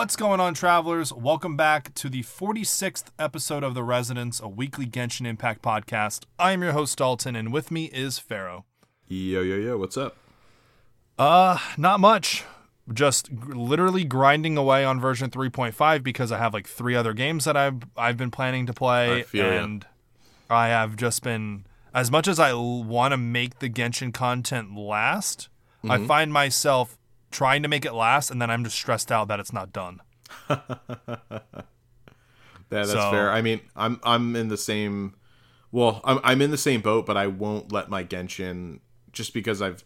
What's 0.00 0.16
going 0.16 0.40
on, 0.40 0.54
travelers? 0.54 1.12
Welcome 1.12 1.58
back 1.58 1.92
to 1.96 2.08
the 2.08 2.22
46th 2.22 3.08
episode 3.18 3.62
of 3.62 3.74
The 3.74 3.82
Resonance, 3.84 4.40
a 4.40 4.48
weekly 4.48 4.86
Genshin 4.86 5.26
Impact 5.26 5.60
podcast. 5.60 6.24
I 6.38 6.52
am 6.52 6.62
your 6.62 6.72
host, 6.72 6.98
Daulton, 6.98 7.38
and 7.38 7.52
with 7.52 7.70
me 7.70 7.84
is 7.92 8.18
Faro. 8.18 8.64
Yo, 9.08 9.42
yo, 9.42 9.56
yo, 9.56 9.76
what's 9.76 9.98
up? 9.98 10.16
Uh, 11.18 11.58
not 11.76 12.00
much. 12.00 12.44
Just 12.90 13.28
g- 13.28 13.36
literally 13.52 14.04
grinding 14.04 14.56
away 14.56 14.86
on 14.86 14.98
version 15.00 15.28
3.5 15.28 16.02
because 16.02 16.32
I 16.32 16.38
have 16.38 16.54
like 16.54 16.66
three 16.66 16.94
other 16.96 17.12
games 17.12 17.44
that 17.44 17.58
I've 17.58 17.82
I've 17.94 18.16
been 18.16 18.30
planning 18.30 18.64
to 18.66 18.72
play, 18.72 19.18
I 19.20 19.22
feel 19.24 19.52
ya. 19.52 19.62
and 19.62 19.86
I 20.48 20.68
have 20.68 20.96
just 20.96 21.22
been 21.22 21.66
as 21.92 22.10
much 22.10 22.26
as 22.26 22.40
I 22.40 22.54
want 22.54 23.12
to 23.12 23.18
make 23.18 23.58
the 23.58 23.68
Genshin 23.68 24.14
content 24.14 24.74
last. 24.74 25.50
I 25.84 25.98
Mm-hmm. 25.98 26.06
find 26.06 26.32
myself 26.32 26.96
trying 27.30 27.62
to 27.62 27.68
make 27.68 27.84
it 27.84 27.92
last, 27.92 28.30
and 28.30 28.40
then 28.40 28.50
I'm 28.50 28.64
just 28.64 28.76
stressed 28.76 29.10
out 29.12 29.28
that 29.28 29.40
it's 29.40 29.52
not 29.52 29.72
done. 29.72 30.00
Yeah, 32.72 32.82
that's 32.84 32.92
So- 32.92 33.10
fair. 33.10 33.30
I 33.32 33.42
mean, 33.42 33.60
I'm 33.74 33.98
I'm 34.04 34.36
in 34.36 34.46
the 34.48 34.56
same. 34.56 35.14
Well, 35.72 36.00
I'm 36.04 36.20
I'm 36.22 36.40
in 36.40 36.50
the 36.52 36.56
same 36.58 36.80
boat, 36.80 37.04
but 37.04 37.16
I 37.16 37.26
won't 37.26 37.72
let 37.72 37.88
my 37.90 38.04
Genshin 38.04 38.78
just 39.12 39.34
because 39.34 39.60
I've 39.60 39.84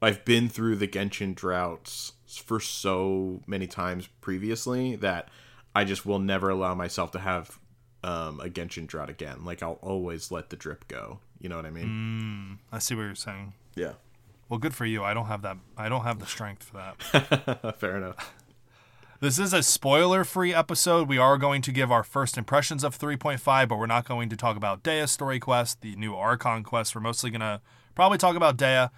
I've 0.00 0.24
been 0.24 0.48
through 0.48 0.76
the 0.76 0.88
Genshin 0.88 1.34
droughts 1.34 2.12
for 2.26 2.58
so 2.58 3.42
many 3.46 3.66
times 3.66 4.06
previously 4.22 4.96
that 4.96 5.28
I 5.74 5.84
just 5.84 6.06
will 6.06 6.18
never 6.18 6.48
allow 6.48 6.74
myself 6.74 7.10
to 7.12 7.18
have 7.18 7.58
um, 8.02 8.40
a 8.40 8.48
Genshin 8.48 8.86
drought 8.86 9.10
again. 9.10 9.44
Like 9.44 9.62
I'll 9.62 9.78
always 9.82 10.30
let 10.32 10.48
the 10.48 10.56
drip 10.56 10.88
go. 10.88 11.20
You 11.38 11.50
know 11.50 11.56
what 11.56 11.66
I 11.66 11.70
mean? 11.70 12.58
I 12.72 12.78
see 12.78 12.94
what 12.94 13.02
you're 13.02 13.14
saying. 13.14 13.52
Yeah. 13.74 13.92
Well, 14.50 14.58
good 14.58 14.74
for 14.74 14.84
you. 14.84 15.04
I 15.04 15.14
don't 15.14 15.26
have 15.26 15.42
that. 15.42 15.58
I 15.76 15.88
don't 15.88 16.02
have 16.02 16.18
the 16.18 16.26
strength 16.26 16.64
for 16.64 16.76
that. 16.76 17.76
fair 17.78 17.96
enough. 17.96 18.34
This 19.20 19.38
is 19.38 19.52
a 19.52 19.62
spoiler-free 19.62 20.52
episode. 20.52 21.08
We 21.08 21.18
are 21.18 21.38
going 21.38 21.62
to 21.62 21.70
give 21.72 21.92
our 21.92 22.02
first 22.02 22.36
impressions 22.36 22.82
of 22.82 22.98
3.5, 22.98 23.68
but 23.68 23.78
we're 23.78 23.86
not 23.86 24.08
going 24.08 24.28
to 24.28 24.36
talk 24.36 24.56
about 24.56 24.82
Dehya's 24.82 25.12
story 25.12 25.38
quest, 25.38 25.82
the 25.82 25.94
new 25.94 26.16
Archon 26.16 26.64
quest. 26.64 26.94
We're 26.96 27.00
mostly 27.00 27.30
gonna 27.30 27.60
probably 27.94 28.18
talk 28.18 28.34
about 28.34 28.56
Dehya. 28.56 28.90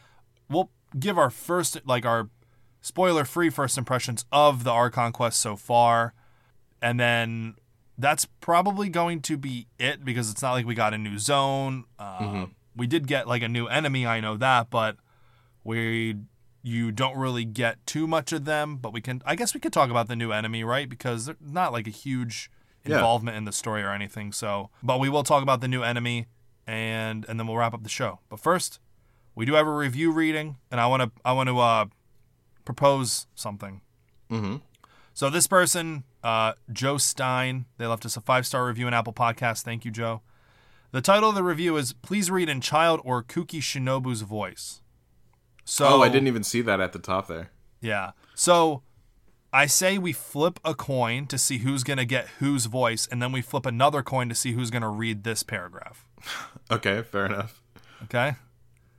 We'll 0.49 0.71
give 0.99 1.19
our 1.19 1.29
first, 1.29 1.77
like 1.85 2.07
our 2.07 2.31
spoiler-free 2.81 3.51
first 3.51 3.77
impressions 3.77 4.25
of 4.33 4.65
the 4.65 4.71
Archon 4.71 5.13
quest 5.13 5.39
so 5.39 5.57
far, 5.57 6.15
and 6.81 6.99
then 6.99 7.57
that's 7.99 8.25
probably 8.41 8.89
going 8.89 9.21
to 9.23 9.37
be 9.37 9.67
it 9.79 10.03
because 10.03 10.31
it's 10.31 10.41
not 10.41 10.53
like 10.53 10.65
we 10.65 10.75
got 10.75 10.95
a 10.95 10.99
new 10.99 11.19
zone. 11.19 11.85
Uh, 11.99 12.47
We 12.75 12.87
did 12.87 13.07
get 13.07 13.29
like 13.29 13.43
a 13.43 13.49
new 13.49 13.67
enemy, 13.67 14.07
I 14.07 14.21
know 14.21 14.37
that, 14.39 14.71
but 14.71 14.97
we 15.65 16.17
you 16.65 16.93
don't 16.93 17.17
really 17.17 17.45
get 17.45 17.85
too 17.87 18.07
much 18.07 18.33
of 18.33 18.45
them. 18.45 18.77
But 18.77 18.93
we 18.93 19.01
can, 19.01 19.21
I 19.27 19.35
guess, 19.35 19.53
we 19.53 19.59
could 19.61 19.73
talk 19.73 19.91
about 19.91 20.07
the 20.09 20.15
new 20.17 20.31
enemy, 20.31 20.63
right? 20.63 20.89
Because 20.89 21.27
they're 21.27 21.37
not 21.41 21.73
like 21.73 21.87
a 21.89 21.91
huge 21.91 22.51
Yeah. 22.85 22.97
involvement 22.97 23.37
in 23.37 23.45
the 23.45 23.53
story 23.53 23.83
or 23.83 23.91
anything. 23.91 24.33
So, 24.33 24.71
but 24.83 25.01
we 25.01 25.09
will 25.09 25.25
talk 25.25 25.43
about 25.43 25.61
the 25.61 25.69
new 25.69 25.83
enemy, 25.83 26.27
and 26.67 27.25
and 27.29 27.39
then 27.39 27.47
we'll 27.47 27.57
wrap 27.57 27.75
up 27.75 27.83
the 27.83 27.89
show. 27.89 28.21
But 28.29 28.39
first, 28.41 28.79
we 29.35 29.45
do 29.47 29.55
have 29.55 29.67
a 29.67 29.73
review 29.75 30.13
reading, 30.13 30.57
and 30.71 30.81
I 30.81 30.87
want 30.87 31.03
to 31.03 31.11
I 31.25 31.33
want 31.33 31.49
to 31.49 31.59
uh, 31.59 31.85
propose 32.65 33.27
something. 33.35 33.81
Mm-hmm. 34.31 34.57
So 35.15 35.29
this 35.31 35.47
person, 35.47 36.05
uh, 36.25 36.53
Joe 36.73 36.97
Stein, 36.99 37.67
they 37.79 37.87
left 37.87 38.07
us 38.07 38.17
a 38.17 38.21
five 38.21 38.47
star 38.47 38.67
review 38.67 38.87
in 38.89 38.95
Apple 38.95 39.13
Podcast. 39.13 39.63
Thank 39.63 39.85
you, 39.85 39.91
Joe. 39.91 40.23
The 40.93 41.01
title 41.01 41.31
of 41.31 41.35
the 41.35 41.43
review 41.43 41.77
is 41.77 41.93
"Please 41.93 42.31
read 42.31 42.49
in 42.49 42.61
Childe 42.61 43.01
or 43.05 43.23
Kuki 43.23 43.61
Shinobu's 43.61 44.23
voice." 44.23 44.82
So 45.65 45.87
Oh, 45.87 46.03
I 46.03 46.09
didn't 46.09 46.29
even 46.29 46.43
see 46.45 46.61
that 46.63 46.81
at 46.81 46.93
the 46.93 46.99
top 46.99 47.29
there. 47.29 47.51
yeah. 47.81 48.13
So 48.35 48.83
I 49.53 49.67
say 49.67 49.99
we 49.99 50.13
flip 50.13 50.59
a 50.65 50.75
coin 50.75 51.27
to 51.27 51.37
see 51.39 51.59
who's 51.59 51.85
gonna 51.85 52.05
get 52.07 52.27
whose 52.39 52.67
voice, 52.67 53.07
and 53.07 53.21
then 53.23 53.33
we 53.33 53.43
flip 53.43 53.67
another 53.67 54.03
coin 54.03 54.29
to 54.31 54.35
see 54.35 54.53
who's 54.53 54.71
gonna 54.71 54.89
read 54.91 55.25
this 55.25 55.43
paragraph. 55.43 56.07
Okay, 56.71 57.03
fair 57.03 57.27
enough. 57.27 57.61
Okay, 58.05 58.37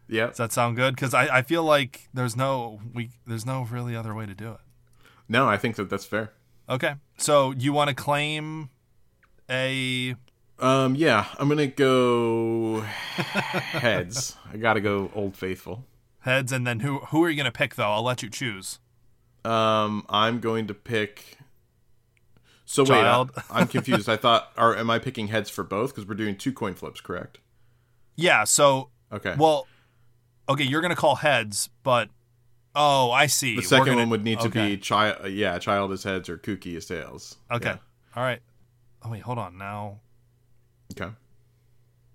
Yeah. 0.07 0.27
does 0.27 0.37
that 0.37 0.51
sound 0.51 0.75
good? 0.75 0.95
Because 0.95 1.13
I, 1.15 1.37
I 1.37 1.41
feel 1.41 1.63
like 1.63 2.07
there's 2.13 2.35
no 2.35 2.79
we 2.93 3.09
there's 3.25 3.45
no 3.47 3.63
really 3.63 3.95
other 3.95 4.13
way 4.13 4.25
to 4.27 4.35
do 4.35 4.51
it. 4.51 4.59
No, 5.27 5.47
I 5.49 5.57
think 5.57 5.75
that 5.77 5.89
that's 5.89 6.05
fair. 6.05 6.33
Okay, 6.69 6.93
so 7.17 7.51
you 7.51 7.73
want 7.73 7.89
to 7.89 7.95
claim 7.95 8.69
a 9.49 10.15
Um, 10.59 10.95
yeah, 10.95 11.25
I'm 11.39 11.49
gonna 11.49 11.65
go 11.67 12.81
heads. 13.15 14.35
I 14.53 14.57
gotta 14.57 14.81
go 14.81 15.09
Old 15.15 15.35
Faithful. 15.35 15.83
Heads, 16.23 16.51
and 16.51 16.65
then 16.65 16.79
who 16.81 16.99
who 16.99 17.23
are 17.23 17.29
you 17.29 17.37
gonna 17.37 17.51
pick 17.51 17.75
though? 17.75 17.91
I'll 17.91 18.03
let 18.03 18.23
you 18.23 18.29
choose. 18.29 18.79
Um, 19.45 20.05
I'm 20.09 20.39
going 20.39 20.67
to 20.67 20.73
pick. 20.73 21.37
So 22.65 22.83
wait, 22.83 23.03
I, 23.03 23.25
I'm 23.51 23.67
confused. 23.67 24.07
I 24.07 24.15
thought, 24.15 24.51
or 24.57 24.75
am 24.77 24.89
I 24.89 24.99
picking 24.99 25.27
heads 25.27 25.49
for 25.49 25.63
both? 25.63 25.89
Because 25.93 26.07
we're 26.07 26.15
doing 26.15 26.37
two 26.37 26.53
coin 26.53 26.75
flips, 26.75 27.01
correct? 27.01 27.39
Yeah. 28.15 28.45
So 28.45 28.89
Okay. 29.11 29.35
well, 29.37 29.67
okay, 30.47 30.63
you're 30.63 30.81
gonna 30.81 30.95
call 30.95 31.15
heads, 31.15 31.69
but 31.83 32.09
oh, 32.73 33.11
I 33.11 33.27
see. 33.27 33.57
the 33.57 33.61
2nd 33.61 33.85
gonna- 33.85 33.95
one 33.97 34.09
would 34.11 34.23
need 34.23 34.39
to 34.39 34.47
okay. 34.47 34.75
be 34.75 34.77
Childe. 34.77 35.29
Yeah, 35.29 35.59
Childe 35.59 35.91
is 35.91 36.03
heads 36.03 36.29
or 36.29 36.37
Kuki 36.37 36.75
is 36.77 36.85
tails. 36.85 37.35
Okay. 37.51 37.69
Yeah. 37.71 37.77
All 38.15 38.23
right. 38.23 38.39
Oh 39.03 39.09
wait, 39.11 39.23
hold 39.23 39.39
on. 39.39 39.57
Now, 39.57 39.99
Okay. 40.97 41.11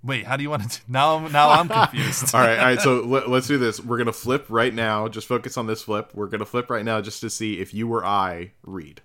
Wait. 0.02 0.26
How 0.26 0.36
do 0.36 0.42
you 0.42 0.50
want 0.50 0.70
to? 0.70 0.80
Now, 0.88 1.26
now 1.28 1.50
I'm 1.50 1.68
confused. 1.68 2.32
All 2.34 2.40
right. 2.40 2.58
All 2.58 2.64
right. 2.64 2.80
So 2.80 3.00
let, 3.00 3.28
let's 3.28 3.46
do 3.46 3.58
this. 3.58 3.80
We're 3.80 3.98
gonna 3.98 4.12
flip 4.12 4.46
right 4.48 4.72
now. 4.72 5.08
Just 5.08 5.26
focus 5.26 5.56
on 5.56 5.66
this 5.66 5.82
flip. 5.82 6.12
We're 6.14 6.28
gonna 6.28 6.44
flip 6.44 6.70
right 6.70 6.84
now 6.84 7.00
just 7.00 7.20
to 7.22 7.30
see 7.30 7.60
if 7.60 7.74
you 7.74 7.92
or 7.92 8.04
I 8.04 8.52
read. 8.62 9.02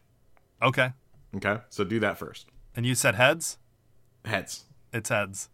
Okay. 0.62 0.94
Okay. 1.36 1.58
So 1.70 1.84
do 1.84 2.00
that 2.00 2.18
first. 2.18 2.48
And 2.76 2.86
you 2.86 2.96
said 2.96 3.16
heads. 3.16 3.58
Heads. 4.26 4.66
It's 4.94 5.10
heads. 5.10 5.50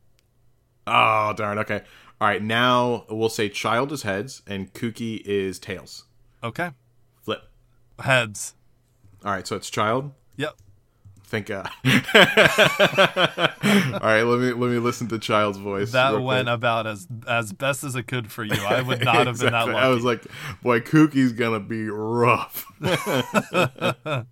Oh 0.86 1.34
darn. 1.36 1.58
Okay. 1.60 1.82
All 2.20 2.28
right. 2.28 2.44
Now 2.44 3.06
we'll 3.10 3.30
say 3.30 3.48
Childe 3.50 3.94
is 3.94 4.04
heads 4.04 4.42
and 4.46 4.74
Kuki 4.74 5.16
is 5.26 5.58
tails. 5.58 6.04
Okay. 6.44 6.72
Flip. 7.22 7.44
Heads. 8.00 8.56
All 9.24 9.32
right. 9.32 9.48
So 9.48 9.56
it's 9.56 9.70
Childe. 9.70 10.12
Yep. 10.36 10.56
Thank 11.29 11.45
God. 11.45 11.69
All 11.85 11.91
right, 14.01 14.23
let 14.23 14.40
me 14.40 14.51
let 14.51 14.72
me 14.72 14.79
listen 14.79 15.07
to 15.09 15.19
Childe's 15.19 15.59
voice. 15.59 15.91
That 15.91 16.19
went 16.22 16.47
quick. 16.47 16.56
about 16.56 16.88
as 16.88 17.07
as 17.28 17.53
best 17.53 17.84
as 17.84 17.95
it 17.95 18.07
could 18.07 18.31
for 18.31 18.44
you. 18.44 18.56
I 18.56 18.81
would 18.81 19.03
not 19.06 19.28
have 19.28 19.38
been 19.40 19.51
that 19.51 19.67
Exactly. 19.67 19.73
lucky. 19.73 19.85
I 19.85 19.90
was 19.90 20.03
like, 20.03 20.25
boy, 20.63 20.79
Kuki's 20.79 21.34
gonna 21.34 21.59
be 21.59 21.88
rough. 21.90 22.66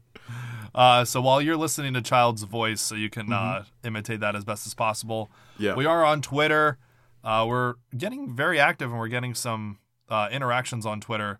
Uh, 0.75 1.03
so 1.03 1.19
while 1.19 1.41
you're 1.41 1.57
listening 1.57 1.91
to 1.95 2.01
Childe's 2.03 2.43
voice, 2.43 2.79
so 2.81 2.93
you 2.93 3.09
can 3.09 3.33
uh, 3.33 3.63
imitate 3.83 4.19
that 4.19 4.35
as 4.35 4.45
best 4.45 4.67
as 4.67 4.75
possible. 4.75 5.31
Mm-hmm. 5.55 5.63
Yeah. 5.63 5.75
We 5.75 5.87
are 5.87 6.05
on 6.05 6.21
Twitter. 6.21 6.77
Uh, 7.23 7.45
we're 7.47 7.75
getting 7.97 8.35
very 8.35 8.59
active 8.59 8.91
and 8.91 8.99
we're 8.99 9.07
getting 9.07 9.33
some 9.33 9.79
uh, 10.07 10.29
interactions 10.31 10.85
on 10.85 11.01
Twitter. 11.01 11.39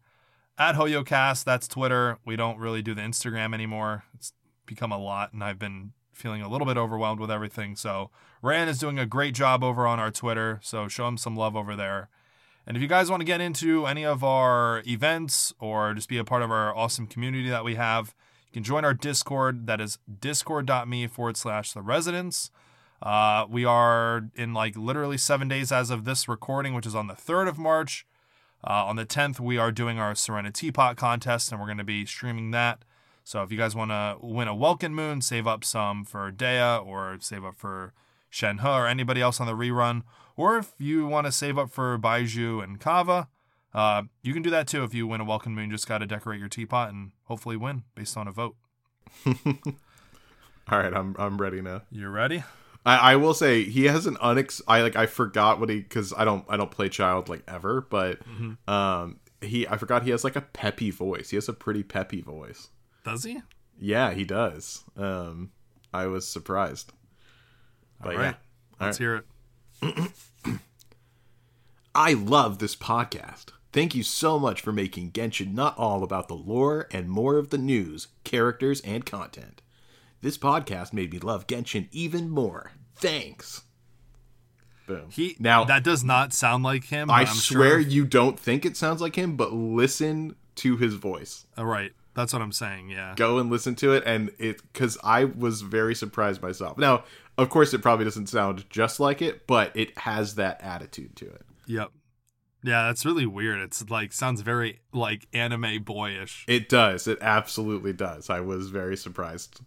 At 0.57 0.73
HoYoCast, 0.73 1.43
that's 1.43 1.67
Twitter. 1.67 2.17
We 2.25 2.35
don't 2.35 2.57
really 2.57 2.81
do 2.81 2.95
the 2.95 3.01
Instagram 3.03 3.53
anymore. 3.53 4.05
It's 4.15 4.33
become 4.67 4.91
a 4.91 4.99
lot, 4.99 5.33
and 5.33 5.43
I've 5.43 5.57
been 5.57 5.93
feeling 6.13 6.41
a 6.41 6.49
little 6.49 6.67
bit 6.67 6.77
overwhelmed 6.77 7.19
with 7.19 7.31
everything. 7.31 7.75
So 7.75 8.09
Rand 8.41 8.69
is 8.69 8.79
doing 8.79 8.99
a 8.99 9.05
great 9.05 9.33
job 9.33 9.63
over 9.63 9.87
on 9.87 9.99
our 9.99 10.11
Twitter. 10.11 10.59
So 10.63 10.87
show 10.87 11.07
him 11.07 11.17
some 11.17 11.35
love 11.35 11.55
over 11.55 11.75
there. 11.75 12.09
And 12.65 12.75
if 12.75 12.81
you 12.81 12.89
guys 12.89 13.09
want 13.09 13.21
to 13.21 13.25
get 13.25 13.39
into 13.39 13.85
any 13.85 14.03
of 14.03 14.23
our 14.23 14.83
events 14.85 15.53
or 15.59 15.93
just 15.93 16.09
be 16.09 16.17
a 16.17 16.25
part 16.25 16.41
of 16.41 16.51
our 16.51 16.75
awesome 16.75 17.07
community 17.07 17.49
that 17.49 17.63
we 17.63 17.75
have, 17.75 18.13
you 18.47 18.53
can 18.53 18.63
join 18.63 18.83
our 18.83 18.93
Discord. 18.93 19.67
That 19.67 19.79
is 19.79 19.99
discord.me 20.19 21.07
forward 21.07 21.37
slash 21.37 21.71
the 21.71 21.81
resonance. 21.81 22.51
Uh, 23.01 23.45
we 23.47 23.63
are 23.63 24.29
in 24.35 24.53
like 24.53 24.75
literally 24.75 25.17
seven 25.17 25.47
days 25.47 25.71
as 25.71 25.89
of 25.89 26.03
this 26.03 26.27
recording, 26.27 26.73
which 26.73 26.85
is 26.85 26.95
on 26.95 27.07
the 27.07 27.13
3rd 27.13 27.47
of 27.47 27.57
March. 27.57 28.05
Uh, 28.63 28.85
on 28.85 28.95
the 28.95 29.05
10th, 29.05 29.39
we 29.39 29.57
are 29.57 29.71
doing 29.71 29.99
our 29.99 30.13
Serenitea 30.13 30.73
Pot 30.73 30.97
contest, 30.97 31.51
and 31.51 31.61
we're 31.61 31.67
going 31.67 31.77
to 31.77 31.83
be 31.83 32.05
streaming 32.05 32.51
that. 32.51 32.83
So 33.27 33.43
if 33.43 33.51
you 33.51 33.57
guys 33.57 33.75
want 33.75 33.91
to 33.91 34.15
win 34.21 34.47
a 34.47 34.55
Welkin 34.55 34.93
Moon, 34.95 35.19
save 35.19 35.47
up 35.47 35.65
some 35.65 36.05
for 36.05 36.31
Dehya 36.31 36.85
or 36.85 37.17
save 37.19 37.43
up 37.43 37.55
for 37.57 37.91
Shenhe 38.31 38.63
or 38.63 38.87
anybody 38.87 39.19
else 39.19 39.41
on 39.41 39.47
the 39.47 39.53
rerun, 39.53 40.03
or 40.37 40.57
if 40.57 40.71
you 40.77 41.05
want 41.07 41.25
to 41.27 41.31
save 41.33 41.57
up 41.57 41.69
for 41.69 41.97
Baizhu 41.99 42.63
and 42.63 42.79
Kaveh, 42.79 43.27
uh, 43.73 44.03
you 44.23 44.33
can 44.33 44.43
do 44.43 44.49
that 44.51 44.65
too. 44.65 44.85
If 44.85 44.93
you 44.93 45.07
win 45.07 45.19
a 45.19 45.25
Welkin 45.25 45.53
Moon, 45.53 45.69
just 45.69 45.89
got 45.89 45.97
to 45.97 46.05
decorate 46.05 46.39
your 46.39 46.47
teapot 46.47 46.93
and 46.93 47.11
hopefully 47.23 47.57
win 47.57 47.83
based 47.95 48.15
on 48.15 48.29
a 48.29 48.31
vote. 48.31 48.55
All 49.25 50.79
right, 50.79 50.93
I'm 50.93 51.13
I'm 51.19 51.37
ready 51.37 51.61
now. 51.61 51.81
You're 51.91 52.09
ready? 52.09 52.45
I, 52.85 53.11
I 53.11 53.15
will 53.17 53.33
say 53.33 53.63
he 53.65 53.85
has 53.85 54.05
an 54.05 54.15
unex. 54.15 54.61
I 54.69 54.81
like 54.81 54.95
I 54.95 55.05
forgot 55.05 55.59
what 55.59 55.67
he 55.69 55.79
because 55.81 56.13
I 56.15 56.23
don't 56.23 56.45
I 56.47 56.55
don't 56.55 56.71
play 56.71 56.87
Childe 56.87 57.27
like 57.27 57.43
ever, 57.45 57.81
but 57.81 58.19
Mm-hmm. 58.25 58.69
um 58.73 59.19
he 59.41 59.67
I 59.67 59.75
forgot 59.75 60.03
he 60.03 60.11
has 60.11 60.23
like 60.23 60.37
a 60.37 60.41
peppy 60.41 60.91
voice. 60.91 61.31
He 61.31 61.35
has 61.35 61.49
a 61.49 61.53
pretty 61.53 61.83
peppy 61.83 62.21
voice. 62.21 62.69
Does 63.07 63.23
he? 63.23 63.41
Yeah, 63.79 64.13
he 64.13 64.23
does. 64.23 64.83
Um, 64.95 65.51
I 65.93 66.07
was 66.07 66.27
surprised. 66.27 66.91
But 68.01 68.13
All 68.13 68.17
right. 68.21 68.23
yeah, 68.25 68.33
All 68.79 68.87
Let's 68.87 68.99
right. 68.99 69.23
hear 69.81 70.03
it. 70.03 70.11
I 71.95 72.13
love 72.13 72.59
this 72.59 72.75
podcast. 72.75 73.45
Thank 73.73 73.95
you 73.95 74.03
so 74.03 74.39
much 74.39 74.61
for 74.61 74.71
making 74.71 75.11
Genshin 75.11 75.53
not 75.53 75.77
all 75.77 76.03
about 76.03 76.27
the 76.27 76.35
lore 76.35 76.87
and 76.91 77.09
more 77.09 77.37
of 77.37 77.49
the 77.49 77.57
news, 77.57 78.07
characters, 78.23 78.81
and 78.81 79.05
content. 79.05 79.61
This 80.21 80.37
podcast 80.37 80.93
made 80.93 81.11
me 81.11 81.19
love 81.19 81.47
Genshin 81.47 81.87
even 81.91 82.29
more. 82.29 82.71
Thanks. 82.95 83.63
Boom. 84.87 85.09
He 85.11 85.35
now 85.39 85.65
that 85.65 85.83
does 85.83 86.03
not 86.03 86.33
sound 86.33 86.63
like 86.63 86.85
him. 86.85 87.11
I 87.11 87.21
I'm 87.21 87.27
swear 87.27 87.69
Sure, 87.71 87.79
you 87.79 88.05
don't 88.05 88.39
think 88.39 88.65
it 88.65 88.77
sounds 88.77 89.01
like 89.01 89.15
him, 89.15 89.35
but 89.35 89.51
listen 89.51 90.35
to 90.55 90.77
his 90.77 90.93
voice. 90.93 91.45
Uh, 91.57 91.65
right. 91.65 91.91
That's 92.17 92.33
what 92.33 92.41
I'm 92.41 92.51
saying. 92.51 92.89
Yeah. 92.89 93.13
Go 93.15 93.37
and 93.37 93.51
listen 93.51 93.75
to 93.75 93.93
it, 93.93 94.01
and 94.03 94.31
it 94.39 94.63
because 94.73 94.97
I 95.03 95.25
was 95.25 95.61
very 95.61 95.93
surprised 95.93 96.41
myself. 96.41 96.75
Now, 96.75 97.03
of 97.37 97.49
course, 97.49 97.75
it 97.75 97.83
probably 97.83 98.05
doesn't 98.05 98.25
sound 98.25 98.67
just 98.71 98.99
like 98.99 99.21
it, 99.21 99.45
but 99.45 99.71
it 99.75 99.95
has 99.99 100.33
that 100.33 100.59
attitude 100.63 101.15
to 101.17 101.25
it. 101.27 101.45
Yep. 101.67 101.91
Yeah, 102.63 102.87
that's 102.87 103.05
really 103.05 103.27
weird. 103.27 103.59
It's 103.59 103.87
like 103.91 104.13
sounds 104.13 104.41
very 104.41 104.79
like 104.91 105.27
anime 105.31 105.83
boyish. 105.83 106.43
It 106.47 106.69
does. 106.69 107.07
It 107.07 107.19
absolutely 107.21 107.93
does. 107.93 108.31
I 108.31 108.39
was 108.39 108.69
very 108.69 108.97
surprised. 108.97 109.59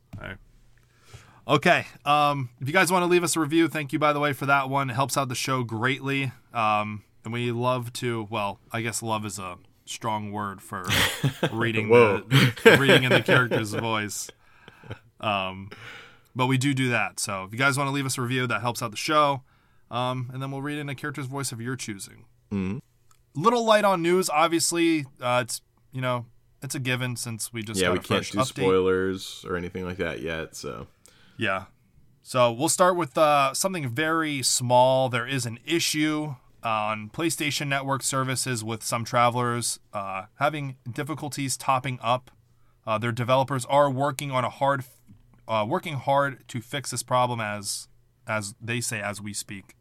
Okay. 1.47 1.87
Um, 2.05 2.51
if 2.61 2.67
you 2.67 2.75
guys 2.75 2.91
want 2.91 3.05
to 3.05 3.07
leave 3.07 3.23
us 3.23 3.37
a 3.37 3.41
review, 3.41 3.69
thank 3.69 3.93
you 3.93 4.01
by 4.01 4.13
the 4.13 4.19
way 4.19 4.33
for 4.33 4.47
that 4.47 4.69
one. 4.69 4.91
It 4.91 4.95
helps 4.95 5.17
out 5.17 5.29
the 5.29 5.37
show 5.37 5.63
greatly. 5.63 6.33
Um, 6.53 7.05
and 7.25 7.33
we 7.33 7.53
love 7.53 7.93
to. 7.93 8.27
Well, 8.29 8.59
I 8.73 8.81
guess 8.81 9.05
love 9.05 9.25
is 9.25 9.39
a 9.39 9.59
strong 9.91 10.31
word 10.33 10.63
for 10.63 10.85
reading 11.53 11.89
Whoa. 11.89 12.21
the 12.21 12.77
reading 12.79 13.03
in 13.05 13.11
the 13.13 13.23
character's 13.23 13.75
voice. 13.75 14.31
Um, 15.21 15.71
but 16.35 16.47
we 16.47 16.57
do 16.59 16.73
do 16.75 16.91
that. 16.91 17.19
So 17.21 17.45
if 17.45 17.53
you 17.53 17.59
guys 17.59 17.77
want 17.77 17.89
to 17.89 17.93
leave 17.93 18.07
us 18.07 18.17
a 18.17 18.23
review, 18.23 18.47
that 18.47 18.61
helps 18.61 18.83
out 18.83 18.91
the 18.93 18.97
show. 18.97 19.43
Um, 19.91 20.31
and 20.33 20.41
then 20.41 20.51
we'll 20.53 20.63
read 20.63 20.79
in 20.79 20.89
a 20.89 20.95
character's 20.95 21.27
voice 21.27 21.51
of 21.53 21.61
your 21.61 21.77
choosing. 21.77 22.25
Mhm. 22.53 22.81
Little 23.35 23.65
light 23.65 23.85
on 23.85 24.03
news, 24.03 24.31
obviously. 24.31 25.07
Uh, 25.21 25.41
it's 25.45 25.61
you 25.93 26.01
know 26.01 26.27
it's 26.63 26.75
a 26.75 26.81
given 26.81 27.17
since 27.17 27.53
we 27.53 27.63
just 27.63 27.81
yeah, 27.81 27.89
got 27.89 27.93
we 27.93 27.99
a 27.99 28.03
can't 28.03 28.09
fresh 28.27 28.31
do 28.31 28.39
update. 28.39 28.47
spoilers 28.63 29.45
or 29.49 29.57
anything 29.57 29.85
like 29.85 29.97
that 29.99 30.21
yet. 30.21 30.55
So 30.57 30.87
Yeah. 31.37 31.65
So 32.23 32.53
we'll 32.53 32.69
start 32.69 32.95
with 32.97 33.19
uh, 33.19 33.55
something 33.55 33.89
very 33.89 34.43
small. 34.43 35.09
There 35.09 35.27
is 35.27 35.47
an 35.47 35.59
issue 35.65 36.37
on 36.63 37.11
PlayStation 37.11 37.69
Network 37.69 38.03
services 38.03 38.63
with 38.63 38.83
some 38.83 39.05
travelers 39.05 39.79
uh, 39.93 40.25
having 40.39 40.77
difficulties 40.91 41.57
topping 41.57 41.99
up. 42.03 42.31
Uh, 42.87 42.99
their 42.99 43.13
developers 43.13 43.65
are 43.67 43.91
working 43.91 44.31
on 44.31 44.45
a 44.45 44.51
hard, 44.51 44.85
uh, 45.47 45.65
working 45.69 45.95
hard 45.95 46.47
to 46.49 46.61
fix 46.61 46.91
this 46.91 47.03
problem 47.03 47.41
as, 47.41 47.89
as 48.27 48.55
they 48.61 48.81
say 48.81 49.01
as 49.01 49.21
we 49.21 49.33
speak. 49.33 49.77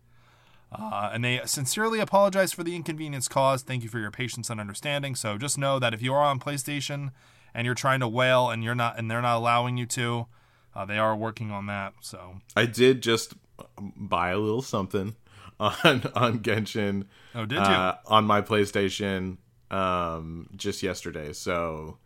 Uh, 0.72 1.10
and 1.12 1.24
they 1.24 1.42
sincerely 1.46 2.00
apologize 2.00 2.54
for 2.54 2.64
the 2.64 2.76
inconvenience 2.76 3.28
caused. 3.28 3.66
Thank 3.66 3.84
you 3.84 3.90
for 3.90 4.00
your 4.00 4.12
patience 4.12 4.50
and 4.50 4.60
understanding. 4.60 5.16
So 5.16 5.38
just 5.38 5.58
know 5.58 5.80
that 5.80 5.94
if 5.94 6.02
you 6.02 6.14
are 6.14 6.24
on 6.24 6.40
PlayStation 6.40 7.12
and 7.54 7.66
you're 7.66 7.76
trying 7.76 8.02
to 8.02 8.08
whale 8.08 8.50
and 8.50 8.64
you're 8.64 8.76
not, 8.76 9.00
and 9.00 9.10
they're 9.10 9.22
not 9.22 9.38
allowing 9.38 9.78
you 9.78 9.88
to, 9.88 10.28
uh, 10.76 10.86
they 10.86 11.00
are 11.00 11.16
working 11.16 11.50
on 11.50 11.66
that. 11.66 11.94
So 12.02 12.36
I 12.56 12.66
did 12.66 13.02
just 13.02 13.34
buy 13.80 14.30
a 14.30 14.38
little 14.38 14.62
something 14.62 15.16
on 15.84 16.04
on 16.16 16.40
Genshin. 16.40 17.06
Oh, 17.36 17.46
did 17.46 17.58
you? 17.58 17.64
Uh, 17.64 17.98
on 18.08 18.26
my 18.26 18.42
PlayStation 18.42 19.38
um, 19.72 20.50
just 20.56 20.82
yesterday. 20.82 21.34
So 21.34 21.98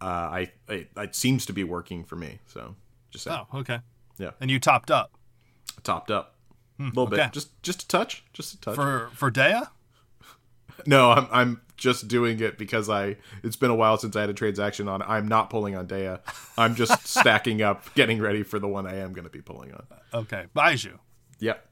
uh, 0.00 0.04
I, 0.04 0.52
I 0.68 0.86
it 0.96 1.14
seems 1.14 1.46
to 1.46 1.52
be 1.52 1.64
working 1.64 2.04
for 2.04 2.16
me. 2.16 2.38
So 2.46 2.76
just 3.10 3.24
saying. 3.24 3.40
oh, 3.52 3.58
okay. 3.58 3.80
Yeah. 4.18 4.30
And 4.40 4.50
you 4.50 4.60
topped 4.60 4.90
up 4.90 5.12
topped 5.82 6.10
up 6.10 6.36
a 6.78 6.84
little 6.84 7.04
okay. 7.04 7.16
bit, 7.16 7.32
just 7.32 7.62
just 7.62 7.84
a 7.84 7.88
touch, 7.88 8.24
just 8.32 8.54
a 8.54 8.60
touch. 8.60 8.74
for 8.74 9.10
for 9.14 9.30
Dehya. 9.30 9.68
no, 10.86 11.10
I'm 11.10 11.28
I'm 11.30 11.60
just 11.76 12.08
doing 12.08 12.40
it 12.40 12.58
because 12.58 12.88
I 12.88 13.16
it's 13.42 13.56
been 13.56 13.70
a 13.70 13.74
while 13.74 13.96
since 13.98 14.16
I 14.16 14.20
had 14.22 14.30
a 14.30 14.34
transaction 14.34 14.88
on. 14.88 15.02
I'm 15.02 15.28
not 15.28 15.50
pulling 15.50 15.76
on 15.76 15.86
Dehya. 15.86 16.20
I'm 16.56 16.74
just 16.74 17.06
stacking 17.06 17.62
up, 17.62 17.92
getting 17.94 18.20
ready 18.20 18.42
for 18.42 18.58
the 18.58 18.68
one 18.68 18.86
I 18.86 18.98
am 18.98 19.12
going 19.12 19.24
to 19.24 19.30
be 19.30 19.42
pulling 19.42 19.72
on. 19.72 19.84
Okay, 20.14 20.46
Baizhu. 20.54 20.98
Yep. 21.40 21.66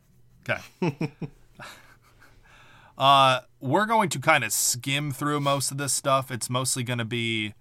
Okay. 0.49 0.61
uh, 2.99 3.41
we're 3.61 3.87
going 3.87 4.09
to 4.11 4.19
kind 4.19 4.45
of 4.45 4.53
skim 4.53 5.13
through 5.13 5.41
most 5.41 5.71
of 5.71 5.79
this 5.79 5.93
stuff. 5.93 6.31
It's 6.31 6.49
mostly 6.49 6.83
going 6.83 6.99
to 6.99 7.05
be 7.05 7.55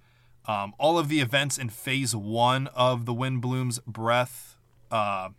um, 0.46 0.74
all 0.78 0.98
of 0.98 1.10
the 1.10 1.20
events 1.20 1.58
in 1.58 1.70
phase 1.70 2.16
one 2.16 2.68
of 2.68 3.06
the 3.06 3.14
Windblume's 3.14 3.80
Breath 3.86 4.56
uh, 4.90 5.30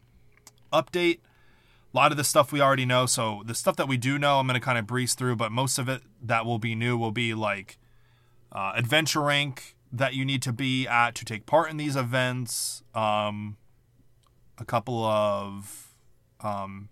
update. 0.72 1.18
A 1.92 1.96
lot 1.96 2.12
of 2.12 2.16
the 2.16 2.24
stuff 2.24 2.52
we 2.52 2.60
already 2.60 2.86
know. 2.86 3.06
So 3.06 3.42
the 3.44 3.54
stuff 3.54 3.74
that 3.76 3.88
we 3.88 3.96
do 3.96 4.18
know, 4.18 4.38
I'm 4.38 4.46
going 4.46 4.54
to 4.54 4.64
kind 4.64 4.78
of 4.78 4.86
breeze 4.86 5.14
through, 5.14 5.36
but 5.36 5.50
most 5.50 5.78
of 5.78 5.88
it 5.88 6.02
that 6.22 6.46
will 6.46 6.60
be 6.60 6.74
new 6.74 6.96
will 6.96 7.10
be 7.10 7.34
like 7.34 7.78
uh, 8.52 8.72
adventure 8.76 9.22
rank 9.22 9.74
that 9.92 10.14
you 10.14 10.24
need 10.24 10.42
to 10.42 10.52
be 10.52 10.86
at 10.86 11.16
to 11.16 11.24
take 11.24 11.46
part 11.46 11.70
in 11.70 11.76
these 11.76 11.96
events. 11.96 12.84
Um, 12.94 13.56
a 14.58 14.64
couple 14.64 15.04
of 15.04 15.94
um, 16.40 16.90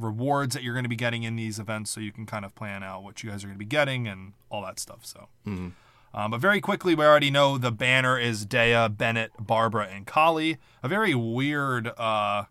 rewards 0.00 0.54
that 0.54 0.62
you're 0.62 0.74
going 0.74 0.84
to 0.84 0.88
be 0.88 0.96
getting 0.96 1.22
in 1.22 1.36
these 1.36 1.58
events 1.58 1.90
so 1.90 2.00
you 2.00 2.12
can 2.12 2.26
kind 2.26 2.44
of 2.44 2.54
plan 2.54 2.82
out 2.82 3.02
what 3.02 3.22
you 3.22 3.30
guys 3.30 3.44
are 3.44 3.46
going 3.48 3.56
to 3.56 3.58
be 3.58 3.64
getting 3.64 4.08
and 4.08 4.32
all 4.50 4.62
that 4.62 4.78
stuff. 4.78 5.04
So, 5.04 5.28
um, 5.46 5.74
but 6.30 6.40
very 6.40 6.60
quickly, 6.60 6.94
we 6.94 7.04
already 7.04 7.30
know 7.30 7.56
the 7.58 7.70
banner 7.70 8.18
is 8.18 8.44
Dehya, 8.46 8.96
Bennett, 8.96 9.32
Barbara, 9.38 9.88
and 9.92 10.06
Collei. 10.06 10.58
A 10.82 10.88
very 10.88 11.14
weird, 11.14 11.88
uh, 11.98 12.44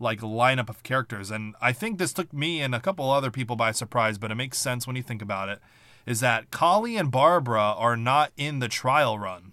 like 0.00 0.20
lineup 0.20 0.68
of 0.70 0.82
characters, 0.82 1.30
and 1.30 1.54
I 1.60 1.72
think 1.72 1.98
this 1.98 2.12
took 2.14 2.32
me 2.32 2.62
and 2.62 2.74
a 2.74 2.80
couple 2.80 3.10
other 3.10 3.30
people 3.30 3.54
by 3.54 3.70
surprise, 3.72 4.16
but 4.18 4.30
it 4.30 4.34
makes 4.34 4.58
sense 4.58 4.86
when 4.86 4.96
you 4.96 5.02
think 5.02 5.20
about 5.22 5.48
it. 5.50 5.60
Is 6.06 6.20
that 6.20 6.50
Collei 6.50 6.98
and 6.98 7.10
Barbara 7.10 7.74
are 7.76 7.96
not 7.98 8.32
in 8.38 8.58
the 8.60 8.68
trial 8.68 9.18
run 9.18 9.52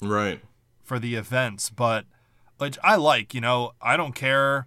Right. 0.00 0.40
for 0.82 0.98
the 0.98 1.14
events, 1.16 1.68
but 1.70 2.06
which 2.58 2.78
I 2.82 2.96
like. 2.96 3.34
You 3.34 3.42
know, 3.42 3.72
I 3.82 3.96
don't 3.98 4.14
care. 4.14 4.66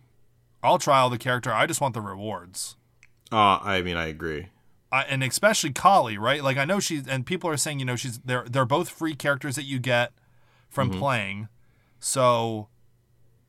I'll 0.68 0.78
trial 0.78 1.10
the 1.10 1.18
character. 1.18 1.54
I 1.54 1.66
just 1.66 1.80
want 1.80 1.94
the 1.94 2.02
rewards. 2.02 2.76
Uh, 3.32 3.60
I 3.62 3.82
mean, 3.82 3.96
I 3.98 4.08
agree. 4.08 4.48
I, 4.92 5.04
and 5.04 5.24
especially 5.24 5.72
Collei, 5.72 6.18
right? 6.20 6.44
Like 6.44 6.58
I 6.58 6.66
know 6.66 6.80
she's 6.80 7.08
and 7.08 7.26
people 7.26 7.50
are 7.50 7.58
saying, 7.58 7.80
you 7.80 7.86
know, 7.86 7.96
she's 7.96 8.20
they're 8.20 8.46
they're 8.50 8.66
both 8.66 8.90
free 8.90 9.16
characters 9.16 9.56
that 9.56 9.64
you 9.64 9.80
get 9.80 10.12
from 10.70 10.90
playing. 10.90 11.48
So 12.00 12.68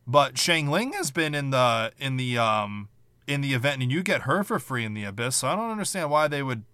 but 0.07 0.35
Xiangling 0.35 0.95
has 0.95 1.11
been 1.11 1.35
in 1.35 1.51
the 1.51 1.93
in 1.99 2.17
the 2.17 2.39
um 2.39 2.89
in 3.27 3.41
the 3.41 3.53
event 3.55 3.83
and 3.83 3.93
you 3.93 4.03
get 4.03 4.23
her 4.23 4.43
for 4.43 4.59
free 4.59 4.85
in 4.85 4.95
the 4.95 5.05
abyss. 5.05 5.37
So 5.37 5.49
I 5.49 5.55
don't 5.57 5.71
understand 5.71 6.11
why 6.11 6.29
they 6.29 6.43
would 6.43 6.65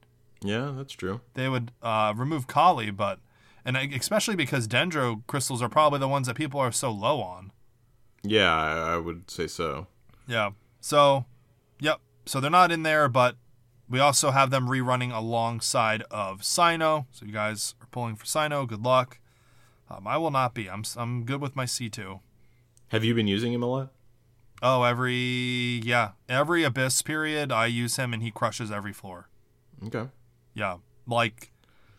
Yeah, 0.42 0.72
that's 0.76 0.92
true. 0.92 1.20
they 1.34 1.48
would 1.48 1.72
uh 1.82 2.14
remove 2.16 2.46
Collei, 2.46 2.94
but 2.96 3.18
and 3.64 3.76
especially 3.76 4.36
because 4.36 4.68
dendro 4.68 5.22
crystals 5.26 5.60
are 5.62 5.68
probably 5.68 5.98
the 5.98 6.08
ones 6.08 6.26
that 6.26 6.36
people 6.36 6.60
are 6.60 6.72
so 6.72 6.90
low 6.90 7.20
on. 7.20 7.50
Yeah, 8.22 8.54
I, 8.54 8.94
I 8.94 8.96
would 8.96 9.30
say 9.30 9.46
so. 9.46 9.88
Yeah. 10.26 10.50
So, 10.80 11.26
yep. 11.80 12.00
So 12.26 12.40
they're 12.40 12.50
not 12.50 12.72
in 12.72 12.82
there, 12.82 13.08
but 13.08 13.36
we 13.88 14.00
also 14.00 14.30
have 14.30 14.50
them 14.50 14.68
rerunning 14.68 15.14
alongside 15.14 16.02
of 16.10 16.40
Cyno. 16.40 17.06
So 17.10 17.26
you 17.26 17.32
guys 17.32 17.74
are 17.80 17.86
pulling 17.86 18.16
for 18.16 18.24
Cyno. 18.24 18.66
Good 18.66 18.82
luck. 18.82 19.18
Um, 19.90 20.06
I 20.06 20.16
will 20.16 20.30
not 20.30 20.54
be. 20.54 20.68
I'm 20.68 20.84
I'm 20.96 21.24
good 21.24 21.40
with 21.40 21.54
my 21.54 21.64
C2. 21.66 22.20
Have 22.88 23.04
you 23.04 23.14
been 23.14 23.26
using 23.28 23.52
him 23.52 23.62
a 23.62 23.66
lot? 23.66 23.92
Oh, 24.62 24.82
every 24.82 25.82
yeah, 25.84 26.12
every 26.28 26.64
abyss 26.64 27.02
period 27.02 27.52
I 27.52 27.66
use 27.66 27.96
him 27.96 28.14
and 28.14 28.22
he 28.22 28.30
crushes 28.30 28.70
every 28.70 28.92
floor. 28.92 29.28
Okay. 29.86 30.08
Yeah. 30.54 30.78
Like 31.06 31.52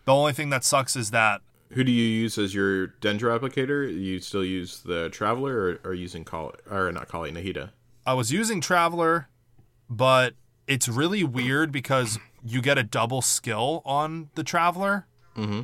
the 0.05 0.13
only 0.13 0.34
thing 0.34 0.50
that 0.50 0.63
sucks 0.63 0.96
is 0.96 1.12
that 1.12 1.41
Who 1.72 1.84
do 1.84 1.91
you 1.91 2.03
use 2.03 2.38
as 2.39 2.55
your 2.55 2.88
Dendro 2.88 3.38
applicator? 3.38 3.88
You 3.88 4.20
still 4.20 4.44
use 4.44 4.79
the 4.79 5.10
Traveler 5.10 5.79
or, 5.84 5.89
or 5.91 5.94
using 5.94 6.24
Call 6.24 6.53
or 6.70 6.91
not 6.91 7.08
calling 7.08 7.36
Nahida? 7.36 7.70
I 8.05 8.13
was 8.13 8.31
using 8.31 8.62
Traveler, 8.62 9.29
but 9.89 10.35
it's 10.67 10.88
really 10.88 11.24
weird 11.24 11.71
because 11.71 12.19
you 12.43 12.62
get 12.62 12.77
a 12.77 12.83
double 12.83 13.21
skill 13.21 13.81
on 13.85 14.29
the 14.35 14.43
Traveler. 14.43 15.07
Mm-hmm. 15.35 15.62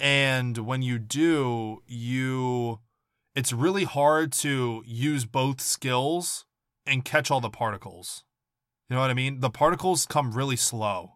And 0.00 0.58
when 0.58 0.82
you 0.82 0.98
do, 0.98 1.82
you 1.86 2.80
it's 3.34 3.52
really 3.52 3.84
hard 3.84 4.32
to 4.32 4.82
use 4.86 5.24
both 5.24 5.60
skills 5.60 6.44
and 6.86 7.04
catch 7.04 7.30
all 7.30 7.40
the 7.40 7.50
particles. 7.50 8.24
You 8.88 8.96
know 8.96 9.02
what 9.02 9.10
I 9.10 9.14
mean? 9.14 9.40
The 9.40 9.50
particles 9.50 10.06
come 10.06 10.32
really 10.32 10.56
slow. 10.56 11.12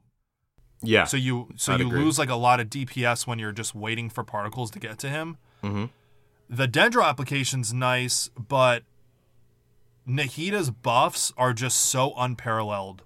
Yeah. 0.83 1.05
So 1.05 1.17
you 1.17 1.49
so 1.57 1.73
I'd 1.75 1.81
you 1.81 1.89
agree. 1.89 2.05
lose 2.05 2.19
like 2.19 2.29
a 2.29 2.37
lot 2.37 2.61
of 2.61 2.69
DPS 2.69 3.27
when 3.27 3.39
you're 3.39 3.53
just 3.53 3.75
waiting 3.75 4.11
for 4.11 4.23
particles 4.23 4.71
to 4.73 4.79
get 4.79 4.99
to 4.99 5.09
him. 5.09 5.39
Mhm. 5.63 5.91
The 6.49 6.69
Dendro 6.69 7.05
application's 7.05 7.73
nice, 7.73 8.29
but 8.37 8.85
Nahida's 10.09 10.71
buffs 10.71 11.33
are 11.37 11.53
just 11.53 11.79
so 11.79 12.13
unparalleled. 12.17 13.03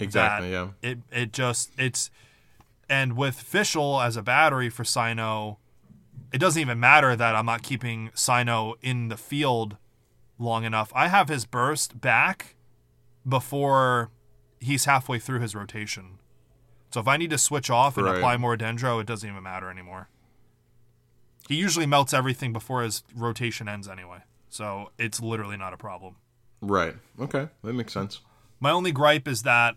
exactly. 0.00 0.52
Yeah. 0.52 0.68
It 0.82 0.98
it 1.12 1.32
just 1.32 1.70
it's 1.78 2.10
and 2.88 3.16
with 3.16 3.36
Fischl 3.36 4.04
as 4.04 4.16
a 4.16 4.22
battery 4.22 4.68
for 4.70 4.82
Cyno, 4.84 5.56
it 6.32 6.38
doesn't 6.38 6.60
even 6.60 6.80
matter 6.80 7.14
that 7.16 7.34
I'm 7.34 7.46
not 7.46 7.62
keeping 7.62 8.10
Cyno 8.14 8.74
in 8.82 9.08
the 9.08 9.16
field 9.16 9.76
long 10.38 10.64
enough. 10.64 10.92
I 10.94 11.08
have 11.08 11.28
his 11.28 11.44
burst 11.46 12.00
back 12.00 12.56
before 13.26 14.10
he's 14.60 14.84
halfway 14.86 15.18
through 15.18 15.40
his 15.40 15.54
rotation. 15.54 16.18
So 16.90 17.00
if 17.00 17.08
I 17.08 17.16
need 17.16 17.30
to 17.30 17.38
switch 17.38 17.70
off 17.70 17.96
and 17.96 18.06
Right. 18.06 18.16
apply 18.16 18.36
more 18.36 18.56
Dendro, 18.56 19.00
it 19.00 19.06
doesn't 19.06 19.28
even 19.28 19.42
matter 19.42 19.70
anymore. 19.70 20.08
He 21.48 21.56
usually 21.56 21.86
melts 21.86 22.12
everything 22.14 22.52
before 22.52 22.82
his 22.82 23.02
rotation 23.14 23.68
ends 23.68 23.88
anyway. 23.88 24.18
So 24.54 24.92
it's 25.00 25.20
literally 25.20 25.56
not 25.56 25.72
a 25.72 25.76
problem. 25.76 26.14
Right. 26.60 26.94
Okay. 27.18 27.48
That 27.64 27.72
makes 27.72 27.92
sense. 27.92 28.20
My 28.60 28.70
only 28.70 28.92
gripe 28.92 29.26
is 29.26 29.42
that 29.42 29.74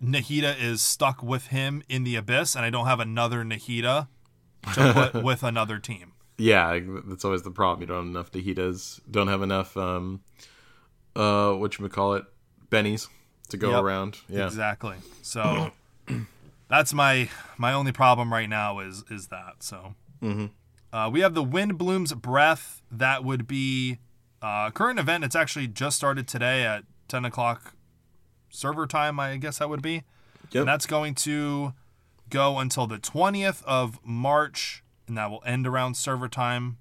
Nahida 0.00 0.54
is 0.56 0.80
stuck 0.80 1.20
with 1.20 1.48
him 1.48 1.82
in 1.88 2.04
the 2.04 2.14
abyss, 2.14 2.54
and 2.54 2.64
I 2.64 2.70
don't 2.70 2.86
have 2.86 3.00
another 3.00 3.42
Nahida 3.42 4.06
to 4.74 4.92
put 4.92 5.24
with 5.24 5.42
another 5.42 5.80
team. 5.80 6.12
Yeah, 6.38 6.78
that's 7.06 7.24
always 7.24 7.42
the 7.42 7.50
problem. 7.50 7.80
You 7.80 7.86
don't 7.88 7.96
have 8.06 8.06
enough 8.14 8.30
Nahidas. 8.30 9.00
Don't 9.10 9.26
have 9.26 9.42
enough 9.42 9.76
um 9.76 10.20
uh 11.16 11.52
what 11.54 11.76
you 11.76 11.88
call 11.88 12.14
it? 12.14 12.24
Bennies 12.70 13.08
to 13.48 13.56
go 13.56 13.72
Yep. 13.72 13.82
around. 13.82 14.18
Yeah. 14.28 14.46
Exactly. 14.46 14.98
So 15.22 15.72
that's 16.68 16.94
my 16.94 17.28
my 17.58 17.72
only 17.72 17.90
problem 17.90 18.32
right 18.32 18.48
now 18.48 18.78
is 18.78 19.02
is 19.10 19.26
that. 19.26 19.64
So 19.64 19.96
uh, 20.92 21.10
we 21.12 21.18
have 21.20 21.34
the 21.34 21.42
Windblume's 21.42 22.14
Breath. 22.14 22.80
That 22.92 23.24
would 23.24 23.48
be 23.48 23.98
uh, 24.42 24.70
current 24.70 24.98
event. 24.98 25.24
It's 25.24 25.36
actually 25.36 25.66
just 25.68 25.96
started 25.96 26.26
today 26.28 26.64
at 26.64 26.84
ten 27.08 27.24
o'clock 27.24 27.74
server 28.48 28.86
time. 28.86 29.20
I 29.20 29.36
guess 29.36 29.58
that 29.58 29.68
would 29.68 29.82
be. 29.82 30.04
Yep. 30.52 30.62
And 30.62 30.68
that's 30.68 30.86
going 30.86 31.14
to 31.16 31.74
go 32.28 32.58
until 32.58 32.86
the 32.86 32.98
20th 32.98 33.62
of 33.64 33.98
March, 34.04 34.82
and 35.06 35.16
that 35.16 35.30
will 35.30 35.42
end 35.44 35.66
around 35.66 35.96
server 35.96 36.28
time. 36.28 36.78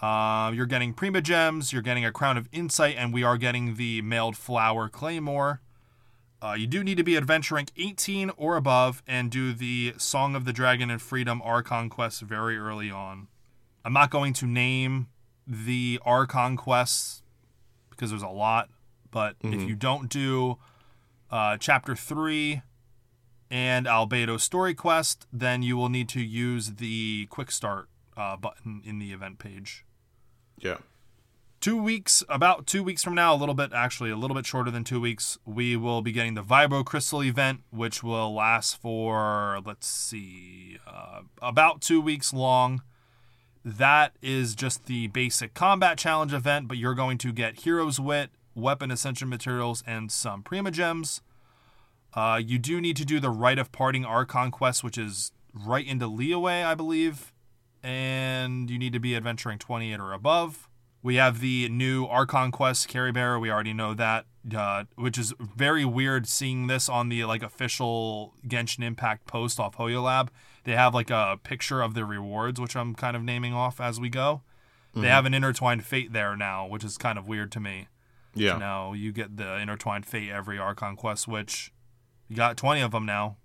Uh, 0.00 0.52
you're 0.54 0.66
getting 0.66 0.94
Primogems, 0.94 1.72
you're 1.72 1.82
getting 1.82 2.04
a 2.04 2.12
Crown 2.12 2.36
of 2.36 2.48
Insight, 2.52 2.96
and 2.98 3.12
we 3.14 3.22
are 3.22 3.38
getting 3.38 3.76
the 3.76 4.02
Mailed 4.02 4.36
Flower 4.36 4.88
Claymore. 4.88 5.62
Uh, 6.42 6.52
you 6.52 6.66
do 6.66 6.84
need 6.84 6.98
to 6.98 7.02
be 7.02 7.16
adventure 7.16 7.54
rank 7.54 7.70
18 7.78 8.30
or 8.36 8.56
above 8.56 9.02
and 9.06 9.30
do 9.30 9.54
the 9.54 9.94
Song 9.96 10.36
of 10.36 10.44
the 10.44 10.52
Dragon 10.52 10.90
and 10.90 11.00
Freedom 11.00 11.40
Archon 11.42 11.88
quest 11.88 12.20
very 12.20 12.58
early 12.58 12.90
on. 12.90 13.28
I'm 13.86 13.94
not 13.94 14.10
going 14.10 14.34
to 14.34 14.46
name 14.46 15.08
the 15.46 16.00
Archon 16.04 16.56
quests 16.56 17.22
because 17.90 18.10
there's 18.10 18.22
a 18.22 18.28
lot, 18.28 18.68
but 19.10 19.36
if 19.42 19.62
you 19.62 19.74
don't 19.74 20.08
do 20.10 20.58
uh, 21.30 21.56
chapter 21.56 21.94
3 21.94 22.62
and 23.50 23.86
Albedo 23.86 24.38
story 24.38 24.74
quest, 24.74 25.26
then 25.32 25.62
you 25.62 25.76
will 25.76 25.88
need 25.88 26.08
to 26.10 26.20
use 26.20 26.74
the 26.74 27.26
quick 27.30 27.50
start 27.50 27.88
uh, 28.16 28.36
button 28.36 28.82
in 28.84 28.98
the 28.98 29.12
event 29.12 29.38
page. 29.38 29.84
Yeah. 30.58 30.78
Two 31.60 31.82
weeks, 31.82 32.22
about 32.28 32.66
two 32.66 32.82
weeks 32.82 33.02
from 33.02 33.14
now, 33.14 33.34
a 33.34 33.36
little 33.36 33.54
bit, 33.54 33.72
actually, 33.72 34.10
a 34.10 34.16
little 34.16 34.36
bit 34.36 34.46
shorter 34.46 34.70
than 34.70 34.84
two 34.84 35.00
weeks, 35.00 35.38
we 35.44 35.76
will 35.76 36.02
be 36.02 36.12
getting 36.12 36.34
the 36.34 36.42
Vibro 36.42 36.84
Crystal 36.84 37.22
event, 37.22 37.60
which 37.70 38.02
will 38.02 38.34
last 38.34 38.80
for, 38.80 39.60
let's 39.64 39.86
see, 39.86 40.78
uh, 40.86 41.22
about 41.40 41.80
two 41.80 42.00
weeks 42.00 42.32
long. 42.32 42.82
That 43.66 44.12
is 44.22 44.54
just 44.54 44.86
the 44.86 45.08
basic 45.08 45.52
combat 45.52 45.98
challenge 45.98 46.32
event, 46.32 46.68
but 46.68 46.76
you're 46.76 46.94
going 46.94 47.18
to 47.18 47.32
get 47.32 47.62
Hero's 47.62 47.98
Wit, 47.98 48.30
Weapon 48.54 48.92
Ascension 48.92 49.28
materials, 49.28 49.82
and 49.84 50.12
some 50.12 50.44
Primogems. 50.44 51.20
Uh, 52.14 52.40
you 52.40 52.60
do 52.60 52.80
need 52.80 52.96
to 52.96 53.04
do 53.04 53.18
the 53.18 53.28
Rite 53.28 53.58
of 53.58 53.72
Parting 53.72 54.04
Archon 54.04 54.52
quest, 54.52 54.84
which 54.84 54.96
is 54.96 55.32
right 55.52 55.84
into 55.84 56.06
Liyue, 56.06 56.64
I 56.64 56.76
believe. 56.76 57.32
And 57.82 58.70
you 58.70 58.78
need 58.78 58.92
to 58.92 59.00
be 59.00 59.16
adventuring 59.16 59.58
28 59.58 59.98
or 59.98 60.12
above. 60.12 60.68
We 61.02 61.16
have 61.16 61.40
the 61.40 61.68
new 61.68 62.04
Archon 62.06 62.52
quest, 62.52 62.86
Caribert. 62.86 63.40
We 63.40 63.50
already 63.50 63.72
know 63.72 63.94
that, 63.94 64.26
uh, 64.56 64.84
which 64.94 65.18
is 65.18 65.34
very 65.40 65.84
weird 65.84 66.28
seeing 66.28 66.68
this 66.68 66.88
on 66.88 67.08
the 67.08 67.24
like 67.24 67.42
official 67.42 68.32
Genshin 68.46 68.84
Impact 68.84 69.26
post 69.26 69.58
off 69.58 69.76
HoYoLAB. 69.76 70.28
They 70.66 70.72
have 70.72 70.94
like 70.94 71.10
a 71.10 71.38
picture 71.44 71.80
of 71.80 71.94
their 71.94 72.04
rewards, 72.04 72.60
which 72.60 72.74
I'm 72.74 72.96
kind 72.96 73.16
of 73.16 73.22
naming 73.22 73.54
off 73.54 73.80
as 73.80 74.00
we 74.00 74.08
go. 74.08 74.42
They 74.94 75.08
have 75.08 75.26
an 75.26 75.34
intertwined 75.34 75.84
fate 75.84 76.12
there 76.12 76.36
now, 76.36 76.66
which 76.66 76.82
is 76.82 76.96
kind 76.96 77.18
of 77.18 77.28
weird 77.28 77.52
to 77.52 77.60
me. 77.60 77.88
Yeah. 78.34 78.56
Now 78.56 78.94
you 78.94 79.12
get 79.12 79.36
the 79.36 79.56
intertwined 79.58 80.06
fate 80.06 80.30
every 80.30 80.58
Archon 80.58 80.96
quest, 80.96 81.28
which 81.28 81.70
you 82.28 82.34
got 82.36 82.56
20 82.56 82.80
of 82.80 82.92
them 82.92 83.06
now. 83.06 83.36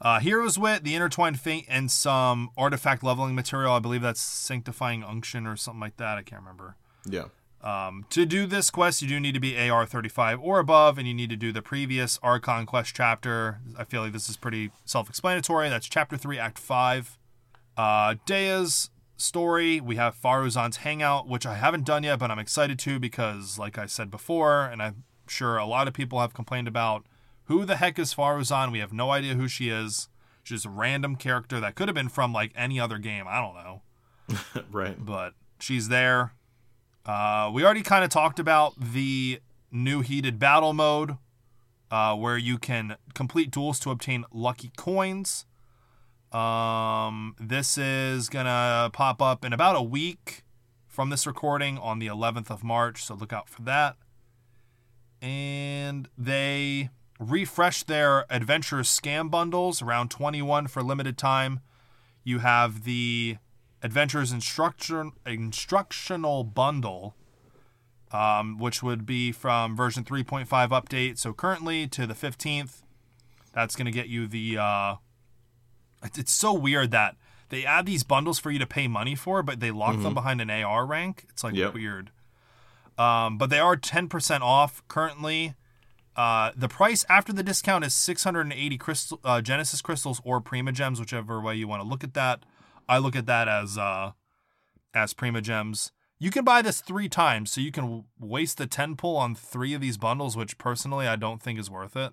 Uh, 0.00 0.18
Heroes 0.18 0.58
Wit, 0.58 0.82
the 0.82 0.94
intertwined 0.94 1.38
fate, 1.40 1.64
and 1.68 1.88
some 1.90 2.50
artifact 2.56 3.04
leveling 3.04 3.34
material. 3.36 3.72
I 3.72 3.78
believe 3.78 4.02
that's 4.02 4.20
sanctifying 4.20 5.04
unction 5.04 5.46
or 5.46 5.56
something 5.56 5.80
like 5.80 5.96
that. 5.98 6.18
I 6.18 6.22
can't 6.22 6.42
remember. 6.42 6.76
Yeah. 7.06 7.26
Um, 7.62 8.06
to 8.10 8.26
do 8.26 8.46
this 8.46 8.70
quest, 8.70 9.02
you 9.02 9.08
do 9.08 9.20
need 9.20 9.34
to 9.34 9.40
be 9.40 9.56
AR 9.70 9.86
35 9.86 10.40
or 10.40 10.58
above, 10.58 10.98
and 10.98 11.06
you 11.06 11.14
need 11.14 11.30
to 11.30 11.36
do 11.36 11.52
the 11.52 11.62
previous 11.62 12.18
Archon 12.22 12.66
quest 12.66 12.94
chapter. 12.94 13.60
I 13.78 13.84
feel 13.84 14.02
like 14.02 14.12
this 14.12 14.28
is 14.28 14.36
pretty 14.36 14.72
self 14.84 15.08
explanatory. 15.08 15.68
That's 15.68 15.88
chapter 15.88 16.16
3, 16.16 16.38
act 16.38 16.58
5. 16.58 17.18
Uh, 17.76 18.14
Dehya's 18.26 18.90
story, 19.16 19.80
we 19.80 19.96
have 19.96 20.20
Faruzan's 20.20 20.78
Hangout, 20.78 21.28
which 21.28 21.46
I 21.46 21.54
haven't 21.54 21.84
done 21.86 22.02
yet, 22.02 22.18
but 22.18 22.30
I'm 22.30 22.38
excited 22.40 22.78
to 22.80 22.98
because, 22.98 23.58
like 23.58 23.78
I 23.78 23.86
said 23.86 24.10
before, 24.10 24.64
and 24.64 24.82
I'm 24.82 25.04
sure 25.28 25.56
a 25.56 25.66
lot 25.66 25.86
of 25.86 25.94
people 25.94 26.20
have 26.20 26.34
complained 26.34 26.66
about 26.68 27.06
who 27.44 27.64
the 27.64 27.76
heck 27.76 27.98
is 27.98 28.14
Faruzan? 28.14 28.72
We 28.72 28.78
have 28.80 28.92
no 28.92 29.10
idea 29.10 29.34
who 29.34 29.48
she 29.48 29.68
is. 29.68 30.08
She's 30.42 30.64
a 30.64 30.70
random 30.70 31.16
character 31.16 31.60
that 31.60 31.74
could 31.76 31.88
have 31.88 31.94
been 31.94 32.08
from 32.08 32.32
like 32.32 32.52
any 32.56 32.80
other 32.80 32.98
game. 32.98 33.26
I 33.28 33.40
don't 33.40 33.54
know 33.54 34.62
right. 34.70 35.04
but 35.04 35.34
she's 35.60 35.88
there. 35.88 36.32
Uh, 37.04 37.50
we 37.52 37.64
already 37.64 37.82
kind 37.82 38.04
of 38.04 38.10
talked 38.10 38.38
about 38.38 38.74
the 38.78 39.40
new 39.70 40.00
heated 40.00 40.38
battle 40.38 40.72
mode, 40.72 41.16
uh, 41.90 42.14
where 42.14 42.38
you 42.38 42.58
can 42.58 42.96
complete 43.14 43.50
duels 43.50 43.80
to 43.80 43.90
obtain 43.90 44.24
lucky 44.32 44.70
coins. 44.76 45.46
Um, 46.30 47.34
this 47.38 47.76
is 47.76 48.28
gonna 48.28 48.90
pop 48.92 49.20
up 49.20 49.44
in 49.44 49.52
about 49.52 49.76
a 49.76 49.82
week 49.82 50.44
from 50.86 51.10
this 51.10 51.26
recording 51.26 51.78
on 51.78 51.98
the 51.98 52.06
11th 52.06 52.50
of 52.50 52.62
March, 52.62 53.04
so 53.04 53.14
look 53.14 53.32
out 53.32 53.48
for 53.48 53.62
that. 53.62 53.96
And 55.20 56.08
they 56.16 56.90
refreshed 57.18 57.86
their 57.86 58.26
adventurous 58.32 58.98
scam 58.98 59.30
bundles 59.30 59.82
around 59.82 60.10
21 60.10 60.66
for 60.68 60.82
limited 60.82 61.16
time. 61.18 61.60
You 62.24 62.40
have 62.40 62.84
the 62.84 63.38
Adventures 63.82 64.30
instruction 64.30 65.12
instructional 65.26 66.44
bundle, 66.44 67.14
um, 68.12 68.58
which 68.58 68.82
would 68.82 69.04
be 69.04 69.32
from 69.32 69.76
version 69.76 70.04
3.5 70.04 70.46
update. 70.68 71.18
So 71.18 71.32
currently 71.32 71.88
to 71.88 72.06
the 72.06 72.14
15th, 72.14 72.82
that's 73.52 73.74
going 73.74 73.86
to 73.86 73.92
get 73.92 74.08
you 74.08 74.26
the. 74.26 74.58
Uh, 74.58 74.94
it's, 76.02 76.32
so 76.32 76.52
weird 76.52 76.90
that 76.92 77.16
they 77.48 77.64
add 77.64 77.86
these 77.86 78.02
bundles 78.02 78.38
for 78.38 78.50
you 78.50 78.58
to 78.58 78.66
pay 78.66 78.88
money 78.88 79.14
for, 79.14 79.42
but 79.42 79.60
they 79.60 79.70
lock 79.70 80.00
them 80.00 80.14
behind 80.14 80.40
an 80.40 80.50
AR 80.50 80.86
rank. 80.86 81.26
It's 81.30 81.44
like 81.44 81.54
Yep. 81.54 81.74
weird. 81.74 82.10
Um, 82.98 83.38
but 83.38 83.50
they 83.50 83.58
are 83.58 83.76
10% 83.76 84.40
off 84.40 84.82
currently. 84.88 85.54
Uh, 86.16 86.50
the 86.56 86.68
price 86.68 87.04
after 87.08 87.32
the 87.32 87.42
discount 87.42 87.84
is 87.84 87.94
680 87.94 88.76
crystal 88.78 89.20
uh, 89.24 89.40
Genesis 89.40 89.80
crystals 89.80 90.20
or 90.24 90.40
Primogems, 90.40 91.00
whichever 91.00 91.40
way 91.40 91.54
you 91.54 91.66
want 91.66 91.82
to 91.82 91.88
look 91.88 92.04
at 92.04 92.14
that. 92.14 92.44
I 92.88 92.98
look 92.98 93.16
at 93.16 93.26
that 93.26 93.48
as 93.48 93.78
uh, 93.78 94.12
as 94.94 95.14
Primogems. 95.14 95.90
You 96.18 96.30
can 96.30 96.44
buy 96.44 96.62
this 96.62 96.80
three 96.80 97.08
times, 97.08 97.50
so 97.50 97.60
you 97.60 97.72
can 97.72 98.04
waste 98.20 98.56
the 98.58 98.66
10 98.68 98.94
pull 98.94 99.16
on 99.16 99.34
three 99.34 99.74
of 99.74 99.80
these 99.80 99.96
bundles, 99.98 100.36
which 100.36 100.56
personally 100.56 101.08
I 101.08 101.16
don't 101.16 101.42
think 101.42 101.58
is 101.58 101.68
worth 101.68 101.96
it, 101.96 102.12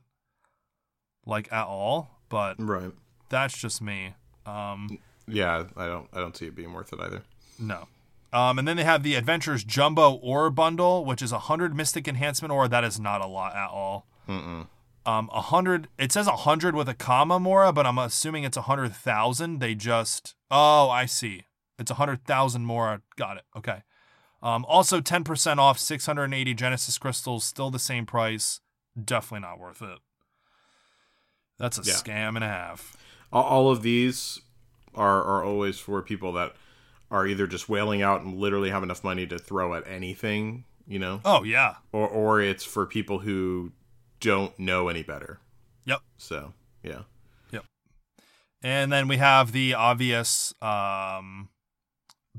like 1.25 1.51
at 1.51 1.65
all. 1.67 2.19
But 2.27 2.55
Right. 2.59 2.91
that's 3.29 3.57
just 3.57 3.81
me. 3.81 4.15
Um, 4.47 4.99
Yeah, 5.27 5.65
I 5.77 5.85
don't 5.87 6.07
I 6.11 6.19
don't 6.19 6.35
see 6.35 6.47
it 6.47 6.55
being 6.55 6.73
worth 6.73 6.91
it 6.91 6.99
either. 6.99 7.21
No. 7.59 7.87
Um, 8.33 8.57
and 8.59 8.67
then 8.67 8.77
they 8.77 8.83
have 8.83 9.01
the 9.03 9.15
Adventures 9.15 9.63
Jumbo 9.63 10.13
Ore 10.13 10.49
Bundle, 10.51 11.03
which 11.05 11.21
is 11.21 11.31
a 11.31 11.39
hundred 11.39 11.75
Mystic 11.75 12.07
Enhancement 12.07 12.51
Ore. 12.51 12.67
That 12.67 12.83
is 12.83 12.99
not 12.99 13.21
a 13.21 13.27
lot 13.27 13.55
at 13.55 13.69
all. 13.69 14.07
Mm-mm. 14.27 14.67
Um, 15.09 15.29
a 15.33 15.41
hundred. 15.41 15.87
It 15.97 16.11
says 16.11 16.27
a 16.27 16.35
hundred 16.47 16.75
with 16.75 16.87
a 16.89 16.93
comma, 16.93 17.39
Mora, 17.39 17.71
but 17.73 17.85
I'm 17.87 17.97
assuming 17.97 18.43
it's 18.43 18.57
a 18.57 18.63
hundred 18.63 18.93
thousand. 18.93 19.59
They 19.59 19.73
just. 19.73 20.35
Oh, 20.51 20.89
I 20.89 21.05
see. 21.05 21.45
It's 21.79 21.89
a 21.89 21.95
hundred 21.95 22.25
thousand 22.25 22.65
Mora. 22.65 23.01
Got 23.15 23.37
it. 23.37 23.43
Okay. 23.57 23.81
Um, 24.43 24.65
also 24.67 25.01
ten 25.01 25.23
percent 25.23 25.59
off, 25.59 25.79
six 25.79 26.05
hundred 26.05 26.25
and 26.25 26.33
eighty 26.33 26.53
Genesis 26.53 26.97
crystals. 26.97 27.43
Still 27.43 27.71
the 27.71 27.79
same 27.79 28.05
price. 28.05 28.61
Definitely 29.03 29.47
not 29.47 29.59
worth 29.59 29.81
it. 29.81 29.99
That's 31.57 31.77
a 31.77 31.83
Yeah. 31.83 31.93
scam 31.95 32.35
and 32.35 32.43
a 32.43 32.47
half. 32.47 32.95
All, 33.31 33.43
all 33.43 33.71
of 33.71 33.81
these 33.81 34.41
are 34.95 35.23
are 35.23 35.43
always 35.43 35.79
for 35.79 36.01
people 36.01 36.33
that 36.33 36.55
are 37.11 37.25
either 37.25 37.47
just 37.47 37.67
whaling 37.69 38.01
out 38.01 38.21
and 38.21 38.37
literally 38.37 38.69
have 38.69 38.83
enough 38.83 39.03
money 39.03 39.25
to 39.27 39.39
throw 39.39 39.73
at 39.73 39.87
anything, 39.87 40.65
you 40.87 40.99
know, 40.99 41.21
Oh 41.25 41.43
yeah. 41.43 41.75
or 41.91 42.07
or 42.07 42.41
it's 42.41 42.63
for 42.63 42.85
people 42.85 43.19
who 43.19 43.71
don't 44.19 44.57
know 44.59 44.87
any 44.87 45.03
better. 45.03 45.39
Yep. 45.85 46.01
So 46.17 46.53
yeah, 46.83 47.01
Yep. 47.51 47.65
And 48.61 48.91
then 48.91 49.07
we 49.07 49.17
have 49.17 49.51
the 49.51 49.73
obvious 49.73 50.53
um, 50.61 51.49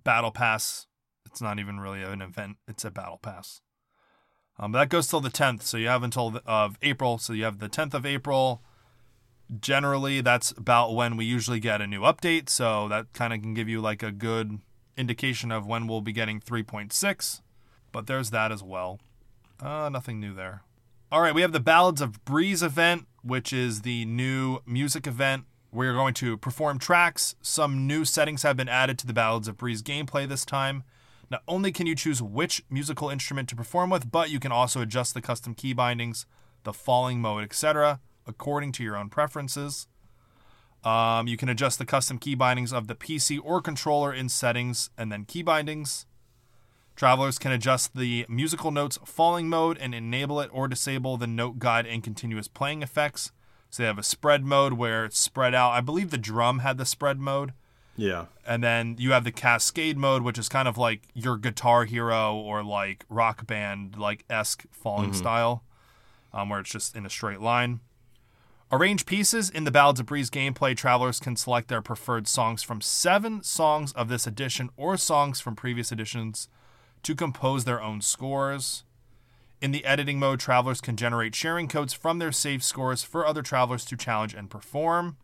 battle 0.03 0.31
pass. 0.31 0.87
It's 1.27 1.41
not 1.41 1.59
even 1.59 1.81
really 1.81 2.03
an 2.03 2.23
event; 2.23 2.57
it's 2.69 2.85
a 2.85 2.91
battle 2.91 3.19
pass. 3.23 3.61
Um, 4.59 4.73
that 4.73 4.89
goes 4.91 5.07
till 5.07 5.21
the 5.21 5.31
tenth, 5.31 5.63
so 5.63 5.77
you 5.79 5.89
have 5.89 6.03
until 6.03 6.31
the, 6.31 6.43
of 6.45 6.77
April. 6.83 7.19
So 7.19 7.33
you 7.33 7.45
have 7.45 7.59
the 7.61 7.69
tenth 7.69 7.95
of 7.95 8.05
April. 8.05 8.63
generally 9.61 10.21
that's 10.21 10.53
about 10.53 10.95
when 10.95 11.17
we 11.17 11.25
usually 11.25 11.59
get 11.61 11.81
a 11.81 11.87
new 11.87 12.03
update 12.03 12.49
so 12.49 12.87
that 12.89 13.13
kind 13.13 13.33
of 13.33 13.41
can 13.43 13.53
give 13.55 13.69
you 13.69 13.81
like 13.81 14.03
a 14.03 14.13
good 14.13 14.61
indication 14.97 15.51
of 15.51 15.67
when 15.67 15.87
we'll 15.89 16.01
be 16.01 16.13
getting 16.13 16.41
3.6 16.41 17.41
but 17.91 18.07
there's 18.07 18.31
that 18.31 18.53
as 18.53 18.63
well 18.63 19.01
uh, 19.61 19.89
nothing 19.89 20.21
new 20.21 20.33
there 20.35 20.63
all 21.13 21.21
right 21.21 21.35
we 21.35 21.43
have 21.43 21.53
the 21.53 21.61
ballads 21.61 22.01
of 22.01 22.25
breeze 22.25 22.63
event 22.63 23.07
which 23.23 23.53
is 23.53 23.83
the 23.83 24.05
new 24.05 24.59
music 24.67 25.07
event 25.07 25.45
we're 25.73 25.95
going 25.95 26.15
to 26.15 26.37
perform 26.37 26.79
tracks 26.79 27.35
some 27.41 27.87
new 27.87 28.05
settings 28.05 28.43
have 28.43 28.57
been 28.57 28.69
added 28.69 28.99
to 28.99 29.07
the 29.07 29.13
ballads 29.13 29.49
of 29.49 29.57
breeze 29.57 29.83
gameplay 29.83 30.29
this 30.29 30.45
time 30.45 30.83
not 31.31 31.43
only 31.47 31.71
can 31.71 31.87
you 31.87 31.95
choose 31.95 32.21
which 32.21 32.63
musical 32.71 33.09
instrument 33.09 33.49
to 33.49 33.57
perform 33.57 33.91
with 33.91 34.11
but 34.11 34.31
you 34.31 34.41
can 34.41 34.53
also 34.53 34.81
adjust 34.81 35.15
the 35.15 35.23
custom 35.23 35.55
key 35.55 35.73
bindings 35.73 36.27
the 36.65 36.73
falling 36.73 37.21
mode 37.21 37.45
etc 37.45 38.01
according 38.31 38.73
to 38.73 38.83
your 38.83 38.97
own 38.97 39.11
preferences. 39.11 39.87
Um, 40.83 41.27
you 41.27 41.37
can 41.37 41.51
adjust 41.51 41.79
the 41.79 41.85
custom 41.85 42.17
key 42.17 42.35
bindings 42.35 42.73
of 42.73 42.87
the 42.87 42.95
PC 42.95 43.39
or 43.43 43.61
controller 43.61 44.15
in 44.15 44.31
settings 44.31 44.89
and 44.97 45.13
then 45.13 45.27
key 45.27 45.43
bindings. 45.43 46.07
Travelers 46.97 47.39
can 47.39 47.53
adjust 47.53 47.97
the 47.97 48.27
musical 48.29 48.71
notes 48.71 48.99
falling 49.05 49.49
mode 49.49 49.79
and 49.79 49.95
enable 49.95 50.41
it 50.41 50.51
or 50.53 50.69
disable 50.69 51.17
the 51.17 51.27
note 51.27 51.59
guide 51.59 51.87
and 51.87 52.03
continuous 52.03 52.49
playing 52.49 52.83
effects. 52.83 53.33
So 53.71 53.83
they 53.83 53.87
have 53.87 53.99
a 53.99 54.03
spread 54.03 54.45
mode 54.45 54.75
where 54.75 55.05
it's 55.05 55.19
spread 55.19 55.55
out. 55.55 55.71
I 55.71 55.81
believe 55.81 56.11
the 56.11 56.19
drum 56.19 56.59
had 56.59 56.77
the 56.77 56.85
spread 56.85 57.19
mode. 57.19 57.53
Yeah. 57.97 58.27
And 58.47 58.63
then 58.63 58.97
you 58.99 59.13
have 59.13 59.25
the 59.25 59.33
cascade 59.33 59.97
mode, 59.97 60.23
which 60.23 60.39
is 60.39 60.49
kind 60.49 60.67
of 60.67 60.77
like 60.77 61.03
your 61.15 61.37
guitar 61.37 61.85
hero 61.85 62.35
or 62.35 62.63
like 62.65 63.05
rock 63.09 63.47
band 63.47 63.97
like 63.97 64.25
esque 64.29 64.65
falling 64.71 65.13
style, 65.13 65.63
um, 66.33 66.49
where 66.49 66.61
it's 66.61 66.71
just 66.71 66.97
in 66.97 67.07
a 67.07 67.11
straight 67.11 67.41
line. 67.41 67.81
Arrange 68.73 69.05
pieces 69.05 69.51
in 69.51 69.65
the 69.65 69.71
Ballads 69.71 70.01
of 70.01 70.07
Breeze 70.07 70.31
gameplay. 70.31 70.77
Travelers 70.77 71.19
can 71.19 71.35
select 71.35 71.69
their 71.69 71.83
preferred 71.83 72.29
songs 72.29 72.63
from 72.63 72.81
seven 72.81 73.43
songs 73.43 73.93
of 73.93 74.09
this 74.09 74.27
edition 74.27 74.71
or 74.77 74.97
songs 74.97 75.41
from 75.41 75.57
previous 75.57 75.91
editions 75.91 76.49
to 77.03 77.15
compose 77.15 77.65
their 77.65 77.83
own 77.83 78.01
scores. 78.01 78.85
In 79.61 79.73
the 79.73 79.85
editing 79.85 80.19
mode, 80.19 80.41
travelers 80.41 80.81
can 80.81 80.97
generate 80.97 81.35
sharing 81.35 81.69
codes 81.69 81.93
from 81.93 82.19
their 82.19 82.33
saved 82.33 82.63
scores 82.63 83.03
for 83.03 83.27
other 83.27 83.43
travelers 83.43 83.85
to 83.87 83.97
challenge 83.97 84.35
and 84.35 84.49
perform. 84.49 85.17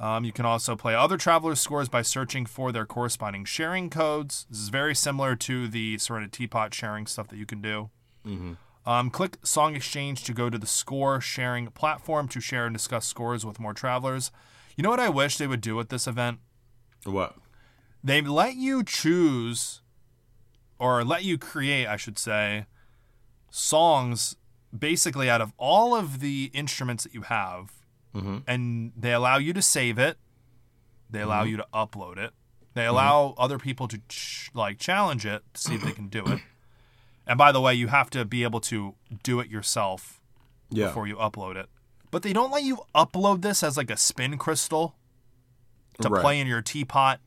Um, 0.00 0.24
you 0.24 0.32
can 0.32 0.44
also 0.44 0.74
play 0.74 0.96
other 0.96 1.16
travelers' 1.16 1.60
scores 1.60 1.88
by 1.88 2.02
searching 2.02 2.44
for 2.44 2.72
their 2.72 2.84
corresponding 2.84 3.44
sharing 3.44 3.88
codes. 3.88 4.46
This 4.50 4.58
is 4.58 4.68
very 4.68 4.96
similar 4.96 5.36
to 5.36 5.68
the 5.68 5.96
sort 5.98 6.24
of 6.24 6.32
teapot 6.32 6.74
sharing 6.74 7.06
stuff 7.06 7.28
that 7.28 7.36
you 7.36 7.46
can 7.46 7.62
do. 7.62 7.90
Um, 8.84 9.10
click 9.10 9.38
Song 9.44 9.76
Exchange 9.76 10.24
to 10.24 10.34
go 10.34 10.50
to 10.50 10.58
the 10.58 10.66
score 10.66 11.20
sharing 11.20 11.68
platform 11.68 12.26
to 12.28 12.40
share 12.40 12.66
and 12.66 12.74
discuss 12.74 13.06
scores 13.06 13.46
with 13.46 13.60
more 13.60 13.74
travelers. 13.74 14.32
You 14.76 14.82
know 14.82 14.90
what 14.90 14.98
I 14.98 15.08
wish 15.08 15.36
they 15.38 15.46
would 15.46 15.60
do 15.60 15.78
at 15.78 15.88
this 15.88 16.08
event? 16.08 16.40
What? 17.04 17.36
They 18.02 18.20
let 18.22 18.56
you 18.56 18.82
choose, 18.82 19.81
or 20.82 21.04
let 21.04 21.22
you 21.22 21.38
create, 21.38 21.86
I 21.86 21.96
should 21.96 22.18
say, 22.18 22.66
songs 23.50 24.34
basically 24.76 25.30
out 25.30 25.40
of 25.40 25.52
all 25.56 25.94
of 25.94 26.18
the 26.18 26.50
instruments 26.52 27.04
that 27.04 27.14
you 27.14 27.22
have, 27.22 27.70
mm-hmm. 28.12 28.38
and 28.48 28.90
they 28.96 29.12
allow 29.12 29.36
you 29.36 29.52
to 29.52 29.62
save 29.62 29.96
it. 29.96 30.18
They 31.08 31.20
allow 31.20 31.42
mm-hmm. 31.42 31.50
you 31.50 31.56
to 31.58 31.66
upload 31.72 32.18
it. 32.18 32.32
They 32.74 32.80
mm-hmm. 32.80 32.90
allow 32.90 33.34
other 33.38 33.60
people 33.60 33.86
to 33.86 34.00
ch- 34.08 34.50
like 34.54 34.80
challenge 34.80 35.24
it 35.24 35.44
to 35.54 35.60
see 35.60 35.76
if 35.76 35.82
they 35.84 35.92
can 35.92 36.08
do 36.08 36.24
it. 36.26 36.40
And 37.24 37.38
by 37.38 37.52
the 37.52 37.60
way, 37.60 37.72
you 37.72 37.86
have 37.86 38.10
to 38.10 38.24
be 38.24 38.42
able 38.42 38.58
to 38.62 38.96
do 39.22 39.38
it 39.38 39.48
yourself 39.48 40.20
Yeah. 40.70 40.88
before 40.88 41.06
you 41.06 41.14
upload 41.14 41.54
it. 41.54 41.68
But 42.10 42.24
they 42.24 42.32
don't 42.32 42.50
let 42.50 42.64
you 42.64 42.80
upload 42.96 43.42
this 43.42 43.62
as 43.62 43.76
like 43.76 43.92
a 43.92 43.96
spin 43.96 44.36
crystal 44.38 44.96
to 46.00 46.08
Right. 46.08 46.20
play 46.20 46.40
in 46.40 46.48
your 46.48 46.60
teapot 46.60 47.20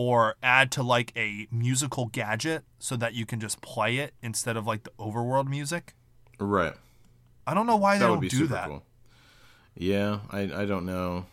or 0.00 0.36
add 0.42 0.70
to 0.72 0.82
like 0.82 1.12
a 1.16 1.46
musical 1.50 2.06
gadget 2.06 2.64
so 2.78 2.96
that 2.96 3.12
you 3.12 3.26
can 3.26 3.38
just 3.38 3.60
play 3.60 3.98
it 3.98 4.14
instead 4.22 4.56
of 4.56 4.66
like 4.66 4.84
the 4.84 4.90
overworld 4.98 5.46
music. 5.46 5.94
Right. 6.38 6.72
I 7.46 7.52
don't 7.52 7.66
know 7.66 7.76
why 7.76 7.94
they 7.96 8.00
That 8.00 8.08
would 8.08 8.14
don't 8.16 8.20
be 8.22 8.28
do 8.28 8.36
super 8.38 8.54
that. 8.54 8.68
cool. 8.68 8.82
Yeah, 9.76 10.20
I 10.30 10.40
I 10.62 10.64
don't 10.64 10.86
know. 10.86 11.26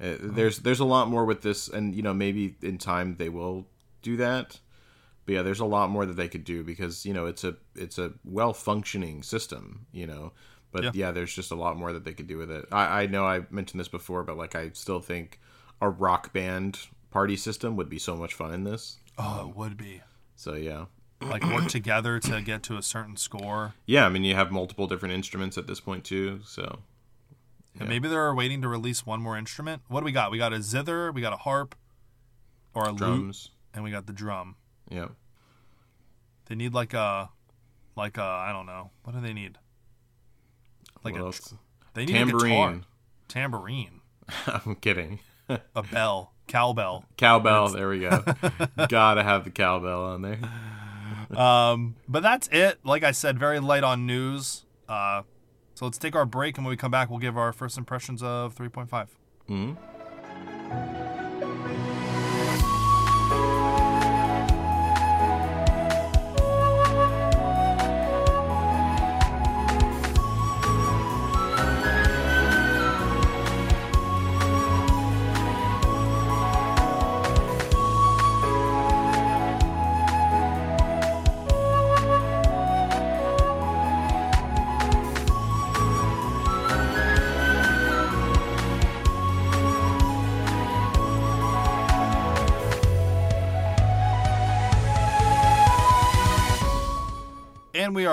Uh, 0.00 0.14
there's 0.20 0.60
there's 0.60 0.78
a 0.80 0.84
lot 0.84 1.08
more 1.08 1.24
with 1.24 1.42
this, 1.42 1.68
and 1.68 1.94
you 1.94 2.02
know 2.02 2.14
maybe 2.14 2.54
in 2.62 2.78
time 2.78 3.16
they 3.16 3.28
will 3.28 3.66
do 4.02 4.16
that. 4.18 4.60
But 5.26 5.34
yeah, 5.34 5.42
there's 5.42 5.60
a 5.60 5.64
lot 5.66 5.90
more 5.90 6.06
that 6.06 6.14
they 6.16 6.28
could 6.28 6.44
do 6.44 6.62
because 6.62 7.04
you 7.04 7.12
know 7.12 7.26
it's 7.26 7.42
a 7.44 7.56
it's 7.74 7.98
a 7.98 8.12
well 8.24 8.52
functioning 8.52 9.22
system, 9.22 9.86
you 9.92 10.06
know. 10.06 10.32
But 10.70 10.84
Yeah. 10.84 10.90
yeah. 10.94 11.10
there's 11.12 11.34
just 11.34 11.50
a 11.50 11.54
lot 11.56 11.76
more 11.76 11.92
that 11.92 12.04
they 12.04 12.12
could 12.12 12.26
do 12.28 12.38
with 12.38 12.50
it. 12.50 12.66
I, 12.70 13.02
I 13.02 13.06
know 13.06 13.26
I 13.26 13.42
mentioned 13.50 13.80
this 13.80 13.88
before, 13.88 14.22
but 14.22 14.36
like 14.36 14.54
I 14.54 14.70
still 14.74 15.00
think 15.00 15.40
a 15.80 15.88
rock 15.88 16.32
band 16.32 16.78
party 17.18 17.36
system 17.36 17.74
would 17.76 17.88
be 17.88 17.98
so 17.98 18.14
much 18.14 18.32
fun 18.32 18.54
in 18.54 18.62
this. 18.62 18.98
Oh, 19.18 19.48
it 19.48 19.56
would 19.56 19.76
be. 19.76 20.02
So 20.36 20.54
yeah, 20.54 20.84
Like 21.20 21.42
work 21.44 21.66
together 21.78 22.20
to 22.20 22.40
get 22.40 22.62
to 22.64 22.76
a 22.76 22.82
certain 22.82 23.16
score. 23.16 23.74
yeah. 23.86 24.06
I 24.06 24.08
mean, 24.08 24.22
you 24.22 24.36
have 24.36 24.52
multiple 24.52 24.86
different 24.86 25.14
instruments 25.16 25.58
at 25.58 25.66
this 25.66 25.80
point 25.80 26.04
too. 26.04 26.40
So 26.44 26.78
And 27.80 27.88
maybe 27.88 28.06
they're 28.08 28.32
waiting 28.32 28.62
to 28.62 28.68
release 28.68 29.04
one 29.04 29.20
more 29.20 29.36
instrument. 29.36 29.82
What 29.88 30.00
do 30.00 30.04
we 30.04 30.12
got? 30.12 30.30
We 30.30 30.38
got 30.38 30.52
a 30.52 30.62
zither, 30.62 31.10
we 31.10 31.20
got 31.20 31.32
a 31.32 31.36
harp, 31.38 31.74
or 32.72 32.84
a 32.84 32.90
lute, 32.90 32.98
drums, 32.98 33.50
and 33.74 33.82
we 33.82 33.90
got 33.90 34.06
the 34.06 34.12
drum. 34.12 34.54
yeah. 34.88 35.08
They 36.46 36.54
need 36.54 36.72
like 36.72 36.94
a, 36.94 37.30
like 37.96 38.16
a, 38.16 38.22
I 38.22 38.52
don't 38.52 38.66
know. 38.66 38.90
What 39.02 39.14
do 39.16 39.20
they 39.20 39.32
need? 39.34 39.58
Like 41.02 41.14
what 41.14 41.22
a, 41.22 41.26
else? 41.26 41.52
they 41.94 42.04
need 42.06 42.14
a 42.14 42.24
guitar, 42.26 42.38
Tambourine. 42.38 42.84
tambourine, 43.26 44.00
I'm 44.46 44.76
kidding. 44.76 45.18
a 45.74 45.82
bell, 45.82 46.32
cowbell. 46.48 47.04
Cowbell. 47.16 47.68
There 47.68 47.88
we 47.88 48.00
go. 48.00 48.24
Gotta 48.88 49.22
have 49.22 49.44
the 49.44 49.50
cowbell 49.50 50.04
on 50.04 50.22
there. 50.22 50.40
Um, 51.38 51.94
but 52.08 52.22
that's 52.22 52.48
it. 52.48 52.78
Like 52.84 53.04
I 53.04 53.12
said, 53.12 53.38
very 53.38 53.60
light 53.60 53.84
on 53.84 54.06
news. 54.06 54.64
Uh, 54.88 55.22
so 55.74 55.84
let's 55.84 55.98
take 55.98 56.16
our 56.16 56.24
break, 56.26 56.56
and 56.56 56.64
when 56.66 56.70
we 56.70 56.76
come 56.76 56.90
back, 56.90 57.10
we'll 57.10 57.20
give 57.20 57.36
our 57.38 57.52
first 57.52 57.78
impressions 57.78 58.22
of 58.22 58.54
3.5. 58.56 59.08
hmm 59.46 61.07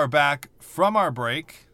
are 0.06 0.08
back 0.08 0.50
from 0.60 0.94
our 0.94 1.10
break. 1.10 1.66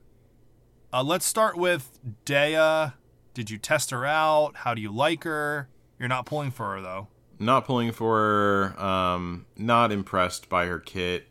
Uh, 0.90 1.02
let's 1.02 1.26
start 1.26 1.54
with 1.54 1.98
Dehya. 2.24 2.94
Did 3.34 3.50
you 3.50 3.58
test 3.58 3.90
her 3.90 4.06
out? 4.06 4.56
How 4.56 4.72
do 4.72 4.80
you 4.80 4.90
like 4.90 5.24
her? 5.24 5.68
You're 5.98 6.08
not 6.08 6.24
pulling 6.24 6.50
for 6.50 6.74
her 6.74 6.80
though. 6.80 7.08
Not 7.38 7.66
pulling 7.66 7.92
for 7.92 8.16
her. 8.16 8.82
Um, 8.82 9.44
not 9.58 9.92
impressed 9.92 10.48
by 10.48 10.64
her 10.64 10.78
kit. 10.78 11.28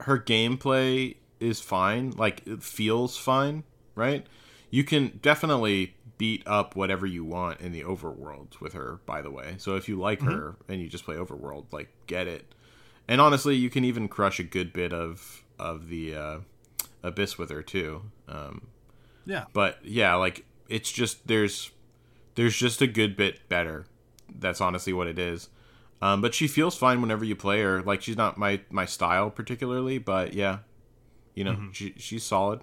Her 0.00 0.18
gameplay 0.18 1.16
is 1.40 1.60
fine. 1.60 2.12
Like 2.12 2.46
it 2.46 2.62
feels 2.62 3.18
fine, 3.18 3.64
right? 3.94 4.26
You 4.70 4.82
can 4.82 5.18
definitely 5.20 5.94
beat 6.16 6.42
up 6.46 6.74
whatever 6.74 7.04
you 7.04 7.22
want 7.22 7.60
in 7.60 7.72
the 7.72 7.82
overworld 7.82 8.62
with 8.62 8.72
her. 8.72 9.00
By 9.04 9.20
the 9.20 9.30
way, 9.30 9.56
so 9.58 9.76
if 9.76 9.90
you 9.90 10.00
like 10.00 10.22
her 10.22 10.56
and 10.68 10.80
you 10.80 10.88
just 10.88 11.04
play 11.04 11.16
overworld, 11.16 11.66
like 11.70 11.90
get 12.06 12.26
it. 12.26 12.54
And 13.06 13.20
honestly, 13.20 13.56
you 13.56 13.68
can 13.68 13.84
even 13.84 14.08
crush 14.08 14.40
a 14.40 14.44
good 14.44 14.72
bit 14.72 14.94
of 14.94 15.44
of 15.60 15.88
the 15.88 16.14
uh, 16.16 16.38
abyss 17.02 17.38
with 17.38 17.50
her 17.50 17.62
too. 17.62 18.02
Um, 18.28 18.68
Yeah. 19.26 19.44
but 19.52 19.78
yeah 19.82 20.14
like 20.14 20.44
it's 20.68 20.90
just 20.90 21.26
there's 21.26 21.70
there's 22.34 22.56
just 22.56 22.80
a 22.82 22.86
good 22.86 23.16
bit 23.16 23.48
better. 23.48 23.86
That's 24.34 24.60
honestly 24.60 24.92
what 24.92 25.06
it 25.06 25.18
is. 25.18 25.48
Um, 26.02 26.22
but 26.22 26.34
she 26.34 26.48
feels 26.48 26.76
fine 26.76 27.02
whenever 27.02 27.24
you 27.24 27.36
play 27.36 27.60
her. 27.62 27.82
Like 27.82 28.00
she's 28.02 28.16
not 28.16 28.38
my 28.38 28.60
my 28.70 28.86
style 28.86 29.30
particularly 29.30 29.98
but 29.98 30.34
yeah. 30.34 30.58
You 31.34 31.44
know 31.44 31.68
she, 31.72 31.94
she's 31.96 32.24
solid. 32.24 32.60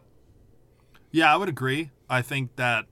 Yeah, 1.12 1.34
I 1.34 1.38
would 1.38 1.50
agree. 1.50 1.92
I 2.10 2.22
think 2.22 2.56
that 2.58 2.86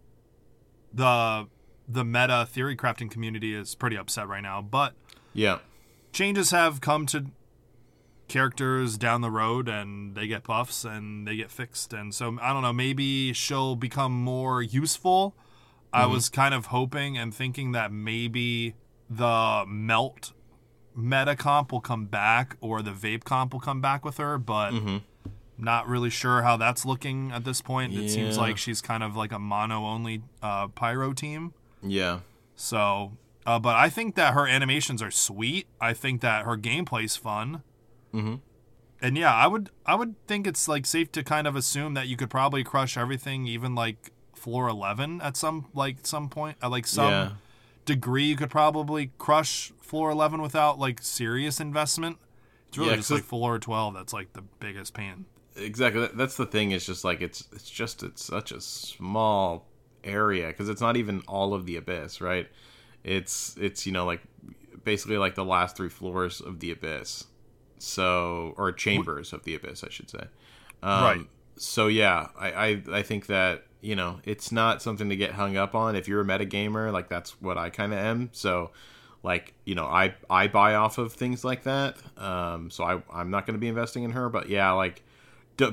the 0.93 1.47
the 1.87 2.03
meta 2.03 2.47
theory 2.49 2.75
crafting 2.75 3.11
community 3.11 3.53
is 3.53 3.75
pretty 3.75 3.97
upset 3.97 4.27
right 4.27 4.41
now, 4.41 4.61
but 4.61 4.93
yeah. 5.33 5.59
changes 6.13 6.51
have 6.51 6.81
come 6.81 7.05
to 7.07 7.25
characters 8.27 8.97
down 8.97 9.21
the 9.21 9.31
road 9.31 9.67
and 9.69 10.15
they 10.15 10.27
get 10.27 10.43
buffs 10.43 10.83
and 10.83 11.27
they 11.27 11.35
get 11.35 11.51
fixed. 11.51 11.93
And 11.93 12.13
so 12.13 12.37
I 12.41 12.53
don't 12.53 12.61
know, 12.61 12.73
maybe 12.73 13.33
she'll 13.33 13.75
become 13.75 14.11
more 14.13 14.61
useful. 14.61 15.35
I 15.93 16.07
was 16.07 16.27
kind 16.27 16.53
of 16.53 16.67
hoping 16.67 17.17
and 17.17 17.33
thinking 17.33 17.71
that 17.71 17.89
maybe 17.91 18.75
the 19.09 19.63
melt 19.65 20.33
meta 20.93 21.35
comp 21.35 21.71
will 21.71 21.79
come 21.81 22.05
back 22.05 22.57
or 22.59 22.81
the 22.81 22.91
vape 22.91 23.23
comp 23.23 23.53
will 23.53 23.61
come 23.61 23.79
back 23.79 24.03
with 24.03 24.17
her, 24.17 24.37
but 24.37 24.73
not 25.57 25.87
really 25.87 26.09
sure 26.09 26.41
how 26.41 26.57
that's 26.57 26.85
looking 26.85 27.31
at 27.31 27.45
this 27.45 27.61
point. 27.61 27.93
It 27.93 28.09
seems 28.09 28.37
like 28.37 28.57
she's 28.57 28.81
kind 28.81 29.03
of 29.03 29.15
like 29.15 29.31
a 29.31 29.39
mono 29.39 29.85
only 29.85 30.21
uh, 30.43 30.67
pyro 30.67 31.13
team. 31.13 31.53
Yeah. 31.81 32.19
So, 32.57 33.13
uh, 33.45 33.59
but 33.59 33.75
I 33.75 33.89
think 33.89 34.15
that 34.15 34.33
her 34.33 34.47
animations 34.47 35.01
are 35.01 35.11
sweet. 35.11 35.67
I 35.79 35.93
think 35.93 36.19
that 36.21 36.43
her 36.43 36.57
gameplay's 36.57 37.15
fun. 37.15 37.63
Mhm. 38.15 38.39
And 39.01 39.17
yeah, 39.17 39.33
I 39.33 39.47
would 39.47 39.69
I 39.85 39.95
would 39.95 40.15
think 40.27 40.47
it's 40.47 40.67
like 40.67 40.85
safe 40.85 41.11
to 41.11 41.23
kind 41.23 41.47
of 41.47 41.55
assume 41.55 41.93
that 41.95 42.07
you 42.07 42.15
could 42.17 42.29
probably 42.29 42.63
crush 42.63 42.97
everything, 42.97 43.45
even 43.45 43.75
like 43.75 44.11
floor 44.33 44.67
eleven 44.69 45.21
at 45.21 45.35
some 45.37 45.65
like 45.73 45.97
some 46.07 46.29
point 46.29 46.57
at 46.61 46.71
like 46.71 46.87
some 46.87 47.11
Yeah. 47.11 47.31
degree. 47.85 48.25
You 48.25 48.35
could 48.37 48.49
probably 48.49 49.11
crush 49.17 49.71
floor 49.81 50.09
eleven 50.11 50.41
without 50.41 50.79
like 50.79 51.01
serious 51.01 51.59
investment. 51.59 52.17
It's 52.69 52.77
really 52.77 52.91
Yeah, 52.91 52.95
just 52.97 53.11
like 53.11 53.23
floor 53.23 53.59
twelve 53.59 53.93
that's 53.93 54.13
like 54.13 54.33
the 54.33 54.43
biggest 54.59 54.93
pain. 54.93 55.25
exactly 55.57 56.09
that's 56.13 56.35
the 56.35 56.45
thing 56.45 56.71
it's 56.71 56.85
just 56.85 57.05
like 57.05 57.21
it's 57.21 57.47
it's 57.53 57.69
just 57.69 58.03
it's 58.03 58.21
such 58.23 58.51
a 58.51 58.59
small 58.59 59.65
area 60.03 60.47
because 60.47 60.67
it's 60.67 60.81
not 60.81 60.97
even 60.97 61.21
all 61.29 61.53
of 61.53 61.65
the 61.65 61.77
abyss 61.77 62.19
right 62.19 62.47
it's 63.05 63.55
it's 63.57 63.85
you 63.85 63.91
know 63.93 64.05
like 64.05 64.21
basically 64.83 65.17
like 65.17 65.35
the 65.35 65.45
last 65.45 65.77
three 65.77 65.87
floors 65.89 66.41
of 66.41 66.59
the 66.59 66.71
abyss 66.71 67.27
so 67.77 68.53
or 68.57 68.71
chambers 68.71 69.33
of 69.33 69.43
the 69.43 69.55
abyss 69.55 69.83
i 69.83 69.89
should 69.89 70.09
say. 70.09 70.23
Um, 70.83 71.03
Right. 71.03 71.27
so 71.57 71.87
yeah 71.87 72.27
I, 72.37 72.51
I 72.51 72.81
i 72.93 73.01
think 73.01 73.27
that 73.27 73.63
you 73.81 73.95
know 73.95 74.19
it's 74.23 74.51
not 74.51 74.81
something 74.81 75.09
to 75.09 75.15
get 75.15 75.31
hung 75.31 75.57
up 75.57 75.75
on. 75.75 75.95
If 75.95 76.07
you're 76.07 76.21
a 76.21 76.25
metagamer 76.25 76.91
like 76.91 77.09
that's 77.09 77.41
what 77.41 77.57
i 77.57 77.69
kind 77.69 77.93
of 77.93 77.99
am. 77.99 78.29
So 78.33 78.71
like 79.23 79.53
you 79.65 79.73
know 79.75 79.85
i 79.85 80.13
i 80.29 80.47
buy 80.47 80.75
off 80.75 80.97
of 80.97 81.13
things 81.13 81.43
like 81.43 81.63
that. 81.63 81.97
Um 82.17 82.69
so 82.69 82.83
i 82.83 83.01
i'm 83.13 83.29
not 83.29 83.45
going 83.45 83.55
to 83.55 83.59
be 83.59 83.67
investing 83.67 84.03
in 84.03 84.11
her 84.11 84.29
but 84.29 84.49
yeah 84.49 84.71
like 84.71 85.03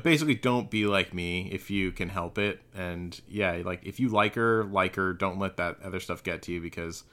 basically 0.04 0.36
don't 0.36 0.70
be 0.70 0.86
like 0.86 1.12
me 1.12 1.48
if 1.50 1.70
you 1.70 1.90
can 1.92 2.08
help 2.08 2.38
it. 2.38 2.60
And 2.74 3.20
yeah 3.28 3.62
like 3.64 3.84
if 3.84 3.98
you 3.98 4.08
like 4.08 4.34
her 4.36 4.64
like 4.64 4.96
her. 4.96 5.12
Don't 5.12 5.38
let 5.38 5.56
that 5.56 5.78
other 5.82 6.00
stuff 6.00 6.22
get 6.22 6.42
to 6.42 6.52
you 6.52 6.60
because 6.60 7.04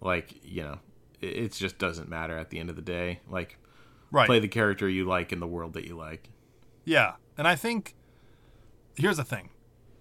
like 0.00 0.34
you 0.44 0.62
know 0.62 0.78
it, 1.20 1.26
it 1.36 1.52
just 1.52 1.78
doesn't 1.78 2.08
matter 2.08 2.36
at 2.38 2.50
the 2.50 2.58
end 2.58 2.70
of 2.70 2.76
the 2.76 2.82
day. 2.82 3.20
Like 3.28 3.58
Right. 4.14 4.26
play 4.26 4.38
the 4.38 4.48
character 4.48 4.88
you 4.88 5.04
like 5.04 5.32
in 5.32 5.40
the 5.40 5.46
world 5.46 5.72
that 5.74 5.84
you 5.84 5.96
like 5.96 6.30
Yeah. 6.84 7.14
And 7.36 7.48
I 7.48 7.56
think 7.56 7.94
here's 8.96 9.16
the 9.16 9.24
thing. 9.24 9.50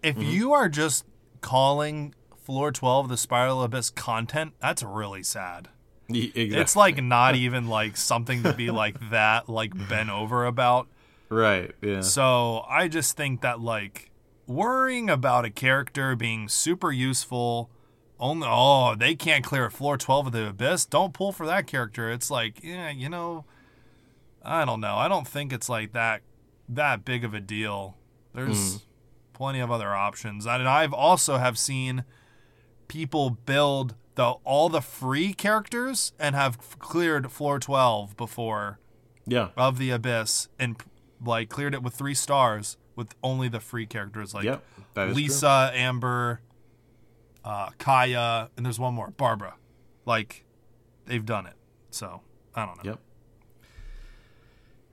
If 0.04 0.16
Mm-hmm. 0.18 0.30
you 0.30 0.54
are 0.54 0.70
just 0.70 1.06
calling 1.42 2.14
floor 2.38 2.72
12 2.72 3.10
the 3.10 3.18
spiral 3.18 3.64
abyss 3.64 3.90
content, 3.90 4.54
that's 4.62 4.84
really 4.84 5.24
sad. 5.24 5.70
Y- 6.10 6.32
exactly. 6.36 6.58
It's 6.58 6.76
like 6.76 7.02
not 7.04 7.36
even 7.46 7.68
like 7.68 7.98
something 7.98 8.44
to 8.44 8.54
be 8.54 8.70
like 8.70 9.10
that 9.10 9.50
like 9.50 9.72
bent 9.90 10.10
over 10.10 10.46
about. 10.46 10.88
right 11.30 11.72
yeah 11.82 12.02
So, 12.02 12.66
I 12.70 12.88
just 12.88 13.18
think 13.18 13.42
that 13.42 13.60
like 13.62 14.12
worrying 14.46 15.10
about 15.10 15.46
a 15.46 15.50
character 15.50 16.16
being 16.16 16.48
super 16.50 16.92
useful 16.92 17.70
only 18.20 18.48
oh, 18.50 18.94
they 18.96 19.16
can't 19.16 19.44
clear 19.44 19.70
floor 19.70 19.98
12 19.98 20.28
of 20.28 20.34
the 20.34 20.48
abyss. 20.50 20.86
Don't 20.86 21.14
pull 21.14 21.32
for 21.32 21.46
that 21.48 21.66
character. 21.66 22.12
It's 22.12 22.30
like, 22.30 22.64
yeah, 22.64 22.90
you 22.92 23.10
know, 23.10 23.46
I 24.44 24.66
don't 24.66 24.82
know. 24.82 24.96
I 24.96 25.08
don't 25.08 25.28
think 25.28 25.54
it's 25.54 25.70
like 25.70 25.94
that 25.94 26.22
that 26.70 27.06
big 27.06 27.24
of 27.24 27.34
a 27.34 27.40
deal. 27.40 27.98
There's 28.34 28.86
plenty 29.34 29.60
of 29.60 29.72
other 29.72 29.94
options. 29.94 30.48
I 30.48 30.58
And 30.58 30.68
I've 30.68 30.94
also 30.94 31.38
have 31.38 31.58
seen 31.58 32.04
people 32.88 33.30
build 33.32 33.96
the 34.16 34.32
all 34.44 34.70
the 34.70 34.82
free 34.82 35.34
characters 35.34 36.14
and 36.20 36.36
have 36.36 36.58
cleared 36.80 37.32
floor 37.32 37.60
12 37.60 38.16
before 38.16 38.80
yeah 39.26 39.50
of 39.58 39.80
the 39.80 39.90
abyss 39.90 40.50
and 40.60 40.76
like 41.26 41.50
cleared 41.50 41.74
it 41.74 41.82
with 41.82 41.96
3 41.96 42.14
stars 42.14 42.78
with 42.96 43.16
only 43.24 43.48
the 43.48 43.60
free 43.60 43.88
characters 43.88 44.34
like 44.34 44.44
yep 44.44 44.64
Lisa, 45.16 45.72
Amber, 45.74 46.42
uh, 47.44 47.70
Kaeya, 47.80 48.50
and 48.56 48.66
there's 48.66 48.80
one 48.80 48.94
more, 48.94 49.10
Barbara. 49.10 49.56
Like, 50.06 50.46
they've 51.06 51.26
done 51.26 51.48
it. 51.48 51.56
So 51.90 52.22
I 52.56 52.66
don't 52.66 52.78
know. 52.78 52.92
yep 52.92 53.00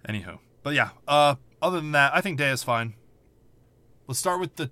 Anywho, 0.09 0.39
but 0.63 0.75
yeah. 0.75 0.91
Uh, 1.07 1.35
other 1.63 1.81
than 1.81 1.93
that, 1.93 2.13
I 2.15 2.21
think 2.21 2.39
Dehya 2.39 2.53
is 2.53 2.63
fine. 2.63 2.95
Let's 4.07 4.19
start 4.19 4.41
with 4.41 4.57
the 4.57 4.71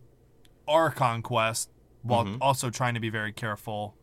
Archon 0.67 1.23
quest 1.23 1.71
while 2.03 2.25
Mm-hmm. 2.25 2.43
also 2.43 2.71
trying 2.71 2.95
to 2.95 3.01
be 3.01 3.11
very 3.11 3.33
careful. 3.33 3.95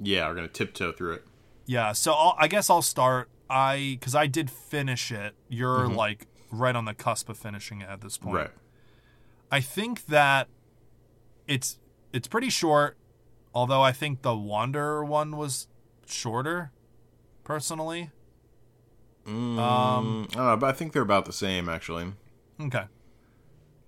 yeah 0.00 0.28
we're 0.28 0.34
gonna 0.34 0.48
tiptoe 0.48 0.92
through 0.92 1.14
it 1.14 1.24
Yeah. 1.66 1.92
So 1.92 2.12
I'll, 2.12 2.34
I 2.38 2.48
guess 2.48 2.70
I'll 2.70 2.82
start. 2.82 3.28
I 3.48 3.96
because 3.98 4.14
I 4.14 4.26
did 4.26 4.50
finish 4.50 5.10
it. 5.12 5.34
You're 5.48 5.88
like 5.88 6.26
right 6.52 6.74
on 6.76 6.84
the 6.84 6.94
cusp 6.94 7.28
of 7.28 7.36
finishing 7.36 7.80
it 7.80 7.88
at 7.88 8.00
this 8.00 8.16
point. 8.18 8.36
right 8.36 8.50
I 9.52 9.60
think 9.60 10.06
that 10.06 10.48
it's 11.46 11.78
it's 12.12 12.28
pretty 12.28 12.48
short, 12.50 12.96
although 13.54 13.82
I 13.82 13.92
think 13.92 14.22
the 14.22 14.36
Wanderer 14.36 15.04
one 15.04 15.36
was 15.36 15.66
shorter, 16.06 16.70
personally. 17.44 18.10
Mm, 19.26 19.58
Um, 19.58 20.26
I 20.32 20.34
don't 20.34 20.46
know, 20.46 20.56
but 20.56 20.66
i 20.68 20.72
think 20.72 20.92
they're 20.92 21.02
about 21.02 21.24
the 21.26 21.32
same 21.32 21.68
actually 21.68 22.12
Okay. 22.60 22.84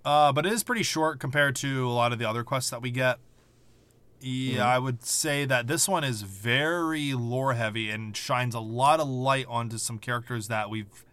Uh, 0.05 0.33
but 0.33 0.47
it 0.47 0.53
is 0.53 0.63
pretty 0.65 0.83
short 0.83 1.21
compared 1.21 1.55
to 1.57 1.87
a 1.87 1.93
lot 1.93 2.13
of 2.13 2.19
the 2.19 2.29
other 2.29 2.43
quests 2.43 2.71
that 2.71 2.81
we 2.83 2.91
get. 2.91 3.19
Yeah, 4.21 4.67
I 4.67 4.79
would 4.79 5.05
say 5.05 5.45
that 5.45 5.67
this 5.67 5.87
one 5.89 6.05
is 6.05 6.23
very 6.23 7.13
lore 7.13 7.53
heavy 7.55 7.91
and 7.91 8.17
shines 8.17 8.55
a 8.55 8.61
lot 8.61 8.99
of 9.01 9.09
light 9.09 9.47
onto 9.49 9.79
some 9.79 9.99
characters 9.99 10.49
that 10.49 10.71
we've 10.71 11.05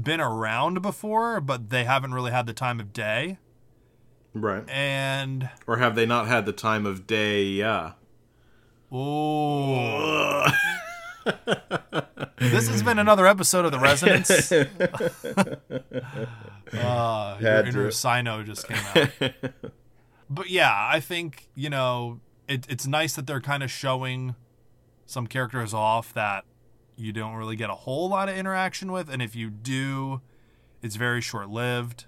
been 0.00 0.20
around 0.20 0.82
before, 0.82 1.40
but 1.40 1.70
they 1.70 1.84
haven't 1.84 2.12
really 2.14 2.30
had 2.32 2.46
the 2.46 2.52
time 2.52 2.78
of 2.80 2.92
day. 2.92 3.38
right 4.34 4.68
And 4.68 5.48
or 5.66 5.78
have 5.78 5.94
they 5.94 6.04
not 6.06 6.26
had 6.26 6.44
the 6.46 6.52
time 6.52 6.84
of 6.84 7.06
day 7.06 7.42
yeah 7.44 7.92
Oh. 8.92 10.46
this 12.38 12.68
has 12.68 12.82
been 12.82 12.98
another 12.98 13.26
episode 13.26 13.64
of 13.64 13.72
The 13.72 13.78
Resonance. 13.78 14.52
uh, 14.52 14.66
your 17.40 17.66
inner. 17.66 17.88
Cyno 17.88 18.44
just 18.44 18.68
came 18.68 18.78
out. 18.94 19.32
but 20.30 20.50
yeah, 20.50 20.72
I 20.74 21.00
think, 21.00 21.48
you 21.54 21.70
know, 21.70 22.20
it, 22.48 22.66
it's 22.68 22.86
nice 22.86 23.14
that 23.14 23.26
they're 23.26 23.40
kind 23.40 23.62
of 23.62 23.70
showing 23.70 24.34
some 25.06 25.26
characters 25.26 25.74
off 25.74 26.12
that 26.14 26.44
you 26.96 27.12
don't 27.12 27.34
really 27.34 27.56
get 27.56 27.70
a 27.70 27.74
whole 27.74 28.08
lot 28.08 28.28
of 28.28 28.36
interaction 28.36 28.92
with. 28.92 29.08
And 29.08 29.22
if 29.22 29.34
you 29.36 29.50
do, 29.50 30.20
it's 30.82 30.96
very 30.96 31.20
short 31.20 31.48
lived. 31.48 32.06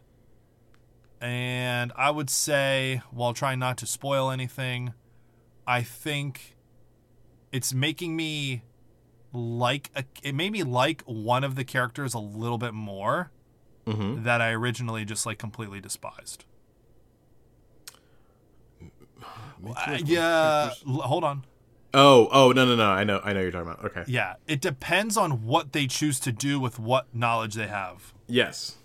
And 1.20 1.92
I 1.96 2.10
would 2.10 2.28
say, 2.28 3.02
while 3.10 3.32
trying 3.32 3.58
not 3.58 3.78
to 3.78 3.86
spoil 3.86 4.30
anything, 4.30 4.92
I 5.66 5.82
think 5.82 6.56
it's 7.50 7.72
making 7.72 8.16
me 8.16 8.62
like 9.34 9.90
a, 9.94 10.04
it 10.22 10.34
made 10.34 10.52
me 10.52 10.62
like 10.62 11.02
one 11.06 11.44
of 11.44 11.54
the 11.56 11.64
characters 11.64 12.14
a 12.14 12.18
little 12.18 12.58
bit 12.58 12.72
more 12.72 13.30
mm-hmm. 13.86 14.22
that 14.22 14.40
I 14.40 14.52
originally 14.52 15.04
just 15.04 15.26
like 15.26 15.38
completely 15.38 15.80
despised. 15.80 16.44
Uh, 19.66 19.98
yeah, 20.04 20.70
l- 20.86 21.00
hold 21.02 21.24
on. 21.24 21.44
oh 21.94 22.28
oh 22.32 22.52
no 22.52 22.66
no 22.66 22.76
no 22.76 22.90
i 22.90 23.02
know 23.04 23.20
i 23.24 23.32
know 23.32 23.40
you're 23.40 23.50
talking 23.50 23.70
about 23.70 23.84
okay 23.84 24.04
Yeah, 24.06 24.34
it 24.46 24.60
depends 24.60 25.16
on 25.16 25.44
what 25.44 25.72
they 25.72 25.86
choose 25.86 26.20
to 26.20 26.32
do 26.32 26.60
with 26.60 26.78
what 26.78 27.06
knowledge 27.14 27.54
they 27.54 27.68
have. 27.68 28.12
yes 28.26 28.76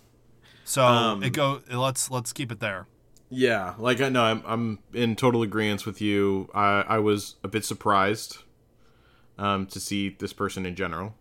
So 0.64 0.84
Um, 0.86 1.22
it 1.22 1.30
go. 1.34 1.60
Let's 1.70 2.10
let's 2.10 2.32
keep 2.32 2.50
it 2.52 2.60
there. 2.60 2.86
Yeah, 3.28 3.74
like 3.78 4.00
I 4.00 4.08
know 4.08 4.22
I'm 4.22 4.42
I'm 4.46 4.78
in 4.94 5.16
total 5.16 5.42
agreement 5.42 5.84
with 5.84 6.00
you. 6.00 6.48
I 6.54 6.84
I 6.88 6.98
was 6.98 7.36
a 7.44 7.48
bit 7.48 7.64
surprised 7.64 8.38
um 9.40 9.66
to 9.66 9.80
see 9.80 10.10
this 10.18 10.32
person 10.32 10.64
in 10.66 10.74
general, 10.76 11.14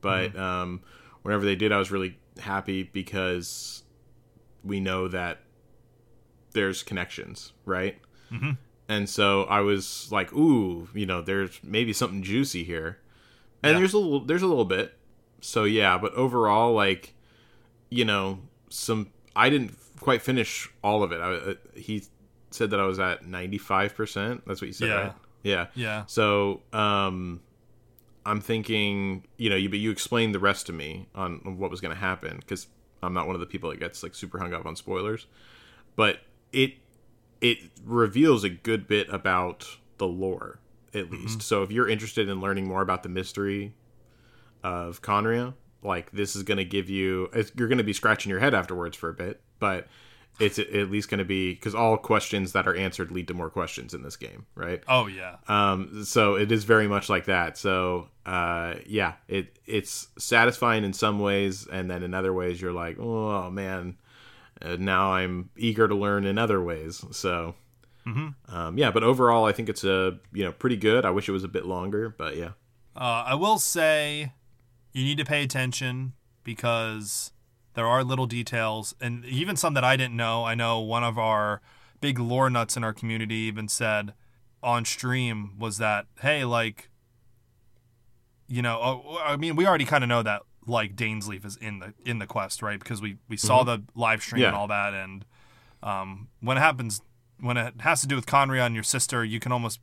but 0.00 0.32
Mm-hmm. 0.32 0.40
um 0.40 0.80
whenever 1.22 1.44
they 1.44 1.56
did 1.56 1.70
I 1.72 1.78
was 1.78 1.90
really 1.92 2.18
happy 2.40 2.82
because 2.82 3.82
we 4.64 4.80
know 4.80 5.08
that 5.08 5.40
there's 6.52 6.82
connections, 6.82 7.52
right? 7.64 7.98
Mm-hmm. 8.32 8.52
And 8.88 9.08
so 9.08 9.44
I 9.44 9.60
was 9.60 10.08
like, 10.12 10.32
ooh, 10.32 10.88
you 10.94 11.06
know, 11.06 11.20
there's 11.20 11.58
maybe 11.62 11.92
something 11.92 12.22
juicy 12.22 12.62
here. 12.64 12.98
And 13.62 13.72
Yeah. 13.74 13.78
there's 13.80 13.94
a 13.94 13.98
little 13.98 14.20
there's 14.24 14.42
a 14.42 14.46
little 14.46 14.64
bit. 14.64 14.96
So 15.40 15.64
yeah, 15.64 15.98
but 15.98 16.14
overall 16.14 16.72
like 16.72 17.14
you 17.90 18.04
know, 18.04 18.40
some 18.68 19.10
I 19.34 19.50
didn't 19.50 19.76
quite 20.00 20.22
finish 20.22 20.68
all 20.82 21.02
of 21.02 21.12
it. 21.12 21.20
I, 21.20 21.32
uh, 21.34 21.54
he 21.74 22.02
said 22.50 22.70
that 22.70 22.80
I 22.80 22.84
was 22.86 22.98
at 22.98 23.24
95%. 23.24 24.42
That's 24.46 24.60
what 24.60 24.66
you 24.66 24.72
said, 24.72 24.88
Yeah. 24.88 24.94
right? 25.02 25.12
Yeah. 25.42 25.66
Yeah. 25.74 26.04
So, 26.06 26.62
um 26.72 27.40
I'm 28.26 28.40
thinking, 28.40 29.24
you 29.36 29.48
know, 29.48 29.56
you 29.56 29.68
but 29.68 29.78
you 29.78 29.90
explained 29.90 30.34
the 30.34 30.40
rest 30.40 30.66
to 30.66 30.72
me 30.72 31.08
on, 31.14 31.40
on 31.46 31.58
what 31.58 31.70
was 31.70 31.80
going 31.80 31.94
to 31.94 32.00
happen 32.00 32.38
because 32.38 32.66
I'm 33.02 33.14
not 33.14 33.26
one 33.26 33.36
of 33.36 33.40
the 33.40 33.46
people 33.46 33.70
that 33.70 33.78
gets 33.78 34.02
like 34.02 34.14
super 34.14 34.38
hung 34.38 34.52
up 34.52 34.66
on 34.66 34.76
spoilers. 34.76 35.26
But 35.94 36.18
it 36.52 36.74
it 37.40 37.58
reveals 37.84 38.44
a 38.44 38.48
good 38.48 38.88
bit 38.88 39.08
about 39.10 39.78
the 39.98 40.06
lore, 40.06 40.58
at 40.92 41.04
mm-hmm. 41.04 41.22
least. 41.22 41.42
So 41.42 41.62
if 41.62 41.70
you're 41.70 41.88
interested 41.88 42.28
in 42.28 42.40
learning 42.40 42.66
more 42.66 42.82
about 42.82 43.02
the 43.02 43.08
mystery 43.08 43.74
of 44.64 45.02
Khaenri'ah, 45.02 45.54
like 45.82 46.10
this 46.10 46.34
is 46.34 46.42
going 46.42 46.58
to 46.58 46.64
give 46.64 46.90
you, 46.90 47.30
you're 47.54 47.68
going 47.68 47.78
to 47.78 47.84
be 47.84 47.92
scratching 47.92 48.30
your 48.30 48.40
head 48.40 48.54
afterwards 48.54 48.96
for 48.96 49.08
a 49.08 49.14
bit, 49.14 49.40
but 49.58 49.86
it's 50.38 50.58
at 50.58 50.90
least 50.90 51.08
going 51.08 51.18
to 51.18 51.24
be 51.24 51.54
because 51.54 51.74
all 51.74 51.96
questions 51.96 52.52
that 52.52 52.68
are 52.68 52.74
answered 52.74 53.10
lead 53.10 53.28
to 53.28 53.34
more 53.34 53.50
questions 53.50 53.94
in 53.94 54.02
this 54.02 54.16
game, 54.16 54.46
right? 54.54 54.82
Oh 54.88 55.06
yeah. 55.06 55.36
Um, 55.48 56.04
so 56.04 56.34
it 56.34 56.52
is 56.52 56.64
very 56.64 56.88
much 56.88 57.08
like 57.08 57.24
that. 57.26 57.56
So 57.56 58.08
uh, 58.24 58.74
yeah, 58.86 59.14
it 59.28 59.58
it's 59.66 60.08
satisfying 60.18 60.84
in 60.84 60.92
some 60.92 61.20
ways, 61.20 61.66
and 61.66 61.90
then 61.90 62.02
in 62.02 62.12
other 62.14 62.32
ways 62.32 62.60
you're 62.60 62.72
like, 62.72 62.98
oh 62.98 63.50
man, 63.50 63.96
uh, 64.60 64.76
now 64.78 65.12
I'm 65.12 65.50
eager 65.56 65.88
to 65.88 65.94
learn 65.94 66.24
in 66.26 66.38
other 66.38 66.62
ways. 66.62 67.04
So 67.12 67.54
um, 68.48 68.78
yeah, 68.78 68.90
but 68.90 69.02
overall 69.02 69.44
I 69.46 69.52
think 69.52 69.68
it's 69.68 69.84
a 69.84 70.18
you 70.32 70.44
know 70.44 70.52
pretty 70.52 70.76
good. 70.76 71.04
I 71.04 71.10
wish 71.10 71.28
it 71.28 71.32
was 71.32 71.44
a 71.44 71.48
bit 71.48 71.66
longer, 71.66 72.08
but 72.08 72.36
yeah. 72.36 72.50
Uh, 72.94 73.24
I 73.26 73.34
will 73.34 73.58
say 73.58 74.32
you 74.92 75.04
need 75.04 75.18
to 75.18 75.24
pay 75.24 75.42
attention 75.42 76.12
because 76.44 77.32
there 77.76 77.86
are 77.86 78.02
little 78.02 78.26
details 78.26 78.94
and 79.00 79.24
even 79.26 79.54
some 79.54 79.74
that 79.74 79.84
I 79.84 79.96
didn't 79.96 80.16
know. 80.16 80.44
I 80.44 80.54
know 80.54 80.80
one 80.80 81.04
of 81.04 81.18
our 81.18 81.60
big 82.00 82.18
lore 82.18 82.50
nuts 82.50 82.76
in 82.76 82.82
our 82.82 82.92
community 82.92 83.36
even 83.36 83.68
said 83.68 84.14
on 84.62 84.84
stream 84.84 85.58
was 85.58 85.78
that, 85.78 86.06
hey, 86.20 86.44
like, 86.44 86.90
you 88.48 88.62
know, 88.62 88.80
oh, 88.82 89.18
I 89.22 89.36
mean, 89.36 89.56
we 89.56 89.66
already 89.66 89.84
kind 89.84 90.02
of 90.02 90.08
know 90.08 90.22
that 90.22 90.42
like 90.66 90.96
Dainsleif 90.96 91.44
is 91.44 91.56
in 91.56 91.78
the 91.78 91.94
in 92.04 92.18
the 92.18 92.26
quest, 92.26 92.62
right? 92.62 92.78
Because 92.78 93.00
we 93.00 93.18
we 93.28 93.36
saw 93.36 93.62
the 93.62 93.82
live 93.94 94.22
stream 94.22 94.42
and 94.48 94.56
all 94.56 94.66
that, 94.68 94.94
and 94.94 95.24
um, 95.82 96.28
when 96.40 96.56
it 96.56 96.60
happens, 96.60 97.02
when 97.38 97.56
it 97.56 97.74
has 97.80 98.00
to 98.00 98.06
do 98.06 98.16
with 98.16 98.26
Khaenri'ah 98.26 98.66
and 98.66 98.74
your 98.74 98.84
sister, 98.84 99.24
you 99.24 99.38
can 99.38 99.52
almost 99.52 99.80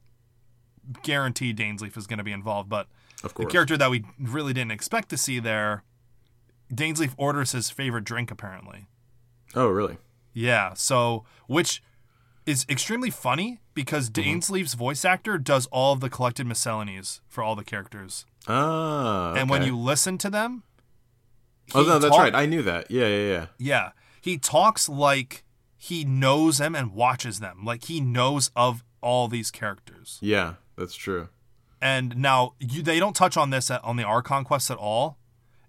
guarantee 1.04 1.54
Dainsleif 1.54 1.96
is 1.96 2.08
going 2.08 2.18
to 2.18 2.24
be 2.24 2.32
involved. 2.34 2.70
But 2.70 2.88
Of 3.24 3.34
the 3.36 3.46
character 3.52 3.78
that 3.78 3.90
we 3.90 4.04
really 4.20 4.52
didn't 4.54 4.72
expect 4.72 5.10
to 5.10 5.18
see 5.18 5.40
there, 5.40 5.84
Dainsleif 6.76 7.14
orders 7.18 7.52
his 7.52 7.70
favorite 7.70 8.04
drink 8.04 8.32
apparently. 8.32 8.88
oh 9.56 9.68
really? 9.68 9.98
Yeah, 10.34 10.74
so 10.74 11.26
which 11.48 11.84
is 12.46 12.66
extremely 12.70 13.10
funny 13.10 13.60
because 13.74 14.10
Dainsleif's 14.10 14.74
voice 14.74 15.06
actor 15.06 15.38
does 15.38 15.68
all 15.68 15.94
of 15.94 16.00
the 16.00 16.10
collected 16.10 16.46
miscellanies 16.48 17.22
for 17.28 17.44
all 17.44 17.56
the 17.56 17.64
characters, 17.64 18.26
Ah, 18.48 19.34
and 19.36 19.50
when 19.50 19.64
you 19.64 19.78
listen 19.78 20.18
to 20.20 20.30
them, 20.30 20.64
oh 21.74 21.84
no, 21.84 22.00
that's 22.00 22.14
talk- 22.16 22.24
right. 22.24 22.36
I 22.36 22.46
knew 22.46 22.62
that. 22.64 22.90
Yeah, 22.92 23.08
yeah, 23.08 23.32
yeah. 23.32 23.46
Yeah, 23.58 23.90
he 24.22 24.38
talks 24.38 24.90
like 24.90 25.44
he 25.78 26.04
knows 26.04 26.58
them 26.58 26.76
and 26.76 26.94
watches 26.94 27.40
them, 27.40 27.64
like 27.64 27.86
he 27.86 28.02
knows 28.02 28.52
of 28.56 28.84
all 29.02 29.28
these 29.28 29.52
characters. 29.52 30.18
Yeah, 30.22 30.56
that's 30.78 30.96
true. 30.96 31.30
And 31.82 32.16
now 32.18 32.54
you, 32.60 32.82
they 32.82 33.00
don't 33.00 33.16
touch 33.16 33.36
on 33.38 33.50
this 33.50 33.70
at, 33.70 33.84
on 33.84 33.98
the 33.98 34.04
Archon 34.04 34.44
quest 34.46 34.72
at 34.72 34.78
all. 34.78 35.18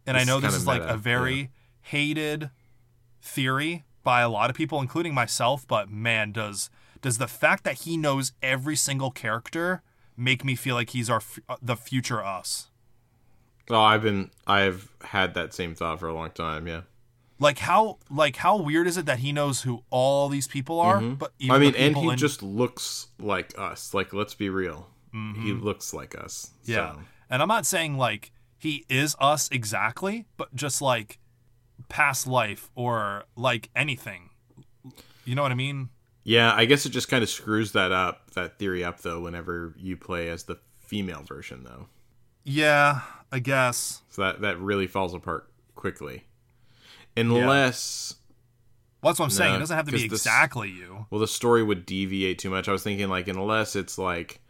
And 0.06 0.16
I 0.16 0.24
know 0.24 0.40
this 0.40 0.54
is 0.54 0.66
like 0.66 0.82
meta, 0.82 0.94
a 0.94 0.96
very 0.96 1.50
hated 1.82 2.50
theory 3.22 3.84
by 4.02 4.20
a 4.20 4.28
lot 4.28 4.50
of 4.50 4.56
people, 4.56 4.80
including 4.80 5.14
myself. 5.14 5.66
But 5.66 5.90
man, 5.90 6.32
does 6.32 6.70
does 7.00 7.18
the 7.18 7.26
fact 7.28 7.64
that 7.64 7.80
he 7.82 7.96
knows 7.96 8.32
every 8.42 8.76
single 8.76 9.10
character 9.10 9.82
make 10.16 10.44
me 10.44 10.54
feel 10.54 10.74
like 10.74 10.90
he's 10.90 11.08
our 11.10 11.18
f- 11.18 11.38
uh, 11.48 11.56
the 11.62 11.76
future 11.76 12.22
us? 12.24 12.68
Oh, 13.70 13.80
I've 13.80 14.02
been 14.02 14.30
I've 14.46 14.90
had 15.02 15.34
that 15.34 15.54
same 15.54 15.74
thought 15.74 16.00
for 16.00 16.08
a 16.08 16.14
long 16.14 16.30
time. 16.30 16.66
Yeah. 16.66 16.82
Like 17.40 17.58
how 17.58 17.98
like 18.10 18.36
how 18.36 18.56
weird 18.60 18.86
is 18.86 18.96
it 18.96 19.06
that 19.06 19.18
he 19.20 19.32
knows 19.32 19.62
who 19.62 19.82
all 19.90 20.28
these 20.28 20.46
people 20.46 20.80
are? 20.80 21.00
But 21.00 21.32
even 21.38 21.50
Mm-hmm. 21.50 21.52
I 21.52 21.58
mean, 21.58 21.74
and 21.76 21.96
he 21.96 22.08
in- 22.10 22.16
just 22.18 22.42
looks 22.42 23.08
like 23.18 23.58
us. 23.58 23.94
Like, 23.94 24.12
let's 24.12 24.34
be 24.34 24.50
real. 24.50 24.88
He 25.12 25.52
looks 25.52 25.94
like 25.94 26.16
us. 26.18 26.50
Mm-hmm. 26.64 26.72
Yeah. 26.72 26.92
So. 26.94 27.00
And 27.30 27.40
I'm 27.40 27.48
not 27.48 27.66
saying 27.66 27.96
like 27.96 28.32
he 28.64 28.84
is 28.88 29.14
us 29.20 29.48
exactly, 29.52 30.26
but 30.36 30.54
just 30.54 30.82
like 30.82 31.18
past 31.88 32.26
life 32.26 32.70
or 32.74 33.24
like 33.36 33.70
anything. 33.76 34.30
You 35.24 35.34
know 35.34 35.42
what 35.42 35.52
I 35.52 35.54
mean? 35.54 35.90
Yeah, 36.24 36.52
I 36.54 36.64
guess 36.64 36.86
it 36.86 36.90
just 36.90 37.08
kind 37.08 37.22
of 37.22 37.28
screws 37.28 37.72
that 37.72 37.92
up, 37.92 38.30
that 38.32 38.58
theory 38.58 38.82
up, 38.82 39.00
though, 39.02 39.20
whenever 39.20 39.74
you 39.78 39.96
play 39.96 40.28
as 40.30 40.44
the 40.44 40.58
female 40.80 41.22
version, 41.22 41.64
though. 41.64 41.86
Yeah, 42.44 43.00
I 43.30 43.38
guess. 43.38 44.02
So 44.08 44.22
that, 44.22 44.40
that 44.40 44.58
really 44.58 44.86
falls 44.86 45.14
apart 45.14 45.50
quickly. 45.74 46.24
Unless, 47.16 48.16
Well, 49.02 49.12
that's 49.12 49.18
what 49.18 49.26
I'm 49.26 49.30
saying. 49.30 49.54
It 49.56 49.58
doesn't 49.58 49.76
have 49.76 49.86
to 49.86 49.92
be 49.92 50.04
exactly 50.04 50.70
you. 50.70 51.06
well, 51.10 51.20
the 51.20 51.28
story 51.28 51.62
would 51.62 51.86
deviate 51.86 52.38
too 52.38 52.50
much. 52.50 52.68
I 52.68 52.72
was 52.72 52.82
thinking, 52.82 53.08
like, 53.08 53.28
unless 53.28 53.76
it's 53.76 53.98
like, 53.98 54.40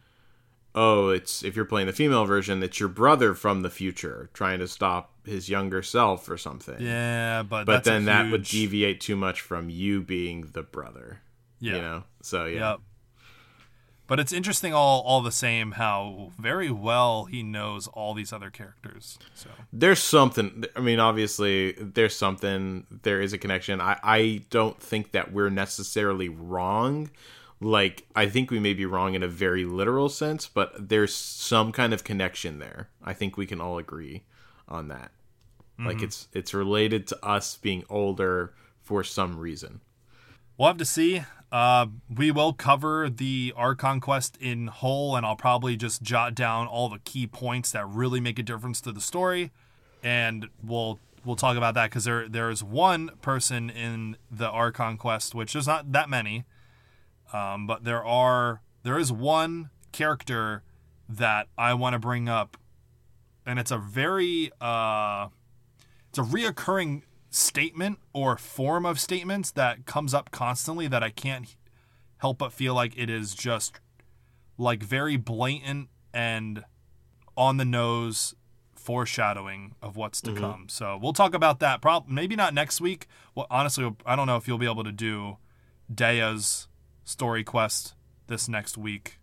oh, 0.74 1.08
it's 1.10 1.42
if 1.42 1.56
you're 1.56 1.64
playing 1.64 1.86
the 1.86 1.92
female 1.92 2.24
version, 2.24 2.62
it's 2.62 2.80
your 2.80 2.88
brother 2.88 3.34
from 3.34 3.62
the 3.62 3.70
future 3.70 4.30
trying 4.32 4.58
to 4.58 4.68
stop 4.68 5.12
his 5.24 5.48
younger 5.48 5.82
self 5.82 6.28
or 6.28 6.36
something. 6.36 6.80
Yeah, 6.80 7.42
but 7.42 7.66
But 7.66 7.84
then 7.84 8.06
that 8.06 8.30
would 8.30 8.44
deviate 8.44 9.00
too 9.00 9.16
much 9.16 9.40
from 9.40 9.70
you 9.70 10.02
being 10.02 10.50
the 10.52 10.62
brother. 10.62 11.20
Yeah. 11.60 11.72
You 11.74 11.80
know? 11.80 12.04
So, 12.22 12.46
yeah. 12.46 12.70
Yep. 12.70 12.80
But 14.06 14.20
it's 14.20 14.34
interesting 14.34 14.74
all 14.74 15.00
all 15.00 15.22
the 15.22 15.32
same 15.32 15.72
how 15.72 16.32
very 16.38 16.70
well 16.70 17.24
he 17.24 17.42
knows 17.42 17.86
all 17.88 18.12
these 18.12 18.34
other 18.34 18.50
characters. 18.50 19.18
So 19.34 19.48
there's 19.72 19.98
something 19.98 20.64
i 20.76 20.80
mean 20.80 21.00
obviously 21.00 21.72
there's 21.72 22.14
something 22.14 22.86
there 23.02 23.20
is 23.20 23.32
a 23.32 23.38
connection 23.38 23.80
i 23.80 23.98
i 24.02 24.42
don't 24.50 24.80
think 24.80 25.12
that 25.12 25.32
we're 25.32 25.50
necessarily 25.50 26.28
wrong 26.28 27.10
like 27.64 28.06
i 28.14 28.28
think 28.28 28.50
we 28.50 28.58
may 28.58 28.74
be 28.74 28.84
wrong 28.84 29.14
in 29.14 29.22
a 29.22 29.28
very 29.28 29.64
literal 29.64 30.08
sense 30.08 30.46
but 30.46 30.88
there's 30.88 31.14
some 31.14 31.72
kind 31.72 31.92
of 31.92 32.04
connection 32.04 32.58
there. 32.58 32.88
I 33.02 33.12
think 33.12 33.36
we 33.36 33.46
can 33.46 33.60
all 33.60 33.78
agree 33.78 34.24
on 34.68 34.88
that. 34.88 35.10
Like 35.78 36.02
it's 36.02 36.28
it's 36.32 36.54
related 36.54 37.06
to 37.08 37.26
us 37.26 37.56
being 37.56 37.82
older 37.90 38.54
for 38.80 39.02
some 39.02 39.38
reason. 39.38 39.80
We'll 40.56 40.68
have 40.68 40.76
to 40.76 40.84
see. 40.84 41.24
Uh, 41.50 41.86
we 42.08 42.30
will 42.30 42.52
cover 42.52 43.10
the 43.10 43.52
Archon 43.56 44.00
quest 44.00 44.36
in 44.36 44.68
whole, 44.68 45.16
and 45.16 45.26
I'll 45.26 45.36
probably 45.36 45.76
just 45.76 46.02
jot 46.02 46.34
down 46.34 46.68
all 46.68 46.88
the 46.88 47.00
key 47.00 47.26
points 47.26 47.72
that 47.72 47.88
really 47.88 48.20
make 48.20 48.38
a 48.38 48.42
difference 48.42 48.80
to 48.82 48.92
the 48.92 49.00
story, 49.00 49.50
and 50.02 50.48
we'll 50.62 51.00
we'll 51.24 51.36
talk 51.36 51.56
about 51.56 51.74
that 51.74 51.90
because 51.90 52.04
there 52.04 52.28
there 52.28 52.50
is 52.50 52.62
one 52.62 53.10
person 53.20 53.68
in 53.68 54.16
the 54.30 54.48
Archon 54.48 54.96
quest, 54.96 55.34
which 55.34 55.54
there's 55.54 55.66
not 55.66 55.90
that 55.90 56.08
many, 56.08 56.44
um, 57.34 57.66
but 57.66 57.84
there 57.84 58.04
are 58.04 58.62
there 58.84 58.98
is 58.98 59.12
one 59.12 59.70
character 59.92 60.62
that 61.08 61.48
I 61.58 61.74
want 61.74 61.94
to 61.94 61.98
bring 61.98 62.28
up, 62.28 62.56
and 63.44 63.58
it's 63.58 63.70
a 63.70 63.78
very 63.78 64.52
uh, 64.60 65.28
it's 66.08 66.18
a 66.18 66.22
reoccurring 66.22 67.02
statement 67.30 67.98
or 68.12 68.36
form 68.38 68.86
of 68.86 69.00
statements 69.00 69.50
that 69.50 69.84
comes 69.84 70.14
up 70.14 70.30
constantly 70.30 70.86
that 70.86 71.02
I 71.02 71.10
can't 71.10 71.56
help 72.18 72.38
but 72.38 72.52
feel 72.52 72.72
like 72.72 72.96
it 72.96 73.10
is 73.10 73.34
just 73.34 73.80
like 74.56 74.84
very 74.84 75.16
blatant 75.16 75.88
and 76.12 76.64
on 77.36 77.56
the 77.56 77.64
nose 77.64 78.36
foreshadowing 78.76 79.74
of 79.82 79.96
what's 79.96 80.20
to 80.20 80.30
come. 80.34 80.68
So 80.68 80.96
we'll 81.02 81.12
talk 81.12 81.34
about 81.34 81.58
that. 81.58 81.82
Prob- 81.82 82.06
maybe 82.06 82.36
not 82.36 82.54
next 82.54 82.80
week. 82.80 83.08
Well, 83.34 83.48
honestly, 83.50 83.92
I 84.06 84.14
don't 84.14 84.28
know 84.28 84.36
if 84.36 84.46
you'll 84.46 84.58
be 84.58 84.70
able 84.70 84.84
to 84.84 84.92
do 84.92 85.38
Dehya's 85.92 86.68
story 87.04 87.44
quest 87.44 87.94
this 88.26 88.48
next 88.48 88.76
week 88.76 89.18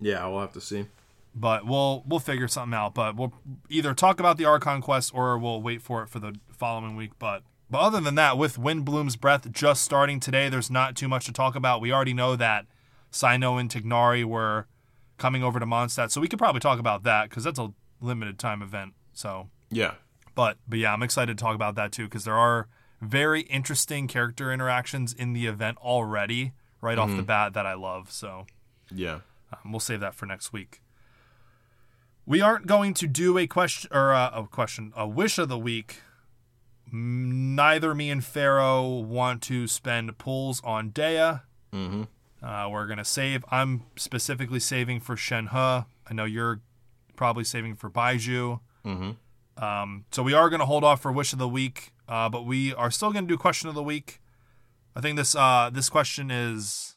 yeah 0.00 0.26
we'll 0.26 0.40
have 0.40 0.52
to 0.52 0.60
see 0.60 0.86
but 1.34 1.66
we'll 1.66 2.04
we'll 2.06 2.20
figure 2.20 2.46
something 2.46 2.76
out. 2.76 2.92
But 2.92 3.16
we'll 3.16 3.32
either 3.70 3.94
talk 3.94 4.20
about 4.20 4.36
the 4.36 4.44
Archon 4.44 4.82
quest 4.82 5.14
or 5.14 5.38
we'll 5.38 5.62
wait 5.62 5.80
for 5.80 6.02
it 6.02 6.10
for 6.10 6.18
the 6.18 6.34
following 6.50 6.94
week. 6.94 7.12
But 7.18 7.42
but 7.70 7.80
other 7.80 8.02
than 8.02 8.16
that, 8.16 8.36
with 8.36 8.58
Windblume's 8.58 9.16
Breath 9.16 9.50
just 9.50 9.82
starting 9.82 10.20
today, 10.20 10.50
there's 10.50 10.70
not 10.70 10.94
too 10.94 11.08
much 11.08 11.24
to 11.24 11.32
talk 11.32 11.54
about. 11.54 11.80
We 11.80 11.90
already 11.90 12.12
know 12.12 12.36
that 12.36 12.66
Cyno 13.12 13.58
and 13.58 13.70
Tignari 13.70 14.26
were 14.26 14.66
coming 15.16 15.42
over 15.42 15.58
to 15.58 15.64
Mondstadt, 15.64 16.10
so 16.10 16.20
we 16.20 16.28
could 16.28 16.38
probably 16.38 16.60
talk 16.60 16.78
about 16.78 17.04
that 17.04 17.30
because 17.30 17.44
that's 17.44 17.58
a 17.58 17.72
limited 18.02 18.38
time 18.38 18.60
event. 18.60 18.92
So, 19.14 19.48
yeah 19.70 19.94
but 20.34 20.58
but 20.68 20.78
yeah, 20.78 20.92
I'm 20.92 21.02
excited 21.02 21.36
to 21.36 21.42
talk 21.42 21.54
about 21.54 21.74
that 21.76 21.92
too 21.92 22.04
because 22.04 22.24
there 22.24 22.36
are 22.36 22.68
very 23.00 23.42
interesting 23.42 24.06
character 24.06 24.52
interactions 24.52 25.12
in 25.12 25.32
the 25.32 25.46
event 25.46 25.78
already 25.78 26.52
right 26.82 26.98
off 26.98 27.08
the 27.16 27.22
bat 27.22 27.54
that 27.54 27.64
I 27.64 27.74
love. 27.74 28.12
So. 28.12 28.46
yeah 28.94 29.20
Um, 29.52 29.72
we'll 29.72 29.80
save 29.80 30.00
that 30.00 30.14
for 30.14 30.26
next 30.26 30.52
week. 30.52 30.82
We 32.26 32.40
aren't 32.40 32.66
going 32.66 32.92
to 32.94 33.06
do 33.06 33.38
a 33.38 33.46
question 33.46 33.90
or 33.92 34.12
uh, 34.12 34.30
a 34.32 34.46
question, 34.46 34.92
a 34.94 35.08
wish 35.08 35.38
of 35.38 35.48
the 35.48 35.58
week. 35.58 36.00
Neither 36.92 37.94
me 37.94 38.10
and 38.10 38.22
Faro 38.24 38.86
want 38.88 39.40
to 39.44 39.66
spend 39.66 40.18
pulls 40.18 40.60
on 40.62 40.90
Dehya. 40.90 41.42
mm-hmm 41.72 42.02
Uh, 42.42 42.68
we're 42.70 42.86
gonna 42.86 43.04
save. 43.04 43.44
I'm 43.50 43.82
specifically 43.96 44.60
saving 44.60 45.00
for 45.00 45.16
Shenhe. 45.16 45.86
I 46.06 46.12
know 46.12 46.24
you're 46.24 46.60
probably 47.16 47.44
saving 47.44 47.76
for 47.76 47.88
Baizhu. 47.88 48.60
Mm-hmm. 48.84 49.62
Um, 49.62 50.04
so 50.10 50.22
we 50.22 50.32
are 50.32 50.48
going 50.48 50.60
to 50.60 50.66
hold 50.66 50.82
off 50.82 51.02
for 51.02 51.12
wish 51.12 51.32
of 51.32 51.38
the 51.38 51.48
week, 51.48 51.92
uh, 52.08 52.28
but 52.28 52.44
we 52.44 52.74
are 52.74 52.90
still 52.90 53.12
going 53.12 53.26
to 53.26 53.28
do 53.28 53.38
question 53.38 53.68
of 53.68 53.74
the 53.74 53.82
week. 53.82 54.20
I 54.94 55.00
think 55.00 55.16
this 55.16 55.34
uh, 55.34 55.70
this 55.72 55.88
question 55.88 56.30
is: 56.30 56.96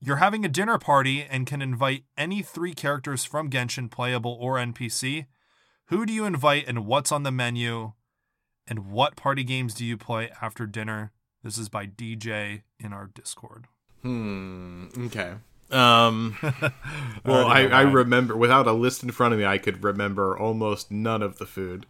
You're 0.00 0.16
having 0.16 0.44
a 0.44 0.48
dinner 0.48 0.78
party 0.78 1.22
and 1.22 1.46
can 1.46 1.62
invite 1.62 2.04
any 2.16 2.42
three 2.42 2.74
characters 2.74 3.24
from 3.24 3.50
Genshin, 3.50 3.90
playable 3.90 4.36
or 4.40 4.56
NPC. 4.56 5.26
Who 5.86 6.06
do 6.06 6.12
you 6.12 6.24
invite, 6.24 6.66
and 6.66 6.86
what's 6.86 7.12
on 7.12 7.22
the 7.22 7.30
menu? 7.30 7.92
And 8.66 8.90
what 8.90 9.16
party 9.16 9.44
games 9.44 9.74
do 9.74 9.84
you 9.84 9.96
play 9.96 10.30
after 10.40 10.66
dinner? 10.66 11.12
This 11.42 11.58
is 11.58 11.68
by 11.68 11.86
DJ 11.86 12.62
in 12.78 12.92
our 12.92 13.10
Discord. 13.12 13.66
Hmm. 14.02 14.86
Okay. 15.06 15.34
Um. 15.70 16.36
well, 17.24 17.46
I, 17.46 17.66
I 17.66 17.82
remember 17.82 18.36
without 18.36 18.66
a 18.66 18.72
list 18.72 19.02
in 19.02 19.10
front 19.10 19.34
of 19.34 19.40
me, 19.40 19.46
I 19.46 19.58
could 19.58 19.82
remember 19.82 20.36
almost 20.36 20.90
none 20.90 21.22
of 21.22 21.38
the 21.38 21.46
food. 21.46 21.86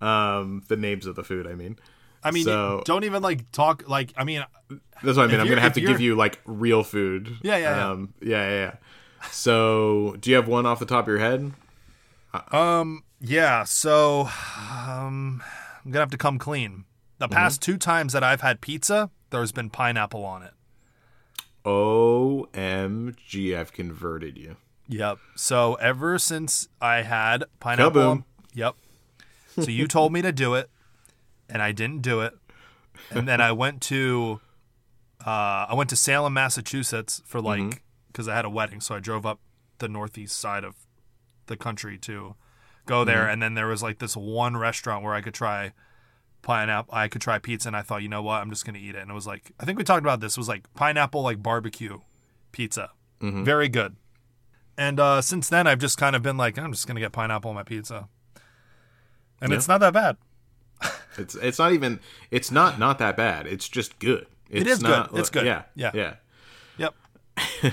Um, 0.00 0.62
the 0.68 0.76
names 0.76 1.06
of 1.06 1.16
the 1.16 1.24
food. 1.24 1.46
I 1.46 1.54
mean, 1.54 1.78
I 2.26 2.30
mean, 2.32 2.44
So- 2.44 2.82
don't 2.84 3.04
even 3.04 3.22
like 3.22 3.50
talk 3.52 3.88
like. 3.88 4.12
I 4.16 4.24
mean, 4.24 4.44
that's 5.02 5.16
what 5.16 5.18
I 5.18 5.26
mean. 5.26 5.40
I'm 5.40 5.48
gonna 5.48 5.60
have 5.60 5.74
to 5.74 5.80
give 5.80 6.00
you 6.00 6.14
like 6.16 6.40
real 6.44 6.82
food. 6.82 7.36
Yeah, 7.42 7.56
yeah, 7.56 7.76
yeah. 7.76 7.90
Um, 7.90 8.14
yeah, 8.20 8.48
yeah, 8.48 8.54
yeah. 8.56 8.74
So, 9.30 10.16
do 10.20 10.30
you 10.30 10.36
have 10.36 10.46
one 10.48 10.66
off 10.66 10.78
the 10.78 10.86
top 10.86 11.04
of 11.04 11.08
your 11.08 11.18
head? 11.18 11.52
Um, 12.52 13.02
yeah, 13.20 13.64
so 13.64 14.28
um 14.58 15.42
I'm 15.84 15.90
gonna 15.90 16.00
have 16.02 16.10
to 16.10 16.18
come 16.18 16.38
clean. 16.38 16.84
The 17.18 17.28
past 17.28 17.62
two 17.62 17.78
times 17.78 18.12
that 18.12 18.22
I've 18.22 18.42
had 18.42 18.60
pizza, 18.60 19.10
there's 19.30 19.52
been 19.52 19.70
pineapple 19.70 20.24
on 20.24 20.42
it. 20.42 20.52
OMG, 21.64 23.56
I've 23.56 23.72
converted 23.72 24.36
you. 24.38 24.56
Yep. 24.88 25.18
So 25.34 25.74
ever 25.74 26.18
since 26.18 26.68
I 26.80 27.02
had 27.02 27.44
pineapple, 27.58 28.00
Kaboom. 28.00 28.24
yep. 28.54 28.74
So 29.56 29.70
you 29.70 29.86
told 29.88 30.12
me 30.12 30.20
to 30.22 30.32
do 30.32 30.54
it, 30.54 30.68
and 31.48 31.62
I 31.62 31.72
didn't 31.72 32.02
do 32.02 32.20
it, 32.20 32.34
and 33.10 33.26
then 33.28 33.40
I 33.40 33.52
went 33.52 33.80
to, 33.82 34.40
uh, 35.26 35.66
I 35.68 35.74
went 35.74 35.90
to 35.90 35.96
Salem, 35.96 36.32
Massachusetts 36.34 37.22
for 37.26 37.40
like 37.40 37.82
because 38.08 38.28
I 38.28 38.34
had 38.34 38.44
a 38.44 38.50
wedding, 38.50 38.80
so 38.80 38.94
I 38.94 39.00
drove 39.00 39.26
up 39.26 39.40
the 39.78 39.88
northeast 39.88 40.38
side 40.38 40.64
of 40.64 40.74
the 41.46 41.56
country 41.56 41.98
to 41.98 42.34
go 42.86 43.04
there, 43.04 43.28
and 43.28 43.42
then 43.42 43.54
there 43.54 43.66
was 43.66 43.82
like 43.82 43.98
this 43.98 44.16
one 44.16 44.56
restaurant 44.56 45.04
where 45.04 45.14
I 45.14 45.20
could 45.20 45.34
try 45.34 45.72
pineapple. 46.42 46.94
I 46.94 47.08
could 47.08 47.20
try 47.20 47.38
pizza, 47.38 47.68
and 47.68 47.76
I 47.76 47.82
thought, 47.82 48.02
you 48.02 48.08
know 48.08 48.22
what, 48.22 48.40
I'm 48.40 48.50
just 48.50 48.64
gonna 48.64 48.78
eat 48.78 48.94
it, 48.94 49.02
and 49.02 49.10
it 49.10 49.14
was 49.14 49.26
like 49.26 49.52
I 49.60 49.64
think 49.64 49.76
we 49.78 49.84
talked 49.84 50.02
about 50.04 50.20
this. 50.20 50.36
It 50.36 50.40
was 50.40 50.48
like 50.48 50.72
pineapple 50.74 51.22
like 51.22 51.42
barbecue 51.42 51.98
pizza, 52.52 52.90
very 53.44 53.68
good. 53.68 53.96
And 54.78 55.00
uh, 55.00 55.22
since 55.22 55.48
then, 55.48 55.66
I've 55.66 55.78
just 55.78 55.96
kind 55.98 56.14
of 56.14 56.22
been 56.22 56.36
like, 56.36 56.58
I'm 56.58 56.70
just 56.72 56.86
gonna 56.86 57.00
get 57.00 57.12
pineapple 57.12 57.48
on 57.50 57.54
my 57.54 57.62
pizza, 57.62 58.08
and 59.40 59.50
Yeah. 59.50 59.56
it's 59.58 59.68
not 59.68 59.78
that 59.80 59.92
bad. 59.92 60.16
It's 61.18 61.34
it's 61.34 61.58
not 61.58 61.72
even 61.72 62.00
it's 62.30 62.50
not 62.50 62.78
not 62.78 62.98
that 62.98 63.16
bad. 63.16 63.46
It's 63.46 63.68
just 63.68 63.98
good. 63.98 64.26
It's 64.50 64.70
is 64.70 64.82
good. 64.82 65.08
It's 65.14 65.30
good. 65.30 65.46
Yeah, 65.46 65.62
Yeah. 65.74 65.90
yeah. 65.94 66.14
Yep. 66.76 66.94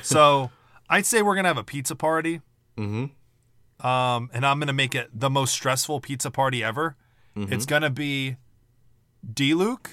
so 0.04 0.50
I'd 0.90 1.06
say 1.06 1.22
we're 1.22 1.36
gonna 1.36 1.50
have 1.50 1.58
a 1.58 1.64
pizza 1.64 1.96
party. 1.96 2.40
Mm-hmm. 2.78 3.86
Um, 3.86 4.30
and 4.34 4.46
I'm 4.46 4.60
gonna 4.60 4.72
make 4.72 4.96
it 4.96 5.10
the 5.14 5.30
most 5.30 5.54
stressful 5.54 6.00
pizza 6.00 6.32
party 6.32 6.64
ever. 6.64 6.96
Mm-hmm. 7.36 7.52
It's 7.52 7.66
gonna 7.66 7.90
be 7.90 8.38
Diluc, 9.28 9.88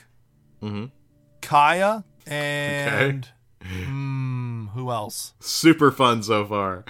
Mm-hmm. 0.62 0.85
Kaeya, 1.42 2.05
and 2.27 3.29
hmm, 3.64 4.66
who 4.75 4.90
else? 4.92 5.35
Super 5.40 5.90
fun 5.90 6.23
so 6.23 6.44
far. 6.46 6.85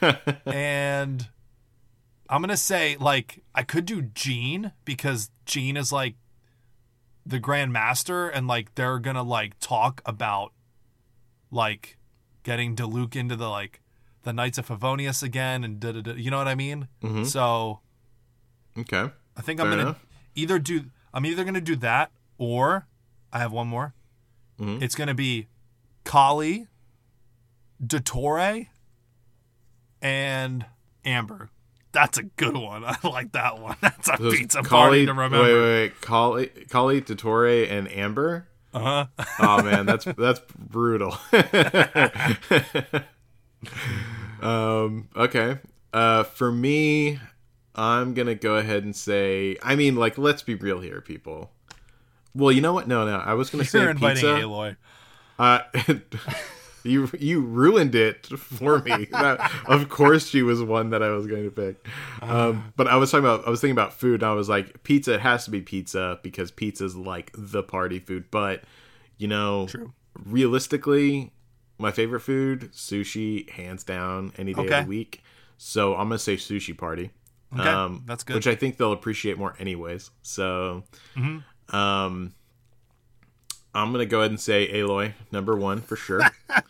and 0.46 1.28
I'm 2.28 2.40
gonna 2.40 2.56
say 2.56 2.96
like 2.98 3.42
I 3.54 3.62
could 3.62 3.84
do 3.86 4.02
Jean 4.02 4.72
because 4.84 5.30
Jean 5.46 5.76
is 5.76 5.92
like 5.92 6.14
the 7.26 7.38
Grand 7.38 7.72
Master, 7.72 8.28
and 8.28 8.46
like 8.46 8.74
they're 8.74 8.98
gonna 8.98 9.22
like 9.22 9.58
talk 9.60 10.00
about 10.06 10.52
like 11.50 11.96
getting 12.42 12.74
Diluc 12.76 13.14
into 13.16 13.36
the 13.36 13.48
like 13.48 13.80
the 14.22 14.32
Knights 14.32 14.58
of 14.58 14.66
Favonius 14.68 15.22
again, 15.22 15.64
and 15.64 15.78
da 15.80 15.92
da 15.92 16.00
da. 16.00 16.12
You 16.14 16.30
know 16.30 16.38
what 16.38 16.48
I 16.48 16.54
mean? 16.54 16.88
Mhm. 17.02 17.26
So 17.26 17.80
okay. 18.78 19.10
I 19.36 19.40
think 19.42 19.60
I'm 19.60 19.68
gonna 19.68 19.82
enough. 19.82 20.06
either 20.34 20.58
do 20.58 20.86
I'm 21.12 21.26
either 21.26 21.44
gonna 21.44 21.60
do 21.60 21.76
that 21.76 22.10
or 22.38 22.86
I 23.32 23.38
have 23.38 23.52
one 23.52 23.68
more. 23.68 23.94
Mhm. 24.58 24.80
It's 24.82 24.94
gonna 24.94 25.14
be 25.14 25.48
Collei, 26.04 26.68
Dottore, 27.84 28.68
and 30.00 30.66
Amber. 31.04 31.50
That's 31.94 32.18
a 32.18 32.24
good 32.24 32.56
one. 32.56 32.84
I 32.84 32.98
like 33.04 33.32
that 33.32 33.58
one. 33.60 33.76
That's 33.80 34.08
a 34.10 34.16
it's 34.20 34.36
pizza 34.36 34.60
Collei- 34.60 34.68
party 34.68 35.06
to 35.06 35.12
remember. 35.12 35.42
Wait, 35.42 35.54
wait, 35.54 35.62
wait. 35.62 36.00
Collei, 36.02 36.68
Collei, 36.68 37.00
Dottore, 37.02 37.70
and 37.70 37.90
Amber. 37.90 38.46
Uh-huh. 38.74 39.06
Oh 39.38 39.62
man, 39.62 39.86
that's 39.86 40.04
that's 40.04 40.40
brutal. 40.58 41.16
um. 44.42 45.08
Okay. 45.16 45.58
Uh. 45.92 46.24
For 46.24 46.50
me, 46.50 47.20
I'm 47.74 48.14
gonna 48.14 48.34
go 48.34 48.56
ahead 48.56 48.82
and 48.84 48.94
say. 48.94 49.56
I 49.62 49.76
mean, 49.76 49.96
like, 49.96 50.18
let's 50.18 50.42
be 50.42 50.54
real 50.56 50.80
here, 50.80 51.00
people. 51.00 51.52
Well, 52.34 52.50
you 52.50 52.60
know 52.60 52.72
what? 52.72 52.88
No, 52.88 53.06
no. 53.06 53.18
I 53.18 53.34
was 53.34 53.50
gonna 53.50 53.64
say 53.74 53.80
You're 53.80 53.90
inviting 53.90 54.24
pizza. 54.24 54.44
Aloy. 54.44 54.76
Uh, 55.38 55.60
you 56.84 57.10
you 57.18 57.40
ruined 57.40 57.94
it 57.94 58.26
for 58.26 58.78
me. 58.80 59.06
That, 59.10 59.40
of 59.66 59.88
course, 59.88 60.28
she 60.28 60.42
was 60.42 60.62
one 60.62 60.90
that 60.90 61.02
I 61.02 61.10
was 61.10 61.26
going 61.26 61.44
to 61.44 61.50
pick. 61.50 61.86
Um, 62.22 62.72
but 62.76 62.86
I 62.86 62.96
was 62.96 63.10
talking 63.10 63.24
about 63.24 63.46
I 63.46 63.50
was 63.50 63.60
thinking 63.60 63.72
about 63.76 63.92
food. 63.94 64.22
and 64.22 64.30
I 64.30 64.34
was 64.34 64.48
like, 64.48 64.82
pizza. 64.82 65.14
It 65.14 65.20
has 65.20 65.44
to 65.46 65.50
be 65.50 65.60
pizza 65.62 66.18
because 66.22 66.50
pizza's 66.50 66.94
like 66.96 67.30
the 67.36 67.62
party 67.62 67.98
food. 67.98 68.26
But 68.30 68.64
you 69.18 69.28
know, 69.28 69.66
True. 69.68 69.92
realistically, 70.24 71.32
my 71.78 71.90
favorite 71.90 72.20
food, 72.20 72.70
sushi, 72.72 73.48
hands 73.50 73.82
down, 73.84 74.32
any 74.36 74.52
day 74.54 74.62
Okay. 74.62 74.78
of 74.80 74.84
the 74.84 74.88
week. 74.88 75.22
So 75.56 75.92
I'm 75.94 76.08
gonna 76.08 76.18
say 76.18 76.36
sushi 76.36 76.76
party. 76.76 77.10
Okay, 77.58 78.02
that's 78.06 78.24
good. 78.24 78.34
Which 78.34 78.46
I 78.48 78.56
think 78.56 78.76
they'll 78.78 78.92
appreciate 78.92 79.38
more, 79.38 79.54
anyways. 79.60 80.10
So, 80.22 80.82
Mm-hmm. 81.16 81.76
um, 81.76 82.34
I'm 83.74 83.92
gonna 83.92 84.06
go 84.06 84.20
ahead 84.20 84.30
and 84.30 84.40
say 84.40 84.68
Aloy 84.72 85.14
number 85.32 85.56
one 85.56 85.80
for 85.80 85.96
sure. 85.96 86.20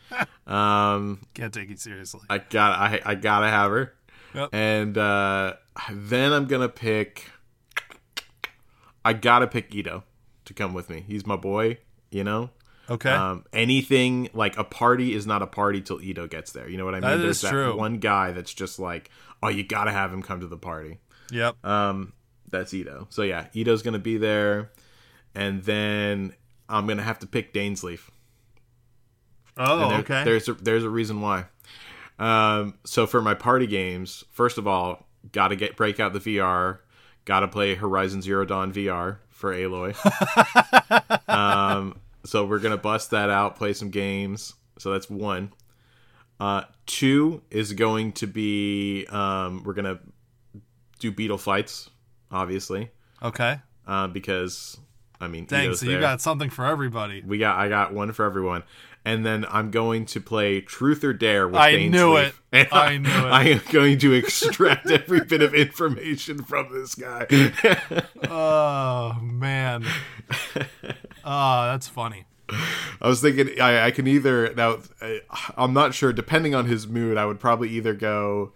um, 0.46 1.20
Can't 1.34 1.52
take 1.52 1.70
it 1.70 1.80
seriously. 1.80 2.20
I 2.30 2.38
got 2.38 2.78
I 2.78 3.00
I 3.04 3.14
gotta 3.14 3.48
have 3.48 3.70
her, 3.70 3.94
Yep. 4.34 4.48
and 4.52 4.96
uh, 4.98 5.54
then 5.90 6.32
I'm 6.32 6.46
gonna 6.46 6.68
pick. 6.68 7.30
I 9.04 9.12
gotta 9.12 9.46
pick 9.46 9.74
Ito 9.74 10.02
to 10.46 10.54
come 10.54 10.72
with 10.74 10.88
me. 10.90 11.04
He's 11.06 11.26
my 11.26 11.36
boy. 11.36 11.78
You 12.10 12.24
know. 12.24 12.50
Okay. 12.88 13.10
Um, 13.10 13.44
anything 13.52 14.28
like 14.34 14.58
a 14.58 14.64
party 14.64 15.14
is 15.14 15.26
not 15.26 15.40
a 15.40 15.46
party 15.46 15.80
till 15.80 16.02
Ito 16.02 16.26
gets 16.26 16.52
there. 16.52 16.68
You 16.68 16.76
know 16.76 16.84
what 16.84 16.94
I 16.94 17.00
mean? 17.00 17.10
That 17.10 17.16
There's 17.18 17.36
is 17.36 17.42
that 17.42 17.50
true. 17.50 17.76
one 17.76 17.96
guy 17.98 18.32
that's 18.32 18.52
just 18.52 18.78
like, 18.78 19.10
oh, 19.42 19.48
you 19.48 19.62
gotta 19.64 19.90
have 19.90 20.12
him 20.12 20.22
come 20.22 20.40
to 20.40 20.46
the 20.46 20.58
party. 20.58 20.98
yep. 21.30 21.56
Um, 21.64 22.12
that's 22.50 22.72
Ito. 22.74 23.06
So 23.10 23.22
yeah, 23.22 23.46
Ito's 23.54 23.82
gonna 23.82 23.98
be 23.98 24.16
there, 24.18 24.70
and 25.34 25.62
then 25.64 26.34
I'm 26.74 26.86
gonna 26.86 27.02
have 27.02 27.18
to 27.20 27.26
pick 27.26 27.52
Dainsleif. 27.54 28.08
Oh, 29.56 29.88
there- 29.88 29.98
okay. 30.00 30.24
There's 30.24 30.48
a, 30.48 30.54
there's 30.54 30.84
a 30.84 30.90
reason 30.90 31.20
why. 31.20 31.44
Um, 32.18 32.74
so 32.84 33.06
for 33.06 33.20
my 33.22 33.34
party 33.34 33.66
games, 33.66 34.24
first 34.30 34.58
of 34.58 34.66
all, 34.66 35.06
gotta 35.32 35.56
get 35.56 35.76
break 35.76 36.00
out 36.00 36.12
the 36.12 36.20
VR. 36.20 36.78
Gotta 37.24 37.48
play 37.48 37.74
Horizon 37.74 38.20
Zero 38.22 38.44
Dawn 38.44 38.72
VR 38.72 39.18
for 39.30 39.52
Aloy. 39.54 39.94
um, 41.28 41.98
so 42.24 42.44
we're 42.44 42.58
gonna 42.58 42.76
bust 42.76 43.10
that 43.12 43.30
out, 43.30 43.56
play 43.56 43.72
some 43.72 43.90
games. 43.90 44.54
So 44.78 44.92
that's 44.92 45.08
one. 45.08 45.52
Uh, 46.40 46.62
two 46.86 47.42
is 47.50 47.72
going 47.72 48.12
to 48.12 48.26
be 48.26 49.06
um, 49.10 49.62
we're 49.64 49.72
gonna 49.74 50.00
do 50.98 51.10
beetle 51.12 51.38
fights, 51.38 51.88
obviously, 52.30 52.90
Okay. 53.22 53.58
uh, 53.86 54.08
because 54.08 54.76
I 55.24 55.28
mean, 55.28 55.46
Dang, 55.46 55.64
Ito's 55.66 55.80
so 55.80 55.86
you 55.86 55.92
there. 55.92 56.00
got 56.00 56.20
something 56.20 56.50
for 56.50 56.64
everybody. 56.64 57.22
We 57.26 57.38
got 57.38 57.58
I 57.58 57.68
got 57.68 57.92
one 57.92 58.12
for 58.12 58.24
everyone. 58.24 58.62
And 59.06 59.26
then 59.26 59.44
I'm 59.50 59.70
going 59.70 60.06
to 60.06 60.20
play 60.20 60.62
Truth 60.62 61.04
or 61.04 61.12
Dare 61.12 61.46
with 61.46 61.56
I 61.56 61.72
Dane 61.72 61.90
knew 61.90 62.16
Sleep. 62.16 62.34
it. 62.52 62.68
I 62.72 62.96
knew 62.96 63.10
it. 63.10 63.12
I 63.14 63.48
am 63.50 63.60
going 63.70 63.98
to 63.98 64.14
extract 64.14 64.90
every 64.90 65.20
bit 65.22 65.42
of 65.42 65.52
information 65.54 66.42
from 66.42 66.72
this 66.72 66.94
guy. 66.94 67.26
Oh 68.30 69.18
man. 69.20 69.84
Oh, 71.24 71.66
that's 71.66 71.86
funny. 71.88 72.24
I 73.00 73.08
was 73.08 73.20
thinking 73.20 73.60
I, 73.60 73.86
I 73.86 73.90
can 73.90 74.06
either 74.06 74.54
now 74.54 74.78
I'm 75.56 75.72
not 75.72 75.94
sure 75.94 76.12
depending 76.12 76.54
on 76.54 76.66
his 76.66 76.86
mood 76.86 77.16
I 77.16 77.24
would 77.26 77.40
probably 77.40 77.68
either 77.70 77.94
go 77.94 78.52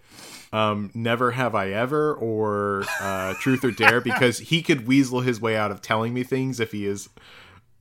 um, 0.51 0.91
never 0.93 1.31
have 1.31 1.55
I 1.55 1.69
ever 1.69 2.13
or 2.13 2.83
uh, 2.99 3.33
truth 3.35 3.63
or 3.63 3.71
dare 3.71 4.01
because 4.01 4.39
he 4.39 4.61
could 4.61 4.87
weasel 4.87 5.21
his 5.21 5.39
way 5.39 5.55
out 5.55 5.71
of 5.71 5.81
telling 5.81 6.13
me 6.13 6.23
things 6.23 6.59
if 6.59 6.71
he 6.71 6.85
is 6.85 7.09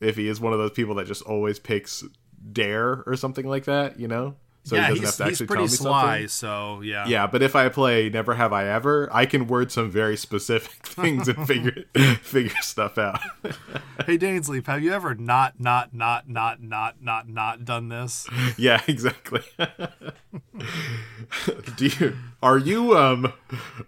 if 0.00 0.16
he 0.16 0.28
is 0.28 0.40
one 0.40 0.52
of 0.52 0.58
those 0.58 0.70
people 0.72 0.94
that 0.96 1.06
just 1.06 1.22
always 1.22 1.58
picks 1.58 2.04
dare 2.52 3.02
or 3.06 3.16
something 3.16 3.46
like 3.46 3.64
that 3.64 3.98
you 3.98 4.06
know 4.06 4.36
so 4.68 4.76
yeah, 4.76 4.82
he 4.82 4.88
doesn't 4.88 5.00
he's, 5.00 5.08
have 5.08 5.16
to 5.16 5.24
actually 5.24 5.46
tell 5.46 5.56
pretty 5.56 5.62
me 5.62 5.76
sly. 5.76 6.02
something. 6.02 6.28
So 6.28 6.80
yeah. 6.82 7.06
Yeah, 7.06 7.26
but 7.26 7.42
if 7.42 7.56
I 7.56 7.68
play 7.70 8.10
Never 8.10 8.34
Have 8.34 8.52
I 8.52 8.66
Ever, 8.66 9.08
I 9.10 9.24
can 9.24 9.46
word 9.46 9.72
some 9.72 9.90
very 9.90 10.16
specific 10.16 10.72
things 10.86 11.26
and 11.28 11.46
figure 11.46 11.84
figure 12.22 12.60
stuff 12.60 12.98
out. 12.98 13.20
Hey 14.06 14.16
Dainsleif, 14.16 14.66
have 14.66 14.82
you 14.82 14.92
ever 14.92 15.14
not, 15.14 15.60
not, 15.60 15.92
not, 15.92 16.28
not, 16.28 16.62
not, 16.62 17.02
not, 17.02 17.28
not 17.28 17.64
done 17.64 17.88
this? 17.88 18.26
yeah, 18.56 18.80
exactly. 18.88 19.42
Do 21.76 21.86
you 21.86 22.16
are 22.42 22.58
you 22.58 22.96
um 22.96 23.32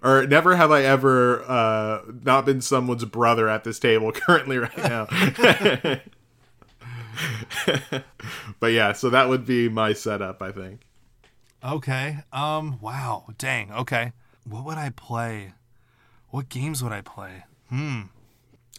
or 0.02 0.26
never 0.26 0.56
have 0.56 0.70
I 0.70 0.82
ever 0.82 1.42
uh 1.44 2.02
not 2.22 2.44
been 2.44 2.60
someone's 2.60 3.04
brother 3.04 3.48
at 3.48 3.64
this 3.64 3.78
table 3.78 4.12
currently 4.12 4.58
right 4.58 4.76
now. 4.76 5.06
but 8.60 8.72
yeah, 8.72 8.92
so 8.92 9.10
that 9.10 9.28
would 9.28 9.46
be 9.46 9.68
my 9.68 9.92
setup, 9.92 10.42
I 10.42 10.52
think. 10.52 10.80
Okay. 11.64 12.18
Um. 12.32 12.78
Wow. 12.80 13.26
Dang. 13.38 13.72
Okay. 13.72 14.12
What 14.44 14.64
would 14.64 14.78
I 14.78 14.90
play? 14.90 15.52
What 16.30 16.48
games 16.48 16.82
would 16.82 16.92
I 16.92 17.02
play? 17.02 17.44
Hmm. 17.68 18.02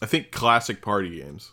I 0.01 0.05
think 0.05 0.31
classic 0.31 0.81
party 0.81 1.19
games. 1.19 1.51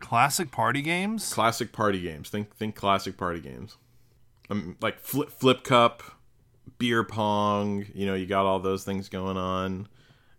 Classic 0.00 0.50
party 0.50 0.82
games. 0.82 1.32
Classic 1.32 1.72
party 1.72 2.00
games. 2.00 2.28
Think 2.28 2.54
think 2.56 2.74
classic 2.74 3.16
party 3.16 3.40
games. 3.40 3.76
I 4.50 4.54
Um, 4.54 4.76
like 4.80 4.98
flip 4.98 5.30
flip 5.30 5.62
cup, 5.62 6.02
beer 6.78 7.04
pong. 7.04 7.86
You 7.94 8.06
know, 8.06 8.14
you 8.14 8.26
got 8.26 8.46
all 8.46 8.60
those 8.60 8.84
things 8.84 9.08
going 9.08 9.36
on. 9.36 9.88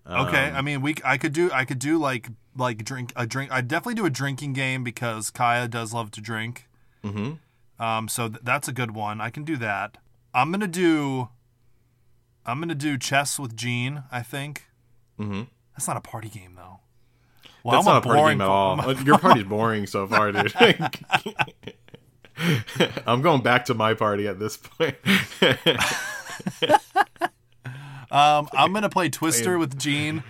Okay. 0.10 0.50
Um, 0.50 0.56
I 0.56 0.62
mean, 0.62 0.82
we. 0.82 0.96
I 1.06 1.18
could 1.18 1.34
do. 1.34 1.50
I 1.52 1.66
could 1.66 1.80
do 1.80 1.98
like 1.98 2.28
like 2.58 2.84
drink 2.84 3.14
a 3.16 3.26
drink. 3.26 3.52
I 3.52 3.62
definitely 3.62 3.96
do 3.96 4.06
a 4.06 4.10
drinking 4.10 4.54
game 4.54 4.84
because 4.84 5.32
Kaeya 5.32 5.70
does 5.70 5.94
love 5.94 6.12
to 6.12 6.22
drink. 6.22 6.68
Mhm. 7.04 7.40
Um. 7.80 8.08
So 8.10 8.28
th- 8.30 8.42
that's 8.44 8.68
a 8.68 8.74
good 8.74 8.92
one. 8.92 9.22
I 9.22 9.30
can 9.30 9.44
do 9.44 9.56
that. 9.58 9.98
I'm 10.34 10.52
gonna 10.52 10.68
do. 10.68 11.30
I'm 12.46 12.60
gonna 12.60 12.76
do 12.76 12.98
chess 12.98 13.40
with 13.40 13.56
Jean. 13.56 14.04
I 14.12 14.22
think. 14.24 14.66
Mhm. 15.20 15.48
That's 15.76 15.88
not 15.88 15.98
a 15.98 16.02
party 16.02 16.30
game 16.30 16.56
though. 16.56 16.80
Well, 17.64 17.78
That's 17.78 17.88
I'm 17.88 17.94
not 17.94 18.06
a 18.06 18.08
party 18.08 18.34
game 18.34 18.42
at 18.42 18.48
all. 18.50 18.94
Your 19.04 19.18
party's 19.18 19.44
boring 19.46 19.88
so 19.88 20.06
far, 20.06 20.32
dude. 20.34 20.54
I'm 23.08 23.22
going 23.22 23.42
back 23.42 23.64
to 23.66 23.74
my 23.74 23.94
party 23.94 24.28
at 24.28 24.38
this 24.40 24.58
point. 24.58 24.96
Um, 28.14 28.48
I'm 28.54 28.72
gonna 28.74 28.90
play 28.90 29.10
Twister 29.10 29.58
with 29.58 29.78
Jean. 29.80 30.24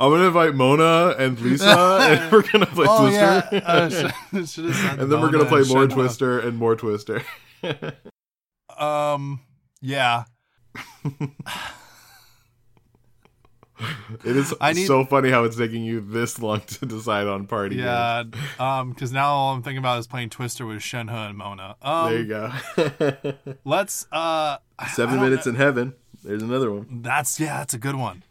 I'm 0.00 0.10
gonna 0.10 0.24
invite 0.28 0.54
Mona 0.54 1.14
and 1.18 1.38
Lisa, 1.40 1.98
and 2.00 2.32
we're 2.32 2.42
gonna 2.50 2.64
play 2.66 2.86
Oh 2.88 3.02
Twister. 3.02 3.48
yeah, 3.52 3.58
uh, 3.66 3.90
should, 4.32 4.48
should. 4.48 4.64
And 4.98 5.12
then 5.12 5.20
we're 5.20 5.30
gonna 5.30 5.44
play 5.44 5.62
more. 5.64 5.86
Twister 5.86 6.38
and 6.40 6.56
more 6.56 6.74
Twister. 6.74 7.22
Um, 8.76 9.40
yeah. 9.82 10.24
It 14.24 14.36
is 14.36 14.52
I 14.60 14.72
need- 14.72 14.86
so 14.86 15.04
funny 15.04 15.30
how 15.30 15.44
it's 15.44 15.56
taking 15.56 15.84
you 15.84 16.00
this 16.00 16.38
long 16.40 16.60
to 16.62 16.86
decide 16.86 17.26
on 17.26 17.46
party 17.46 17.76
games. 17.76 17.86
Yeah, 17.86 18.24
um, 18.58 18.90
because 18.90 19.12
now 19.12 19.28
all 19.28 19.54
I'm 19.54 19.62
thinking 19.62 19.78
about 19.78 19.98
is 20.00 20.06
playing 20.06 20.30
Twister 20.30 20.66
with 20.66 20.78
Shenhe 20.78 21.10
and 21.12 21.36
Mona. 21.38 21.76
Um, 21.82 22.10
There 22.10 22.18
you 22.20 22.26
go. 22.26 23.52
let's. 23.64 24.06
Uh, 24.10 24.58
Seven 24.94 25.20
minutes 25.20 25.46
in 25.46 25.54
heaven. 25.56 25.94
There's 26.24 26.42
another 26.42 26.72
one. 26.72 27.02
That's 27.02 27.38
yeah, 27.38 27.58
that's 27.58 27.74
a 27.74 27.78
good 27.78 27.94
one. 27.96 28.22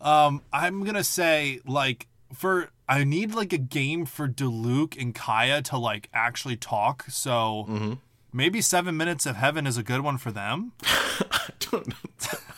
Um, 0.00 0.42
I'm 0.52 0.84
gonna 0.84 1.04
say 1.04 1.60
like 1.66 2.06
for 2.32 2.70
I 2.88 3.04
need 3.04 3.34
like 3.34 3.52
a 3.52 3.58
game 3.58 4.04
for 4.06 4.28
Diluc 4.28 5.00
and 5.00 5.14
Kaeya 5.14 5.62
to 5.64 5.78
like 5.78 6.08
actually 6.14 6.56
talk. 6.56 7.04
So 7.08 7.66
Mm-hmm. 7.68 7.92
maybe 8.32 8.60
Seven 8.60 8.96
Minutes 8.96 9.26
of 9.26 9.36
Heaven 9.36 9.66
is 9.66 9.76
a 9.76 9.82
good 9.82 10.00
one 10.02 10.18
for 10.18 10.30
them. 10.32 10.72
I 10.82 11.50
don't. 11.60 11.94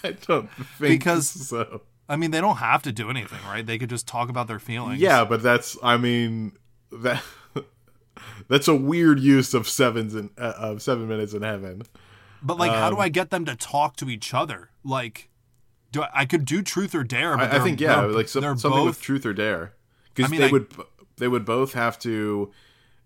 I 0.05 0.13
don't 0.13 0.51
think 0.51 0.79
Because- 1.01 1.29
so. 1.29 1.83
I 2.09 2.17
mean, 2.17 2.31
they 2.31 2.41
don't 2.41 2.57
have 2.57 2.83
to 2.83 2.93
do 2.93 3.09
anything, 3.11 3.39
right? 3.47 3.65
They 3.65 3.79
could 3.79 3.89
just 3.91 4.07
talk 4.07 4.29
about 4.29 4.47
their 4.49 4.59
feelings. 4.59 5.01
Yeah, 5.01 5.25
but 5.25 5.43
that's. 5.43 5.77
I 5.83 5.97
mean 5.97 6.53
that. 6.91 7.23
That's 8.49 8.69
a 8.69 8.75
weird 8.75 9.19
use 9.21 9.55
of 9.55 9.69
sevens 9.69 10.15
and 10.15 10.31
uh, 10.37 10.53
of 10.57 10.83
seven 10.83 11.09
minutes 11.09 11.33
in 11.33 11.43
heaven. 11.43 11.83
But 12.43 12.59
like, 12.59 12.71
how 12.71 12.91
do 12.91 12.97
Um, 12.97 13.03
I 13.03 13.09
get 13.09 13.31
them 13.31 13.45
to 13.47 13.57
talk 13.57 13.97
to 13.97 14.11
each 14.11 14.35
other? 14.35 14.71
Like, 14.85 15.31
do 15.91 16.03
I, 16.03 16.09
I 16.15 16.25
could 16.27 16.45
do 16.45 16.61
truth 16.63 16.95
or 16.95 17.03
dare? 17.05 17.37
But 17.37 17.53
I, 17.53 17.57
I 17.57 17.61
think 17.61 17.81
yeah, 17.81 18.01
like 18.03 18.29
some, 18.29 18.59
something 18.59 18.85
with 18.85 19.01
truth 19.01 19.25
or 19.25 19.33
dare, 19.33 19.73
because 20.15 20.29
I 20.29 20.33
mean, 20.33 20.41
they 20.41 20.49
I- 20.49 20.53
would 20.53 20.67
they 21.17 21.29
would 21.29 21.45
both 21.45 21.73
have 21.73 21.99
to, 22.01 22.53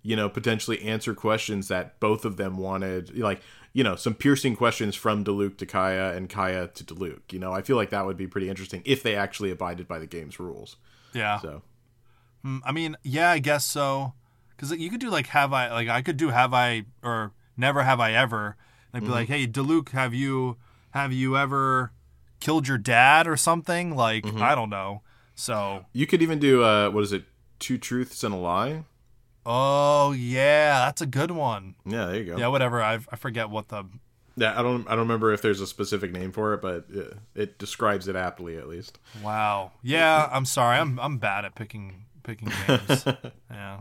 you 0.03 0.17
know, 0.17 0.29
potentially 0.29 0.83
answer 0.83 1.15
questions 1.15 1.69
that 1.69 2.01
both 2.01 2.25
of 2.25 2.37
them 2.37 2.57
wanted, 2.57 3.17
like 3.17 3.41
you 3.77 3.85
know, 3.85 3.95
some 3.95 4.15
piercing 4.15 4.57
questions 4.57 4.95
from 4.97 5.23
Diluc 5.23 5.59
to 5.59 5.67
Kaeya 5.67 6.17
and 6.17 6.31
Kaeya 6.31 6.73
to 6.75 6.83
Diluc. 6.85 7.21
You 7.31 7.39
know, 7.39 7.53
I 7.53 7.61
feel 7.61 7.77
like 7.77 7.91
that 7.91 8.07
would 8.07 8.17
be 8.17 8.27
pretty 8.27 8.49
interesting 8.49 8.81
if 8.87 9.03
they 9.03 9.15
actually 9.15 9.51
abided 9.51 9.87
by 9.87 9.99
the 9.99 10.07
game's 10.07 10.41
rules. 10.41 10.77
Yeah. 11.13 11.39
So 11.41 11.63
Mm, 12.45 12.61
I 12.65 12.73
mean, 12.73 12.97
yeah, 13.03 13.31
I 13.31 13.39
guess 13.39 13.65
so. 13.67 14.15
Because 14.51 14.71
you 14.73 14.89
could 14.89 15.01
do 15.01 15.11
like, 15.11 15.27
have 15.29 15.53
I 15.53 15.71
like 15.71 15.89
I 15.89 16.01
could 16.01 16.17
do 16.17 16.29
have 16.31 16.55
I 16.55 16.85
or 17.03 17.33
never 17.57 17.83
have 17.83 18.01
I 18.01 18.13
ever. 18.13 18.57
And 18.93 18.95
I'd 18.95 18.99
Mm-hmm. 19.03 19.07
be 19.07 19.13
like, 19.13 19.29
hey, 19.29 19.47
Diluc, 19.47 19.91
have 19.91 20.15
you 20.15 20.57
have 20.91 21.13
you 21.13 21.37
ever 21.37 21.93
killed 22.41 22.67
your 22.69 22.79
dad 22.79 23.27
or 23.27 23.37
something? 23.37 23.95
Like, 23.95 24.25
Mm-hmm. 24.25 24.43
I 24.43 24.55
don't 24.55 24.71
know. 24.71 25.03
So, 25.35 25.85
you 25.93 26.07
could 26.07 26.23
even 26.23 26.39
do 26.39 26.63
uh, 26.65 26.89
what 26.89 27.05
is 27.05 27.13
it, 27.13 27.25
two 27.59 27.77
truths 27.77 28.25
and 28.25 28.33
a 28.33 28.39
lie? 28.39 28.85
Oh 29.47 30.13
yeah, 30.13 30.87
that's 30.87 31.01
a 31.01 31.07
good 31.07 31.31
one. 31.31 31.77
Yeah, 31.87 32.07
there 32.07 32.17
you 32.17 32.25
go. 32.25 32.37
Yeah, 32.37 32.49
whatever. 32.49 32.83
I 32.83 32.99
I 33.11 33.17
forget 33.17 33.49
what 33.49 33.69
the 33.69 33.85
Yeah, 34.37 34.59
I 34.59 34.63
don't 34.63 34.87
I 34.87 34.91
don't 34.91 35.01
remember 35.01 35.33
if 35.33 35.41
there's 35.41 35.61
a 35.61 35.67
specific 35.67 36.13
name 36.13 36.33
for 36.33 36.53
it, 36.55 36.61
but 36.61 36.87
it, 36.93 37.15
it 37.35 37.59
describes 37.59 38.09
it 38.09 38.17
aptly 38.17 38.59
at 38.59 38.69
least. 38.69 38.99
wow. 39.23 39.73
Yeah, 39.83 40.29
I'm 40.31 40.45
sorry. 40.45 40.79
I'm 40.79 40.99
I'm 41.01 41.19
bad 41.19 41.45
at 41.45 41.55
picking 41.55 42.05
picking 42.23 42.51
games. 42.67 43.05
yeah. 43.51 43.81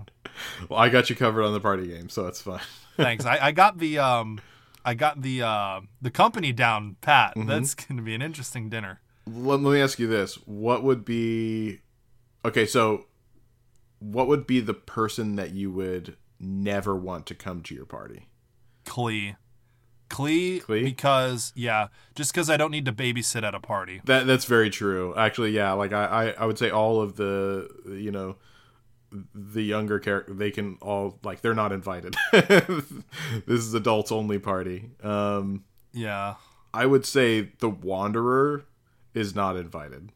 Well, 0.69 0.79
I 0.79 0.89
got 0.89 1.09
you 1.09 1.15
covered 1.15 1.43
on 1.43 1.53
the 1.53 1.59
party 1.59 1.87
game, 1.87 2.09
so 2.09 2.27
it's 2.27 2.41
fine. 2.41 2.59
Thanks. 2.97 3.25
I, 3.25 3.47
I 3.47 3.51
got 3.51 3.79
the 3.79 3.97
um 3.97 4.39
I 4.85 4.93
got 4.93 5.21
the 5.21 5.41
uh 5.41 5.81
the 6.01 6.11
company 6.11 6.51
down 6.53 6.95
pat. 7.01 7.35
Mm-hmm. 7.35 7.49
That's 7.49 7.73
gonna 7.73 8.01
be 8.03 8.13
an 8.13 8.21
interesting 8.21 8.69
dinner. 8.69 9.01
let, 9.25 9.59
let 9.61 9.73
me 9.73 9.81
ask 9.81 9.97
you 9.97 10.07
this 10.07 10.35
what 10.45 10.83
would 10.83 11.03
be 11.03 11.79
okay 12.45 12.65
so 12.67 13.05
what 14.13 14.27
would 14.27 14.45
be 14.45 14.59
the 14.59 14.73
person 14.73 15.35
that 15.35 15.51
you 15.51 15.71
would 15.71 16.15
never 16.39 16.95
want 16.95 17.25
to 17.25 17.35
come 17.35 17.61
to 17.63 17.73
your 17.75 17.85
party 17.85 18.27
Klee. 18.85 19.35
Klee, 20.09 20.61
Klee? 20.61 20.83
because 20.83 21.51
yeah, 21.55 21.87
just 22.13 22.31
because 22.31 22.47
I 22.49 22.57
don't 22.57 22.69
need 22.69 22.85
to 22.85 22.93
babysit 22.93 23.43
at 23.43 23.55
a 23.55 23.59
party. 23.59 24.01
that 24.05 24.27
that's 24.27 24.45
very 24.45 24.69
true 24.69 25.13
actually 25.17 25.51
yeah 25.51 25.71
like 25.73 25.91
i 25.93 26.05
i, 26.05 26.25
I 26.41 26.45
would 26.45 26.57
say 26.59 26.69
all 26.69 27.01
of 27.01 27.15
the 27.15 27.67
you 27.87 28.11
know 28.11 28.35
the 29.33 29.63
younger 29.63 29.97
character 29.99 30.33
they 30.33 30.51
can 30.51 30.77
all 30.81 31.17
like 31.23 31.41
they're 31.41 31.55
not 31.55 31.71
invited 31.71 32.15
this 32.31 32.83
is 33.47 33.73
adults 33.73 34.11
only 34.11 34.37
party 34.39 34.89
um 35.03 35.63
Yeah. 35.93 36.35
i 36.73 36.85
would 36.85 37.05
say 37.05 37.51
the 37.59 37.69
wanderer 37.69 38.65
is 39.13 39.33
not 39.33 39.55
invited 39.55 40.11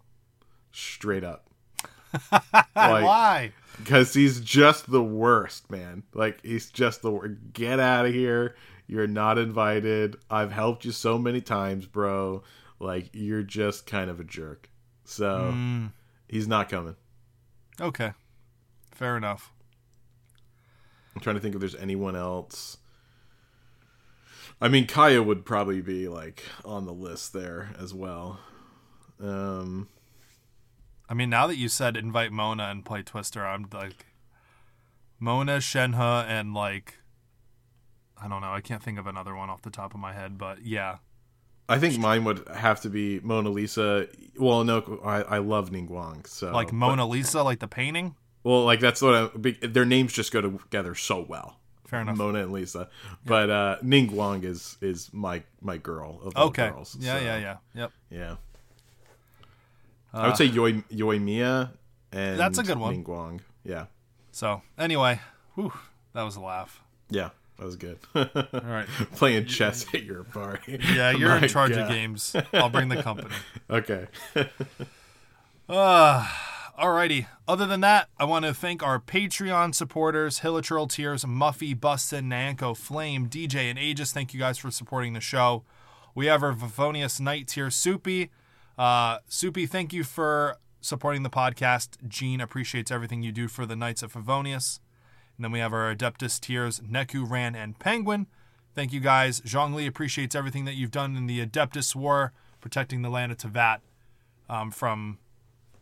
straight 0.72 1.24
up 1.24 1.50
Like- 2.32 2.66
Why? 2.76 3.52
Because 3.80 4.14
he's 4.14 4.42
just 4.42 4.92
the 4.92 5.04
worst, 5.04 5.72
man. 5.72 6.04
Like 6.14 6.42
he's 6.44 6.70
just 6.70 7.02
the 7.02 7.12
worst. 7.12 7.36
Get 7.54 7.80
out 7.80 8.06
of 8.06 8.14
here. 8.14 8.56
You're 8.88 9.08
not 9.08 9.38
invited. 9.38 10.18
I've 10.30 10.52
helped 10.52 10.84
you 10.86 10.92
so 10.92 11.18
many 11.18 11.42
times, 11.42 11.86
bro. 11.86 12.44
Like 12.80 13.10
you're 13.14 13.44
just 13.44 13.86
kind 13.88 14.10
of 14.10 14.20
a 14.20 14.24
jerk. 14.24 14.70
So 15.06 15.52
Mm, 15.54 15.92
he's 16.28 16.48
not 16.48 16.70
coming. 16.70 16.96
okay. 17.80 18.14
Fair 18.92 19.16
enough. 19.16 19.54
I'm 21.16 21.22
trying 21.22 21.36
to 21.36 21.42
think 21.42 21.56
if 21.56 21.60
there's 21.62 21.76
anyone 21.76 22.16
else. 22.16 22.78
I 24.62 24.68
mean, 24.68 24.88
Kaeya 24.88 25.26
would 25.26 25.46
probably 25.46 25.82
be 25.82 26.08
like 26.10 26.44
on 26.66 26.86
the 26.86 26.94
list 26.94 27.32
there 27.34 27.70
as 27.80 27.94
well. 27.94 28.40
Um, 29.22 29.88
I 31.10 31.14
mean, 31.16 31.30
now 31.30 31.48
that 31.48 31.58
you 31.58 31.68
said 31.70 31.98
invite 31.98 32.32
Mona 32.32 32.66
and 32.66 32.86
play 32.86 33.02
Twister, 33.02 33.46
I'm 33.46 33.68
like 33.74 34.06
Mona, 35.20 35.58
Shenhe, 35.58 36.26
and 36.28 36.54
like 36.54 37.00
I 38.22 38.28
don't 38.28 38.42
know. 38.42 38.52
I 38.54 38.62
can't 38.62 38.84
think 38.84 39.00
of 39.00 39.08
another 39.08 39.36
one 39.36 39.50
off 39.50 39.62
the 39.62 39.70
top 39.70 39.94
of 39.94 40.00
my 40.00 40.14
head, 40.14 40.38
but 40.38 40.64
yeah. 40.66 40.98
I 41.68 41.78
think 41.78 41.98
mine 42.00 42.24
would 42.26 42.48
have 42.48 42.82
to 42.82 42.90
be 42.90 43.20
Mona 43.22 43.50
Lisa. 43.50 44.08
Well, 44.38 44.64
no, 44.64 45.00
I, 45.06 45.22
I 45.22 45.38
love 45.38 45.70
Ningguang. 45.70 46.26
So 46.28 46.52
Like 46.52 46.68
but- 46.68 46.74
Mona 46.74 47.06
Lisa, 47.06 47.44
like 47.44 47.60
the 47.60 47.68
painting. 47.68 48.16
Well, 48.44 48.64
like 48.64 48.80
that's 48.80 49.02
what 49.02 49.16
I, 49.16 49.68
their 49.68 49.86
names 49.86 50.14
just 50.14 50.32
go 50.32 50.42
together 50.42 50.96
so 50.96 51.22
well. 51.22 51.58
Fair 51.86 52.02
enough. 52.02 52.18
Mona 52.18 52.44
and 52.44 52.52
Lisa, 52.54 52.88
but 53.26 53.50
uh, 53.50 53.78
Ningguang 53.84 54.44
is 54.44 54.78
is 54.80 55.10
my 55.12 55.44
my 55.60 55.78
girl 55.78 56.20
of 56.24 56.34
all 56.38 56.48
Okay. 56.48 56.70
girls. 56.70 56.96
Yeah, 57.00 57.18
so, 57.18 57.24
yeah, 57.26 57.38
yeah. 57.38 57.58
Yep. 57.76 57.92
yeah. 58.12 58.36
Uh, 60.14 60.18
I 60.18 60.28
would 60.28 60.38
say 60.38 60.48
Yoi 60.50 60.84
Yoimiya 60.92 61.72
and 62.12 62.40
That's 62.40 62.58
a 62.58 62.64
good 62.64 62.78
one. 62.80 63.42
Yeah, 63.64 63.86
So 64.32 64.62
anyway, 64.78 65.20
whew, 65.56 65.74
that 66.14 66.24
was 66.24 66.36
a 66.36 66.42
laugh. 66.42 66.82
Yeah, 67.10 67.30
that 67.58 67.66
was 67.66 67.76
good. 67.76 68.00
All 68.16 68.26
right. 68.54 68.88
Playing 69.16 69.46
chess 69.46 69.86
at 69.94 70.04
your 70.04 70.24
party. 70.24 70.80
Yeah, 70.94 71.12
you're 71.18 71.30
My 71.30 71.40
in 71.40 71.50
charge 71.50 71.72
of 71.72 71.88
games. 71.88 72.36
I'll 72.54 72.70
bring 72.70 72.90
the 72.90 73.02
company. 73.04 73.36
Okay. 73.70 74.08
Uh, 75.68 76.28
alrighty. 76.80 77.28
Other 77.48 77.68
than 77.68 77.82
that, 77.82 78.10
I 78.18 78.26
want 78.26 78.46
to 78.46 78.54
thank 78.54 78.82
our 78.82 79.00
Patreon 79.00 79.76
supporters, 79.76 80.40
Hilichurl 80.40 80.90
Tears, 80.90 81.24
Muffy, 81.24 81.80
Bustin, 81.80 82.30
Nanko, 82.30 82.76
Flame, 82.76 83.28
DJ, 83.30 83.70
and 83.70 83.78
Aegis. 83.78 84.12
Thank 84.12 84.34
you 84.34 84.40
guys 84.40 84.58
for 84.58 84.72
supporting 84.72 85.14
the 85.14 85.20
show. 85.22 85.64
We 86.16 86.26
have 86.26 86.42
our 86.42 86.54
Favonius 86.54 87.20
Knight 87.20 87.48
tier, 87.50 87.70
Soupy. 87.70 88.30
Uh, 88.80 89.18
Soupy, 89.28 89.66
thank 89.66 89.92
you 89.92 90.06
for 90.06 90.56
supporting 90.80 91.24
the 91.24 91.30
podcast. 91.30 91.98
Jean 92.08 92.40
appreciates 92.40 92.90
everything 92.92 93.22
you 93.22 93.34
do 93.34 93.50
for 93.50 93.66
the 93.66 93.76
Knights 93.76 94.02
of 94.02 94.14
Favonius. 94.14 94.80
And 95.36 95.44
then 95.44 95.52
we 95.52 95.60
have 95.60 95.74
our 95.74 95.94
Adeptus 95.94 96.40
tiers, 96.40 96.80
Neku, 96.80 97.30
Ran, 97.30 97.56
and 97.56 97.78
Penguin. 97.78 98.28
Thank 98.74 98.94
you 98.94 99.02
guys. 99.02 99.42
Zhongli 99.42 99.86
appreciates 99.86 100.34
everything 100.34 100.64
that 100.64 100.76
you've 100.76 100.92
done 100.92 101.18
in 101.18 101.28
the 101.28 101.46
Adeptus 101.46 101.94
War, 101.94 102.32
protecting 102.62 103.02
the 103.02 103.10
land 103.10 103.34
of 103.34 103.38
Teyvat 103.38 103.80
um, 104.50 104.72
from 104.72 105.20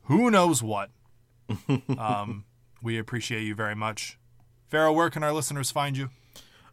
who 0.05 0.31
knows 0.31 0.63
what. 0.63 0.89
um, 1.99 2.45
we 2.81 2.97
appreciate 2.97 3.43
you 3.43 3.53
very 3.53 3.75
much. 3.75 4.17
Faro, 4.69 4.91
where 4.91 5.11
can 5.11 5.21
our 5.21 5.33
listeners 5.33 5.69
find 5.69 5.95
you? 5.95 6.09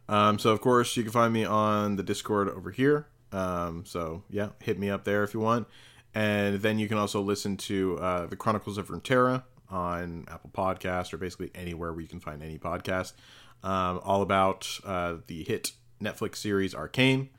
Um, 0.09 0.39
so 0.39 0.51
of 0.51 0.63
course 0.63 0.97
you 0.97 1.03
can 1.03 1.13
find 1.13 1.35
me 1.35 1.45
on 1.45 1.97
the 1.97 2.03
Discord 2.03 2.49
over 2.49 2.71
here. 2.71 3.09
Um, 3.31 3.85
so 3.85 4.23
yeah, 4.31 4.51
hit 4.63 4.79
me 4.79 4.89
up 4.89 5.05
there 5.05 5.23
if 5.23 5.35
you 5.35 5.41
want. 5.41 5.67
And 6.15 6.61
then 6.61 6.79
you 6.79 6.89
can 6.89 6.99
also 6.99 7.21
listen 7.21 7.57
to 7.59 7.99
uh, 7.99 8.27
the 8.27 8.37
Chronicles 8.37 8.79
of 8.79 8.89
Runeterra 8.89 9.43
on 9.69 10.27
Apple 10.29 10.51
Podcast 10.55 11.13
or 11.13 11.17
basically 11.17 11.51
anywhere 11.55 11.93
where 11.93 12.03
you 12.03 12.09
can 12.09 12.21
find 12.21 12.43
any 12.43 12.59
podcast. 12.59 13.15
Um, 13.63 14.01
all 14.05 14.23
about 14.23 14.69
uh, 14.85 15.17
the 15.27 15.43
hit 15.43 15.73
Netflix 16.01 16.37
series 16.37 16.75
Arcane. 16.75 17.31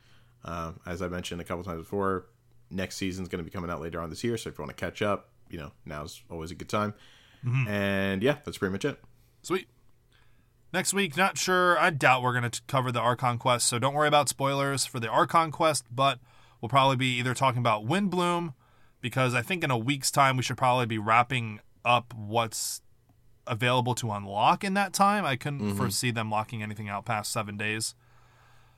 Uh, 0.43 0.73
as 0.85 1.01
I 1.01 1.07
mentioned 1.07 1.39
a 1.39 1.43
couple 1.43 1.63
times 1.63 1.81
before, 1.81 2.25
next 2.69 2.97
season's 2.97 3.29
going 3.29 3.39
to 3.39 3.43
be 3.43 3.51
coming 3.51 3.69
out 3.69 3.81
later 3.81 4.01
on 4.01 4.09
this 4.09 4.23
year. 4.23 4.37
So 4.37 4.49
if 4.49 4.57
you 4.57 4.63
want 4.63 4.75
to 4.75 4.85
catch 4.85 5.01
up, 5.01 5.29
you 5.49 5.57
know 5.57 5.71
now's 5.85 6.21
always 6.29 6.51
a 6.51 6.55
good 6.55 6.69
time. 6.69 6.93
And 7.67 8.23
yeah, 8.23 8.37
that's 8.43 8.57
pretty 8.57 8.71
much 8.71 8.85
it. 8.85 8.99
Sweet. 9.43 9.67
Next 10.73 10.93
week, 10.93 11.15
not 11.15 11.37
sure. 11.37 11.77
I 11.77 11.91
doubt 11.91 12.23
we're 12.23 12.37
going 12.37 12.49
to 12.49 12.61
cover 12.67 12.91
the 12.91 12.99
Archon 12.99 13.37
Quest, 13.37 13.67
so 13.67 13.77
don't 13.77 13.93
worry 13.93 14.07
about 14.07 14.29
spoilers 14.29 14.85
for 14.85 14.99
the 14.99 15.07
Archon 15.07 15.51
Quest, 15.51 15.85
but 15.91 16.19
we'll 16.59 16.69
probably 16.69 16.95
be 16.97 17.17
either 17.19 17.35
talking 17.35 17.59
about 17.59 17.85
Windblume, 17.85 18.55
because 19.05 19.35
I 19.35 19.43
think 19.43 19.63
in 19.63 19.69
a 19.69 19.77
week's 19.77 20.09
time 20.09 20.35
we 20.35 20.41
should 20.41 20.57
probably 20.57 20.87
be 20.87 20.97
wrapping 20.97 21.59
up 21.85 22.11
what's 22.15 22.81
available 23.45 23.93
to 23.93 24.11
unlock 24.11 24.63
in 24.63 24.73
that 24.73 24.93
time. 24.93 25.23
I 25.23 25.35
couldn't 25.35 25.75
foresee 25.75 26.09
them 26.09 26.31
locking 26.31 26.63
anything 26.63 26.89
out 26.89 27.05
past 27.05 27.31
seven 27.31 27.55
days. 27.55 27.93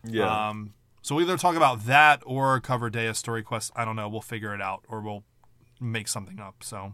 Yeah. 0.03 0.49
Um, 0.49 0.73
so 1.01 1.15
we'll 1.15 1.23
either 1.23 1.37
talk 1.37 1.55
about 1.55 1.85
that 1.85 2.21
or 2.25 2.59
cover 2.59 2.91
Dehya 2.91 3.15
Story 3.15 3.41
Quest. 3.41 3.71
I 3.73 3.85
don't 3.85 3.95
know. 3.95 4.09
We'll 4.09 4.19
figure 4.19 4.53
it 4.53 4.61
out, 4.61 4.83
or 4.89 4.99
we'll 4.99 5.23
make 5.79 6.09
something 6.09 6.41
up. 6.41 6.55
So, 6.61 6.91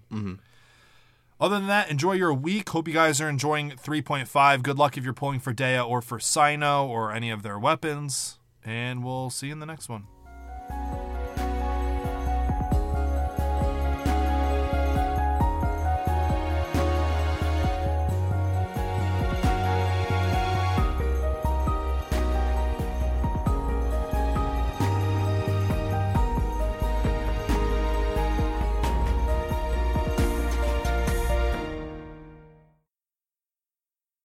other 1.42 1.56
than 1.58 1.66
that, 1.66 1.90
enjoy 1.90 2.12
your 2.12 2.36
week. 2.36 2.70
Hope 2.70 2.88
you 2.88 2.94
guys 2.94 3.20
are 3.20 3.28
enjoying 3.30 3.72
3.5. 3.72 4.62
Good 4.62 4.78
luck 4.78 4.96
if 4.96 5.04
you're 5.04 5.12
pulling 5.12 5.40
for 5.40 5.56
Dehya 5.56 5.90
or 5.90 6.04
for 6.04 6.20
Cyno 6.20 6.88
or 6.88 7.12
any 7.12 7.32
of 7.32 7.42
their 7.42 7.58
weapons. 7.58 8.38
And 8.64 9.04
we'll 9.04 9.32
see 9.32 9.48
you 9.48 9.54
in 9.54 9.60
the 9.60 9.66
next 9.66 9.90
one. 9.90 10.06